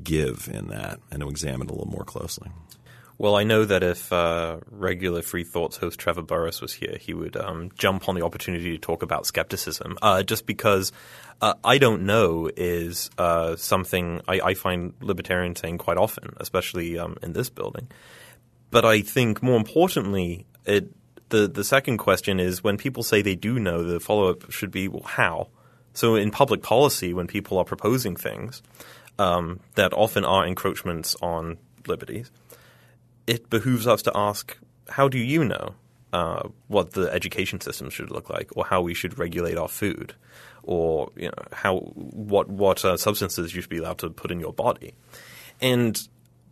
give 0.04 0.48
in 0.52 0.68
that 0.68 1.00
and 1.10 1.22
to 1.22 1.28
examine 1.28 1.68
it 1.68 1.70
a 1.70 1.74
little 1.74 1.90
more 1.90 2.04
closely. 2.04 2.50
Well, 3.20 3.36
I 3.36 3.44
know 3.44 3.66
that 3.66 3.82
if 3.82 4.10
uh, 4.14 4.60
regular 4.70 5.20
Free 5.20 5.44
Thoughts 5.44 5.76
host 5.76 6.00
Trevor 6.00 6.22
Burrus 6.22 6.62
was 6.62 6.72
here, 6.72 6.96
he 6.98 7.12
would 7.12 7.36
um, 7.36 7.70
jump 7.76 8.08
on 8.08 8.14
the 8.14 8.24
opportunity 8.24 8.70
to 8.72 8.78
talk 8.78 9.02
about 9.02 9.26
skepticism. 9.26 9.98
Uh, 10.00 10.22
just 10.22 10.46
because 10.46 10.90
uh, 11.42 11.52
I 11.62 11.76
don't 11.76 12.06
know 12.06 12.48
is 12.56 13.10
uh, 13.18 13.56
something 13.56 14.22
I, 14.26 14.40
I, 14.40 14.54
find 14.54 14.94
libertarians 15.02 15.60
saying 15.60 15.76
quite 15.76 15.98
often, 15.98 16.34
especially 16.38 16.98
um, 16.98 17.18
in 17.22 17.34
this 17.34 17.50
building. 17.50 17.88
But 18.70 18.86
I 18.86 19.02
think 19.02 19.42
more 19.42 19.58
importantly, 19.58 20.46
it, 20.64 20.88
the 21.28 21.46
the 21.46 21.62
second 21.62 21.98
question 21.98 22.40
is 22.40 22.64
when 22.64 22.78
people 22.78 23.02
say 23.02 23.20
they 23.20 23.36
do 23.36 23.58
know, 23.58 23.82
the 23.82 24.00
follow 24.00 24.30
up 24.30 24.50
should 24.50 24.70
be, 24.70 24.88
well, 24.88 25.02
how? 25.02 25.48
So 25.92 26.14
in 26.14 26.30
public 26.30 26.62
policy, 26.62 27.12
when 27.12 27.26
people 27.26 27.58
are 27.58 27.66
proposing 27.66 28.16
things 28.16 28.62
um, 29.18 29.60
that 29.74 29.92
often 29.92 30.24
are 30.24 30.46
encroachments 30.46 31.16
on 31.20 31.58
liberties, 31.86 32.30
it 33.30 33.48
behooves 33.48 33.86
us 33.86 34.02
to 34.02 34.12
ask, 34.14 34.58
how 34.88 35.06
do 35.08 35.16
you 35.16 35.44
know 35.44 35.74
uh, 36.12 36.48
what 36.66 36.92
the 36.92 37.08
education 37.12 37.60
system 37.60 37.88
should 37.88 38.10
look 38.10 38.28
like, 38.28 38.50
or 38.56 38.64
how 38.64 38.82
we 38.82 38.92
should 38.92 39.18
regulate 39.18 39.56
our 39.56 39.68
food, 39.68 40.14
or 40.64 41.12
you 41.14 41.28
know 41.28 41.44
how 41.52 41.76
what 41.76 42.48
what 42.48 42.84
uh, 42.84 42.96
substances 42.96 43.54
you 43.54 43.60
should 43.62 43.70
be 43.70 43.78
allowed 43.78 43.98
to 43.98 44.10
put 44.10 44.32
in 44.32 44.40
your 44.40 44.52
body, 44.52 44.94
and 45.60 46.08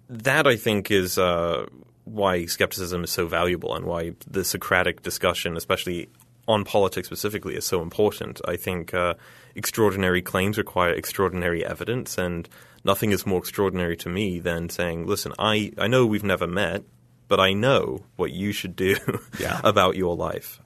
that 0.09 0.47
I 0.47 0.55
think 0.55 0.93
is 0.93 1.19
uh, 1.19 1.67
why 2.05 2.47
skepticism 2.47 3.03
is 3.03 3.11
so 3.11 3.27
valuable 3.27 3.75
and 3.75 3.85
why 3.85 4.13
the 4.31 4.45
Socratic 4.45 5.03
discussion, 5.03 5.57
especially 5.57 6.09
on 6.47 6.65
politics 6.65 7.09
specifically, 7.09 7.57
is 7.57 7.65
so 7.65 7.83
important. 7.83 8.41
I 8.47 8.57
think 8.57 8.95
uh, 8.95 9.15
extraordinary 9.57 10.23
claims 10.23 10.57
require 10.57 10.93
extraordinary 10.93 11.67
evidence, 11.67 12.17
and 12.17 12.49
nothing 12.85 13.13
is 13.13 13.27
more 13.27 13.39
extraordinary 13.39 13.97
to 13.99 14.09
me 14.09 14.39
than 14.39 14.69
saying, 14.69 15.07
listen, 15.07 15.33
I, 15.39 15.73
I 15.79 15.87
know 15.89 16.07
we've 16.07 16.25
never 16.25 16.47
met, 16.47 16.85
but 17.29 17.41
I 17.41 17.53
know 17.53 18.05
what 18.17 18.33
you 18.33 18.53
should 18.53 18.77
do 18.77 18.97
yeah. 19.41 19.61
about 19.65 19.97
your 19.97 20.17
life. 20.17 20.61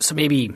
So 0.00 0.14
maybe 0.14 0.52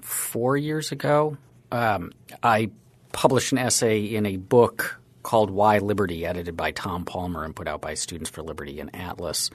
four 0.00 0.56
years 0.56 0.92
ago, 0.92 1.36
um, 1.70 2.12
I 2.42 2.70
published 3.12 3.52
an 3.52 3.58
essay 3.58 4.04
in 4.04 4.26
a 4.26 4.36
book 4.36 5.00
called 5.22 5.50
Why 5.50 5.78
Liberty, 5.78 6.26
edited 6.26 6.56
by 6.56 6.72
Tom 6.72 7.04
Palmer 7.04 7.44
and 7.44 7.54
put 7.54 7.68
out 7.68 7.80
by 7.80 7.94
Students 7.94 8.30
for 8.30 8.42
Liberty 8.42 8.80
and 8.80 8.94
Atlas, 8.94 9.50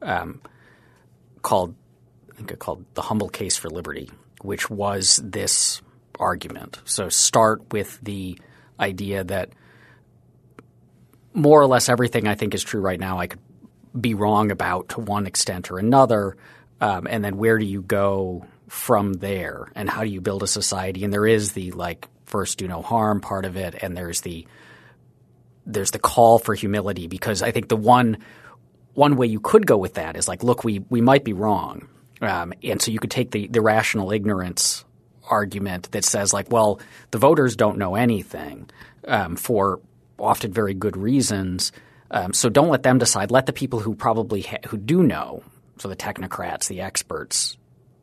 um, 0.00 0.40
called 1.42 1.74
I 2.30 2.34
think 2.34 2.50
it 2.50 2.58
called 2.58 2.84
The 2.94 3.02
Humble 3.02 3.28
Case 3.28 3.56
for 3.56 3.68
Liberty, 3.68 4.10
which 4.40 4.70
was 4.70 5.20
this 5.22 5.82
argument. 6.18 6.80
So 6.84 7.08
start 7.08 7.72
with 7.72 8.00
the 8.02 8.38
idea 8.80 9.24
that 9.24 9.50
more 11.34 11.60
or 11.60 11.66
less 11.66 11.88
everything 11.88 12.26
I 12.28 12.34
think 12.34 12.54
is 12.54 12.62
true 12.62 12.80
right 12.80 13.00
now 13.00 13.18
I 13.18 13.26
could 13.26 13.40
be 13.98 14.14
wrong 14.14 14.50
about 14.50 14.90
to 14.90 15.00
one 15.00 15.26
extent 15.26 15.70
or 15.70 15.78
another, 15.78 16.36
um, 16.80 17.06
and 17.08 17.24
then 17.24 17.36
where 17.36 17.58
do 17.58 17.64
you 17.64 17.82
go 17.82 18.46
from 18.68 19.12
there, 19.14 19.70
and 19.74 19.88
how 19.88 20.02
do 20.02 20.08
you 20.08 20.20
build 20.20 20.42
a 20.42 20.46
society? 20.46 21.04
And 21.04 21.12
there 21.12 21.26
is 21.26 21.52
the 21.52 21.72
like 21.72 22.08
first 22.24 22.58
do 22.58 22.66
no 22.66 22.82
harm 22.82 23.20
part 23.20 23.44
of 23.44 23.56
it, 23.56 23.74
and 23.82 23.96
there's 23.96 24.22
the 24.22 24.46
there's 25.66 25.90
the 25.90 25.98
call 25.98 26.38
for 26.38 26.54
humility 26.54 27.06
because 27.06 27.42
I 27.42 27.50
think 27.50 27.68
the 27.68 27.76
one 27.76 28.18
one 28.94 29.16
way 29.16 29.26
you 29.26 29.40
could 29.40 29.66
go 29.66 29.76
with 29.76 29.94
that 29.94 30.16
is 30.16 30.28
like, 30.28 30.42
look, 30.42 30.64
we 30.64 30.80
we 30.88 31.00
might 31.00 31.24
be 31.24 31.32
wrong, 31.32 31.88
um, 32.20 32.52
and 32.62 32.80
so 32.80 32.90
you 32.90 32.98
could 32.98 33.10
take 33.10 33.30
the 33.30 33.46
the 33.48 33.60
rational 33.60 34.10
ignorance 34.10 34.84
argument 35.28 35.90
that 35.92 36.04
says 36.04 36.32
like, 36.32 36.50
well, 36.50 36.80
the 37.10 37.18
voters 37.18 37.56
don't 37.56 37.78
know 37.78 37.94
anything 37.94 38.68
um, 39.06 39.36
for 39.36 39.80
often 40.22 40.52
very 40.52 40.74
good 40.74 40.96
reasons. 40.96 41.72
Um, 42.10 42.32
so 42.32 42.48
don't 42.48 42.68
let 42.68 42.82
them 42.82 42.98
decide. 42.98 43.30
Let 43.30 43.46
the 43.46 43.52
people 43.52 43.80
who 43.80 43.94
probably 43.94 44.42
ha- 44.42 44.58
who 44.68 44.76
do 44.76 45.02
know, 45.02 45.42
so 45.78 45.88
the 45.88 45.96
technocrats, 45.96 46.68
the 46.68 46.80
experts, 46.80 47.56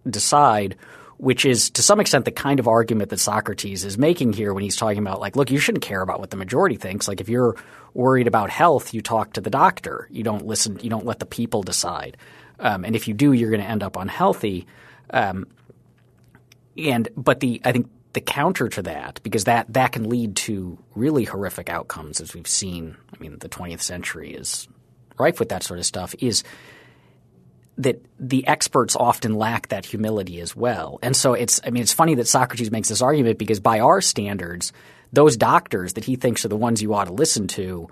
decide 0.09 0.75
which 1.19 1.43
is 1.43 1.69
to 1.71 1.81
some 1.81 1.99
extent 1.99 2.23
the 2.23 2.31
kind 2.31 2.61
of 2.61 2.67
argument 2.67 3.09
that 3.09 3.19
Socrates 3.19 3.83
is 3.83 3.97
making 3.97 4.31
here 4.31 4.53
when 4.53 4.63
he's 4.63 4.77
talking 4.77 4.99
about 4.99 5.19
like, 5.19 5.35
look, 5.35 5.51
you 5.51 5.59
shouldn't 5.59 5.83
care 5.83 6.01
about 6.01 6.21
what 6.21 6.29
the 6.29 6.37
majority 6.37 6.77
thinks. 6.77 7.09
Like 7.09 7.19
if 7.19 7.27
you're 7.27 7.57
worried 7.93 8.25
about 8.25 8.49
health, 8.49 8.93
you 8.93 9.01
talk 9.01 9.33
to 9.33 9.41
the 9.41 9.49
doctor. 9.49 10.07
You 10.09 10.23
don't 10.23 10.45
listen. 10.45 10.79
You 10.81 10.89
don't 10.89 11.05
let 11.05 11.19
the 11.19 11.25
people 11.25 11.61
decide. 11.61 12.15
Um, 12.57 12.85
and 12.85 12.95
if 12.95 13.09
you 13.09 13.13
do, 13.13 13.33
you're 13.33 13.49
going 13.49 13.61
to 13.61 13.69
end 13.69 13.83
up 13.83 13.97
unhealthy. 13.97 14.65
Um, 15.09 15.47
and 16.77 17.09
but 17.17 17.41
the 17.41 17.59
I 17.65 17.73
think 17.73 17.89
the 18.13 18.21
counter 18.21 18.69
to 18.69 18.81
that, 18.83 19.19
because 19.23 19.43
that 19.43 19.71
that 19.73 19.91
can 19.91 20.09
lead 20.09 20.35
to 20.35 20.77
really 20.95 21.25
horrific 21.25 21.69
outcomes, 21.69 22.21
as 22.21 22.33
we've 22.33 22.47
seen. 22.47 22.97
I 23.13 23.17
mean, 23.19 23.37
the 23.39 23.49
20th 23.49 23.81
century 23.81 24.33
is 24.33 24.67
rife 25.17 25.39
with 25.39 25.49
that 25.49 25.63
sort 25.63 25.79
of 25.79 25.85
stuff. 25.85 26.15
Is 26.19 26.43
that 27.79 28.03
the 28.19 28.45
experts 28.45 28.95
often 28.97 29.35
lack 29.35 29.69
that 29.69 29.85
humility 29.85 30.41
as 30.41 30.53
well. 30.55 30.99
And 31.01 31.15
so 31.15 31.33
it's 31.33 31.61
I 31.65 31.69
mean 31.69 31.81
it's 31.81 31.93
funny 31.93 32.15
that 32.15 32.27
Socrates 32.27 32.71
makes 32.71 32.89
this 32.89 33.01
argument 33.01 33.39
because 33.39 33.61
by 33.61 33.79
our 33.79 34.01
standards, 34.01 34.73
those 35.13 35.37
doctors 35.37 35.93
that 35.93 36.03
he 36.03 36.17
thinks 36.17 36.43
are 36.43 36.49
the 36.49 36.57
ones 36.57 36.81
you 36.81 36.93
ought 36.93 37.05
to 37.05 37.13
listen 37.13 37.47
to 37.47 37.87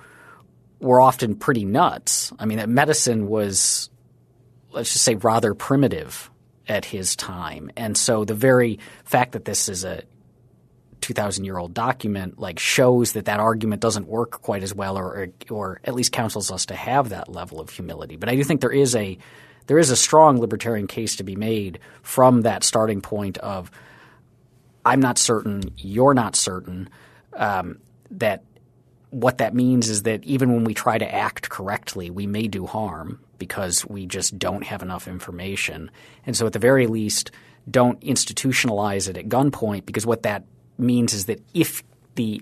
were 0.80 1.00
often 1.00 1.36
pretty 1.36 1.64
nuts. 1.64 2.34
I 2.38 2.46
mean 2.46 2.58
that 2.58 2.70
medicine 2.70 3.28
was 3.28 3.90
let's 4.72 4.92
just 4.92 5.06
say 5.06 5.16
rather 5.16 5.54
primitive 5.54 6.30
at 6.68 6.86
his 6.86 7.16
time. 7.16 7.72
And 7.76 7.98
so 7.98 8.26
the 8.26 8.34
very 8.34 8.80
fact 9.04 9.34
that 9.34 9.46
this 9.46 9.70
is 9.70 9.84
a 9.84 10.04
2000 11.02 11.46
year 11.46 11.58
old 11.58 11.74
document 11.74 12.40
like 12.40 12.60
shows 12.60 13.14
that 13.14 13.26
that 13.26 13.40
argument 13.40 13.82
doesn't 13.82 14.08
work 14.08 14.42
quite 14.42 14.64
as 14.64 14.74
well 14.74 14.98
or, 14.98 15.06
or, 15.06 15.28
or 15.50 15.82
at 15.84 15.94
least 15.94 16.12
counsels 16.12 16.52
us 16.52 16.66
to 16.66 16.76
have 16.76 17.10
that 17.10 17.30
level 17.30 17.60
of 17.60 17.70
humility. 17.70 18.16
But 18.16 18.30
I 18.30 18.36
do 18.36 18.44
think 18.44 18.62
there 18.62 18.72
is 18.72 18.96
a 18.96 19.18
there 19.68 19.78
is 19.78 19.90
a 19.90 19.96
strong 19.96 20.40
libertarian 20.40 20.88
case 20.88 21.18
to 21.18 21.24
be 21.24 21.36
made 21.36 21.80
from 22.02 22.42
that 22.42 22.64
starting 22.64 23.02
point 23.02 23.38
of 23.40 23.70
I'm 24.86 25.02
not 25.02 25.18
certain, 25.18 25.64
you're 25.78 26.14
not 26.14 26.36
certain. 26.36 26.90
Um, 27.34 27.80
that 28.12 28.44
what 29.10 29.40
that 29.40 29.54
means 29.54 29.90
is 29.90 30.04
that 30.04 30.24
even 30.24 30.54
when 30.54 30.64
we 30.64 30.74
try 30.74 30.98
to 30.98 31.14
act 31.14 31.50
correctly, 31.50 32.10
we 32.10 32.28
may 32.28 32.48
do 32.48 32.66
harm 32.66 33.20
because 33.38 33.86
we 33.86 34.06
just 34.06 34.38
don't 34.38 34.64
have 34.64 34.82
enough 34.82 35.08
information. 35.08 35.92
And 36.26 36.36
so, 36.36 36.46
at 36.46 36.54
the 36.54 36.60
very 36.60 36.88
least, 36.88 37.32
don't 37.70 38.00
institutionalize 38.02 39.10
it 39.10 39.18
at 39.18 39.28
gunpoint 39.28 39.86
because 39.86 40.06
what 40.06 40.24
that 40.24 40.44
means 40.78 41.14
is 41.14 41.26
that 41.26 41.42
if 41.54 41.84
the 42.16 42.42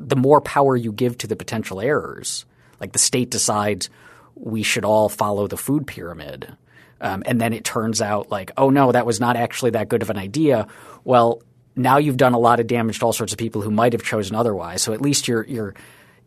the 0.00 0.16
more 0.16 0.40
power 0.40 0.76
you 0.76 0.92
give 0.92 1.18
to 1.18 1.26
the 1.26 1.36
potential 1.36 1.80
errors, 1.80 2.44
like 2.80 2.92
the 2.92 2.98
state 2.98 3.30
decides 3.30 3.90
we 4.36 4.62
should 4.62 4.84
all 4.84 5.08
follow 5.08 5.48
the 5.48 5.56
food 5.56 5.86
pyramid. 5.86 6.56
Um, 7.00 7.22
and 7.26 7.40
then 7.40 7.52
it 7.52 7.64
turns 7.64 8.00
out 8.00 8.30
like, 8.30 8.52
oh 8.56 8.70
no, 8.70 8.92
that 8.92 9.06
was 9.06 9.20
not 9.20 9.36
actually 9.36 9.72
that 9.72 9.88
good 9.88 10.02
of 10.02 10.10
an 10.10 10.18
idea. 10.18 10.66
Well, 11.04 11.42
now 11.76 11.98
you've 11.98 12.16
done 12.16 12.34
a 12.34 12.38
lot 12.38 12.60
of 12.60 12.66
damage 12.66 12.98
to 12.98 13.06
all 13.06 13.12
sorts 13.12 13.32
of 13.32 13.38
people 13.38 13.62
who 13.62 13.70
might 13.70 13.92
have 13.92 14.02
chosen 14.02 14.34
otherwise. 14.34 14.82
So 14.82 14.92
at 14.92 15.00
least 15.00 15.28
you're 15.28 15.44
you're 15.44 15.74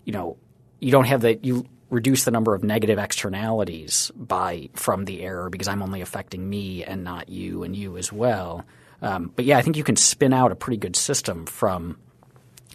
you 0.06 0.14
know 0.14 0.38
you 0.80 0.92
don't 0.92 1.06
have 1.06 1.22
that 1.22 1.46
you 1.46 1.66
reduce 1.92 2.24
the 2.24 2.32
number 2.32 2.56
of 2.56 2.64
negative 2.64 2.98
externalities 2.98 4.12
by 4.16 4.70
from 4.74 5.06
the 5.06 5.22
error 5.22 5.50
because 5.50 5.68
I'm 5.68 5.84
only 5.84 6.02
affecting 6.02 6.50
me 6.50 6.84
and 6.84 7.04
not 7.04 7.30
you 7.30 7.64
and 7.64 7.76
you 7.76 7.98
as 7.98 8.12
well. 8.12 8.66
Um, 9.02 9.32
but 9.36 9.46
yeah, 9.46 9.58
I 9.58 9.62
think 9.62 9.78
you 9.78 9.84
can 9.84 9.98
spin 9.98 10.34
out 10.34 10.52
a 10.52 10.56
pretty 10.56 10.78
good 10.78 10.96
system 10.96 11.46
from 11.46 11.98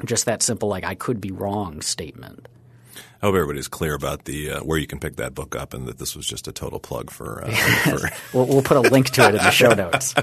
just 0.05 0.27
that 0.27 0.43
simple 0.43 0.69
like 0.69 0.85
I 0.85 0.95
could 0.95 1.21
be 1.21 1.31
wrong 1.31 1.81
statement. 1.81 2.47
I 3.23 3.27
hope 3.27 3.35
everybody's 3.35 3.69
clear 3.69 3.95
about 3.95 4.27
the 4.27 4.53
uh, 4.53 4.61
where 4.61 4.79
you 4.79 4.87
can 4.87 5.01
pick 5.01 5.17
that 5.17 5.35
book 5.35 5.57
up, 5.57 5.73
and 5.73 5.87
that 5.87 5.97
this 5.97 6.15
was 6.15 6.27
just 6.27 6.47
a 6.49 6.53
total 6.53 6.79
plug 6.79 7.11
for. 7.11 7.43
Uh, 7.45 7.51
for 7.85 8.11
we'll, 8.35 8.47
we'll, 8.47 8.63
put 8.63 8.77
a 8.77 8.81
link 8.81 9.09
to 9.11 9.23
it 9.23 9.35
in 9.35 9.43
the 9.43 9.51
show 9.51 9.71
notes. 9.75 10.15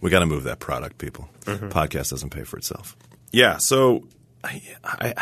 we 0.00 0.08
got 0.08 0.20
to 0.20 0.26
move 0.26 0.44
that 0.44 0.60
product, 0.60 0.96
people. 0.96 1.28
Mm-hmm. 1.44 1.68
Podcast 1.68 2.10
doesn't 2.10 2.30
pay 2.30 2.44
for 2.44 2.56
itself. 2.56 2.96
Yeah, 3.32 3.58
so 3.58 4.08
I, 4.42 4.62
I, 4.82 5.14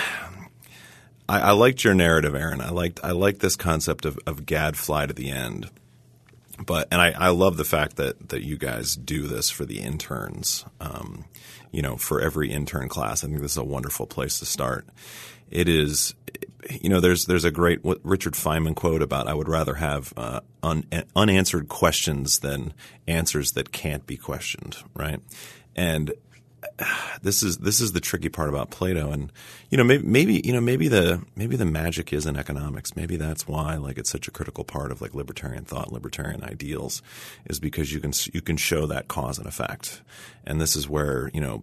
I, 1.28 1.40
I 1.40 1.50
liked 1.52 1.84
your 1.84 1.94
narrative, 1.94 2.34
Aaron. 2.34 2.60
I 2.60 2.70
liked 2.70 3.00
I 3.02 3.12
liked 3.12 3.40
this 3.40 3.56
concept 3.56 4.04
of, 4.04 4.18
of 4.26 4.46
gadfly 4.46 5.06
to 5.06 5.14
the 5.14 5.30
end. 5.30 5.70
But 6.64 6.88
and 6.90 7.00
I, 7.00 7.10
I 7.10 7.28
love 7.28 7.56
the 7.56 7.64
fact 7.64 7.96
that 7.96 8.30
that 8.30 8.42
you 8.42 8.56
guys 8.56 8.96
do 8.96 9.26
this 9.26 9.50
for 9.50 9.64
the 9.64 9.80
interns. 9.80 10.64
Um, 10.80 11.24
you 11.70 11.82
know, 11.82 11.96
for 11.96 12.20
every 12.20 12.50
intern 12.50 12.88
class, 12.88 13.22
I 13.22 13.28
think 13.28 13.42
this 13.42 13.52
is 13.52 13.58
a 13.58 13.64
wonderful 13.64 14.06
place 14.06 14.38
to 14.38 14.46
start 14.46 14.86
it 15.50 15.68
is 15.68 16.14
you 16.70 16.88
know 16.88 17.00
there's 17.00 17.26
there's 17.26 17.44
a 17.44 17.50
great 17.50 17.80
Richard 18.02 18.34
Feynman 18.34 18.74
quote 18.74 19.02
about 19.02 19.26
I 19.26 19.34
would 19.34 19.48
rather 19.48 19.74
have 19.74 20.12
uh, 20.16 20.40
un, 20.62 20.84
unanswered 21.16 21.68
questions 21.68 22.40
than 22.40 22.74
answers 23.06 23.52
that 23.52 23.72
can't 23.72 24.06
be 24.06 24.16
questioned 24.16 24.76
right 24.94 25.20
and 25.74 26.12
this 27.22 27.42
is 27.42 27.58
this 27.58 27.80
is 27.80 27.92
the 27.92 28.00
tricky 28.00 28.28
part 28.28 28.48
about 28.48 28.70
Plato 28.70 29.10
and 29.10 29.32
you 29.70 29.78
know 29.78 29.84
maybe, 29.84 30.06
maybe 30.06 30.42
you 30.44 30.52
know 30.52 30.60
maybe 30.60 30.88
the 30.88 31.22
maybe 31.36 31.56
the 31.56 31.64
magic 31.64 32.12
is 32.12 32.26
in 32.26 32.36
economics 32.36 32.96
maybe 32.96 33.16
that's 33.16 33.46
why 33.46 33.76
like 33.76 33.98
it's 33.98 34.10
such 34.10 34.28
a 34.28 34.30
critical 34.30 34.64
part 34.64 34.90
of 34.92 35.00
like 35.00 35.14
libertarian 35.14 35.64
thought 35.64 35.92
libertarian 35.92 36.42
ideals 36.44 37.02
is 37.46 37.60
because 37.60 37.92
you 37.92 38.00
can 38.00 38.12
you 38.32 38.40
can 38.40 38.56
show 38.56 38.86
that 38.86 39.08
cause 39.08 39.38
and 39.38 39.46
effect 39.46 40.02
and 40.46 40.60
this 40.60 40.76
is 40.76 40.88
where 40.88 41.30
you 41.34 41.40
know 41.40 41.62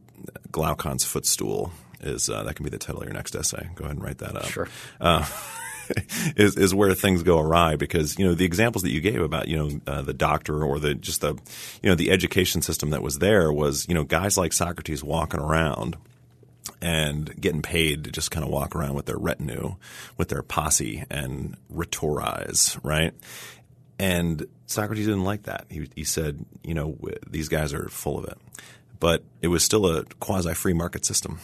Glaucon's 0.51 1.03
footstool 1.03 1.71
is 2.01 2.29
uh, 2.29 2.43
that 2.43 2.55
can 2.55 2.63
be 2.63 2.69
the 2.69 2.77
title 2.77 3.01
of 3.01 3.07
your 3.07 3.13
next 3.13 3.35
essay. 3.35 3.69
Go 3.75 3.85
ahead 3.85 3.97
and 3.97 4.03
write 4.03 4.19
that 4.19 4.35
up. 4.35 4.45
Sure. 4.45 4.67
Uh, 4.99 5.25
is 6.35 6.57
is 6.57 6.73
where 6.73 6.93
things 6.93 7.23
go 7.23 7.39
awry 7.39 7.75
because 7.75 8.17
you 8.17 8.25
know 8.25 8.33
the 8.33 8.45
examples 8.45 8.83
that 8.83 8.91
you 8.91 9.01
gave 9.01 9.21
about 9.21 9.47
you 9.47 9.57
know 9.57 9.79
uh, 9.87 10.01
the 10.01 10.13
doctor 10.13 10.63
or 10.63 10.79
the 10.79 10.95
just 10.95 11.21
the 11.21 11.33
you 11.81 11.89
know 11.89 11.95
the 11.95 12.11
education 12.11 12.61
system 12.61 12.89
that 12.91 13.01
was 13.01 13.19
there 13.19 13.51
was 13.51 13.87
you 13.87 13.93
know 13.93 14.03
guys 14.03 14.37
like 14.37 14.53
Socrates 14.53 15.03
walking 15.03 15.39
around 15.39 15.97
and 16.81 17.39
getting 17.39 17.61
paid 17.61 18.03
to 18.03 18.11
just 18.11 18.31
kind 18.31 18.43
of 18.43 18.51
walk 18.51 18.75
around 18.75 18.95
with 18.95 19.05
their 19.05 19.17
retinue, 19.17 19.75
with 20.17 20.29
their 20.29 20.41
posse 20.41 21.03
and 21.09 21.55
rhetorize, 21.73 22.79
right? 22.83 23.13
And 23.97 24.45
Socrates 24.65 25.05
didn't 25.05 25.23
like 25.23 25.43
that. 25.43 25.65
He, 25.69 25.89
he 25.95 26.03
said, 26.03 26.45
you 26.63 26.73
know, 26.73 26.97
these 27.27 27.49
guys 27.49 27.73
are 27.73 27.87
full 27.89 28.17
of 28.17 28.25
it. 28.25 28.37
But 28.99 29.23
it 29.41 29.49
was 29.49 29.63
still 29.63 29.85
a 29.87 30.05
quasi 30.19 30.53
free 30.53 30.73
market 30.73 31.05
system. 31.05 31.39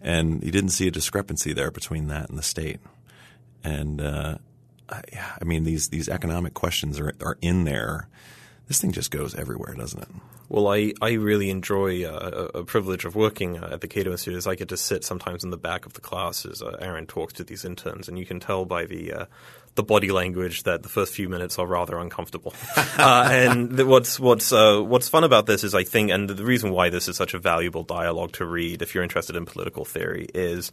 And 0.00 0.42
he 0.42 0.50
didn't 0.50 0.70
see 0.70 0.88
a 0.88 0.90
discrepancy 0.90 1.52
there 1.52 1.70
between 1.70 2.08
that 2.08 2.28
and 2.28 2.38
the 2.38 2.42
state. 2.42 2.80
And, 3.64 4.00
uh, 4.00 4.38
I, 4.88 5.02
I 5.40 5.44
mean, 5.44 5.64
these, 5.64 5.88
these 5.88 6.08
economic 6.08 6.54
questions 6.54 6.98
are, 7.00 7.12
are 7.20 7.38
in 7.40 7.64
there. 7.64 8.08
This 8.68 8.80
thing 8.80 8.92
just 8.92 9.10
goes 9.10 9.34
everywhere, 9.34 9.74
doesn't 9.74 10.02
it? 10.02 10.08
Well, 10.48 10.68
I, 10.68 10.92
I 11.02 11.12
really 11.12 11.50
enjoy 11.50 12.04
uh, 12.04 12.50
a 12.54 12.62
privilege 12.62 13.04
of 13.04 13.16
working 13.16 13.58
uh, 13.58 13.70
at 13.72 13.80
the 13.80 13.88
Cato 13.88 14.12
Institute 14.12 14.38
is 14.38 14.46
I 14.46 14.54
get 14.54 14.68
to 14.68 14.76
sit 14.76 15.04
sometimes 15.04 15.42
in 15.42 15.50
the 15.50 15.56
back 15.56 15.86
of 15.86 15.94
the 15.94 16.00
class 16.00 16.46
as 16.46 16.62
uh, 16.62 16.76
Aaron 16.80 17.06
talks 17.06 17.32
to 17.34 17.44
these 17.44 17.64
interns, 17.64 18.08
and 18.08 18.16
you 18.16 18.24
can 18.24 18.38
tell 18.38 18.64
by 18.64 18.84
the 18.84 19.12
uh, 19.12 19.24
the 19.74 19.82
body 19.82 20.10
language 20.10 20.62
that 20.62 20.82
the 20.84 20.88
first 20.88 21.14
few 21.14 21.28
minutes 21.28 21.58
are 21.58 21.66
rather 21.66 21.98
uncomfortable. 21.98 22.54
uh, 22.76 23.28
and 23.30 23.72
the, 23.72 23.86
what's 23.86 24.20
what's 24.20 24.52
uh, 24.52 24.80
what's 24.80 25.08
fun 25.08 25.24
about 25.24 25.46
this 25.46 25.64
is 25.64 25.74
I 25.74 25.82
think, 25.82 26.12
and 26.12 26.30
the 26.30 26.44
reason 26.44 26.70
why 26.70 26.90
this 26.90 27.08
is 27.08 27.16
such 27.16 27.34
a 27.34 27.40
valuable 27.40 27.82
dialogue 27.82 28.32
to 28.34 28.44
read 28.44 28.82
if 28.82 28.94
you're 28.94 29.04
interested 29.04 29.34
in 29.34 29.46
political 29.46 29.84
theory 29.84 30.28
is 30.32 30.70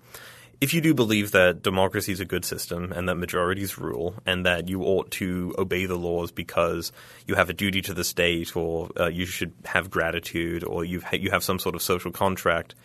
if 0.64 0.74
you 0.74 0.80
do 0.80 0.93
believe 0.93 1.32
that 1.32 1.61
democracy 1.61 2.14
is 2.14 2.22
a 2.22 2.26
good 2.26 2.45
system 2.45 2.93
and 2.93 3.09
that 3.09 3.16
majorities 3.16 3.78
rule 3.78 4.16
and 4.26 4.45
that 4.45 4.70
you 4.70 4.82
ought 4.84 5.11
to 5.11 5.53
obey 5.57 5.86
the 5.86 5.97
laws 5.97 6.32
because 6.32 6.93
you 7.28 7.36
have 7.36 7.49
a 7.49 7.53
duty 7.53 7.82
to 7.82 7.93
the 7.93 8.05
state 8.05 8.55
or 8.55 8.89
uh, 8.97 9.09
you 9.09 9.26
should 9.26 9.51
have 9.66 9.91
gratitude 9.91 10.64
or 10.64 10.86
you 10.86 11.01
ha- 11.01 11.18
you 11.18 11.32
have 11.32 11.43
some 11.43 11.59
sort 11.59 11.76
of 11.76 11.82
social 11.82 12.11
contract, 12.11 12.76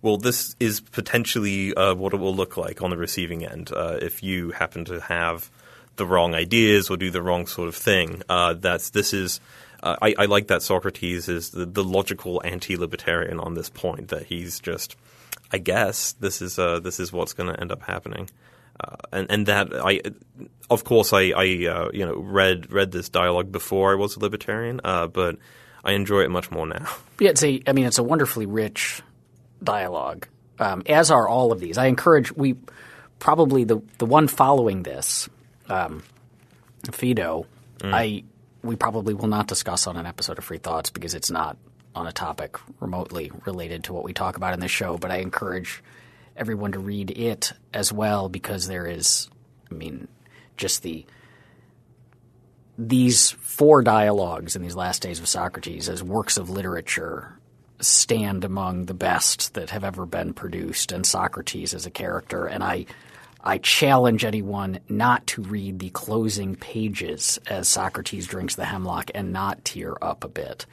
well, 0.00 0.16
this 0.16 0.54
is 0.60 0.78
potentially 0.78 1.74
uh, 1.74 1.96
what 1.96 2.14
it 2.14 2.18
will 2.18 2.36
look 2.36 2.56
like 2.56 2.82
on 2.82 2.90
the 2.90 2.96
receiving 2.96 3.44
end 3.44 3.72
uh, 3.72 3.98
if 4.00 4.22
you 4.22 4.52
happen 4.52 4.84
to 4.84 5.00
have 5.00 5.50
the 5.96 6.06
wrong 6.06 6.34
ideas 6.34 6.88
or 6.88 6.96
do 6.96 7.10
the 7.10 7.20
wrong 7.20 7.48
sort 7.48 7.66
of 7.66 7.74
thing. 7.74 8.22
Uh, 8.28 8.54
that's 8.54 8.90
this 8.90 9.12
is. 9.12 9.40
Uh, 9.82 9.96
I, 10.00 10.14
I, 10.16 10.24
like 10.26 10.46
that 10.46 10.62
Socrates 10.62 11.28
is 11.28 11.50
the, 11.50 11.66
the 11.66 11.84
logical 11.84 12.40
anti-libertarian 12.42 13.38
on 13.40 13.54
this 13.54 13.68
point. 13.68 14.08
That 14.08 14.26
he's 14.26 14.60
just 14.60 14.96
I 15.54 15.58
guess 15.58 16.14
this 16.14 16.42
is 16.42 16.58
uh, 16.58 16.80
this 16.80 16.98
is 16.98 17.12
what's 17.12 17.32
going 17.32 17.54
to 17.54 17.60
end 17.60 17.70
up 17.70 17.80
happening. 17.80 18.28
Uh, 18.80 18.96
and 19.12 19.30
and 19.30 19.46
that 19.46 19.68
I, 19.72 20.00
of 20.68 20.82
course, 20.82 21.12
I, 21.12 21.30
I 21.30 21.44
uh, 21.68 21.90
you 21.92 22.04
know 22.04 22.16
read 22.16 22.72
read 22.72 22.90
this 22.90 23.08
dialogue 23.08 23.52
before 23.52 23.92
I 23.92 23.94
was 23.94 24.16
a 24.16 24.18
libertarian, 24.18 24.80
uh, 24.82 25.06
but 25.06 25.36
I 25.84 25.92
enjoy 25.92 26.22
it 26.22 26.30
much 26.30 26.50
more 26.50 26.66
now. 26.66 26.88
Yeah, 27.20 27.30
it's 27.30 27.44
a 27.44 27.62
I 27.68 27.72
mean 27.72 27.86
it's 27.86 27.98
a 27.98 28.02
wonderfully 28.02 28.46
rich 28.46 29.00
dialogue, 29.62 30.26
um, 30.58 30.82
as 30.86 31.12
are 31.12 31.28
all 31.28 31.52
of 31.52 31.60
these. 31.60 31.78
I 31.78 31.86
encourage 31.86 32.32
we 32.32 32.56
probably 33.20 33.62
the 33.62 33.80
the 33.98 34.06
one 34.06 34.26
following 34.26 34.82
this, 34.82 35.28
um, 35.68 36.02
Phaedo. 36.90 37.46
Mm. 37.78 37.94
I 37.94 38.24
we 38.64 38.74
probably 38.74 39.14
will 39.14 39.28
not 39.28 39.46
discuss 39.46 39.86
on 39.86 39.96
an 39.96 40.06
episode 40.06 40.38
of 40.38 40.44
Free 40.44 40.58
Thoughts 40.58 40.90
because 40.90 41.14
it's 41.14 41.30
not 41.30 41.56
on 41.94 42.06
a 42.06 42.12
topic 42.12 42.56
remotely 42.80 43.30
related 43.44 43.84
to 43.84 43.92
what 43.92 44.04
we 44.04 44.12
talk 44.12 44.36
about 44.36 44.54
in 44.54 44.60
this 44.60 44.70
show, 44.70 44.98
but 44.98 45.10
I 45.10 45.16
encourage 45.18 45.82
everyone 46.36 46.72
to 46.72 46.78
read 46.78 47.10
it 47.10 47.52
as 47.72 47.92
well 47.92 48.28
because 48.28 48.66
there 48.66 48.86
is, 48.86 49.28
I 49.70 49.74
mean, 49.74 50.08
just 50.56 50.82
the 50.82 51.06
these 52.76 53.30
four 53.30 53.82
dialogues 53.82 54.56
in 54.56 54.62
these 54.62 54.74
last 54.74 55.02
days 55.02 55.20
of 55.20 55.28
Socrates 55.28 55.88
as 55.88 56.02
works 56.02 56.36
of 56.36 56.50
literature 56.50 57.38
stand 57.80 58.44
among 58.44 58.86
the 58.86 58.94
best 58.94 59.54
that 59.54 59.70
have 59.70 59.84
ever 59.84 60.06
been 60.06 60.32
produced, 60.32 60.92
and 60.92 61.06
Socrates 61.06 61.74
as 61.74 61.86
a 61.86 61.90
character. 61.90 62.46
And 62.46 62.64
I, 62.64 62.86
I 63.42 63.58
challenge 63.58 64.24
anyone 64.24 64.80
not 64.88 65.26
to 65.28 65.42
read 65.42 65.78
the 65.78 65.90
closing 65.90 66.56
pages 66.56 67.38
as 67.46 67.68
Socrates 67.68 68.26
drinks 68.26 68.54
the 68.54 68.64
hemlock 68.64 69.10
and 69.14 69.32
not 69.32 69.64
tear 69.64 69.94
up 70.02 70.24
a 70.24 70.28
bit. 70.28 70.66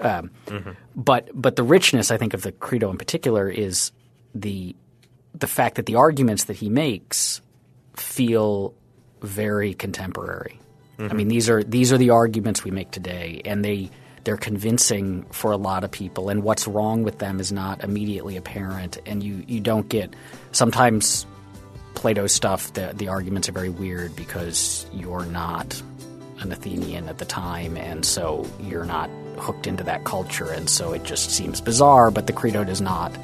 Um, 0.00 0.30
mm-hmm. 0.46 0.70
But 0.96 1.30
but 1.34 1.56
the 1.56 1.62
richness, 1.62 2.10
I 2.10 2.16
think, 2.16 2.34
of 2.34 2.42
the 2.42 2.52
Crito 2.52 2.90
in 2.90 2.98
particular 2.98 3.48
is 3.48 3.92
the 4.34 4.74
the 5.34 5.46
fact 5.46 5.76
that 5.76 5.86
the 5.86 5.96
arguments 5.96 6.44
that 6.44 6.56
he 6.56 6.68
makes 6.68 7.40
feel 7.96 8.74
very 9.22 9.74
contemporary. 9.74 10.58
Mm-hmm. 10.98 11.10
I 11.10 11.14
mean, 11.14 11.28
these 11.28 11.48
are 11.48 11.62
these 11.62 11.92
are 11.92 11.98
the 11.98 12.10
arguments 12.10 12.64
we 12.64 12.70
make 12.70 12.90
today, 12.90 13.42
and 13.44 13.64
they 13.64 13.90
they're 14.24 14.36
convincing 14.36 15.24
for 15.30 15.52
a 15.52 15.56
lot 15.56 15.84
of 15.84 15.90
people. 15.90 16.28
And 16.28 16.42
what's 16.42 16.66
wrong 16.66 17.02
with 17.04 17.18
them 17.18 17.40
is 17.40 17.52
not 17.52 17.82
immediately 17.82 18.36
apparent, 18.36 18.98
and 19.06 19.22
you 19.22 19.44
you 19.46 19.60
don't 19.60 19.88
get 19.88 20.14
sometimes 20.52 21.26
Plato 21.94 22.26
stuff. 22.26 22.72
The 22.72 22.92
the 22.94 23.08
arguments 23.08 23.48
are 23.48 23.52
very 23.52 23.68
weird 23.68 24.14
because 24.16 24.86
you're 24.92 25.26
not 25.26 25.82
an 26.40 26.52
Athenian 26.52 27.08
at 27.08 27.18
the 27.18 27.24
time, 27.24 27.76
and 27.76 28.04
so 28.04 28.46
you're 28.60 28.84
not 28.84 29.10
hooked 29.38 29.66
into 29.66 29.84
that 29.84 30.04
culture, 30.04 30.50
and 30.50 30.68
so 30.68 30.92
it 30.92 31.04
just 31.04 31.30
seems 31.30 31.60
bizarre. 31.60 32.10
But 32.10 32.26
the 32.26 32.32
Crito 32.32 32.64
does 32.64 32.80
not 32.80 33.16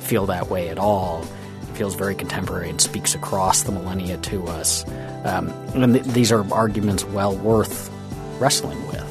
feel 0.00 0.26
that 0.26 0.48
way 0.48 0.68
at 0.68 0.78
all. 0.78 1.22
It 1.62 1.76
feels 1.76 1.94
very 1.94 2.14
contemporary 2.14 2.70
and 2.70 2.80
speaks 2.80 3.14
across 3.14 3.62
the 3.62 3.72
millennia 3.72 4.16
to 4.18 4.46
us. 4.48 4.84
Um, 5.24 5.48
and 5.74 5.94
th- 5.94 6.06
these 6.06 6.32
are 6.32 6.50
arguments 6.52 7.04
well 7.04 7.36
worth 7.36 7.90
wrestling 8.38 8.86
with. 8.88 9.06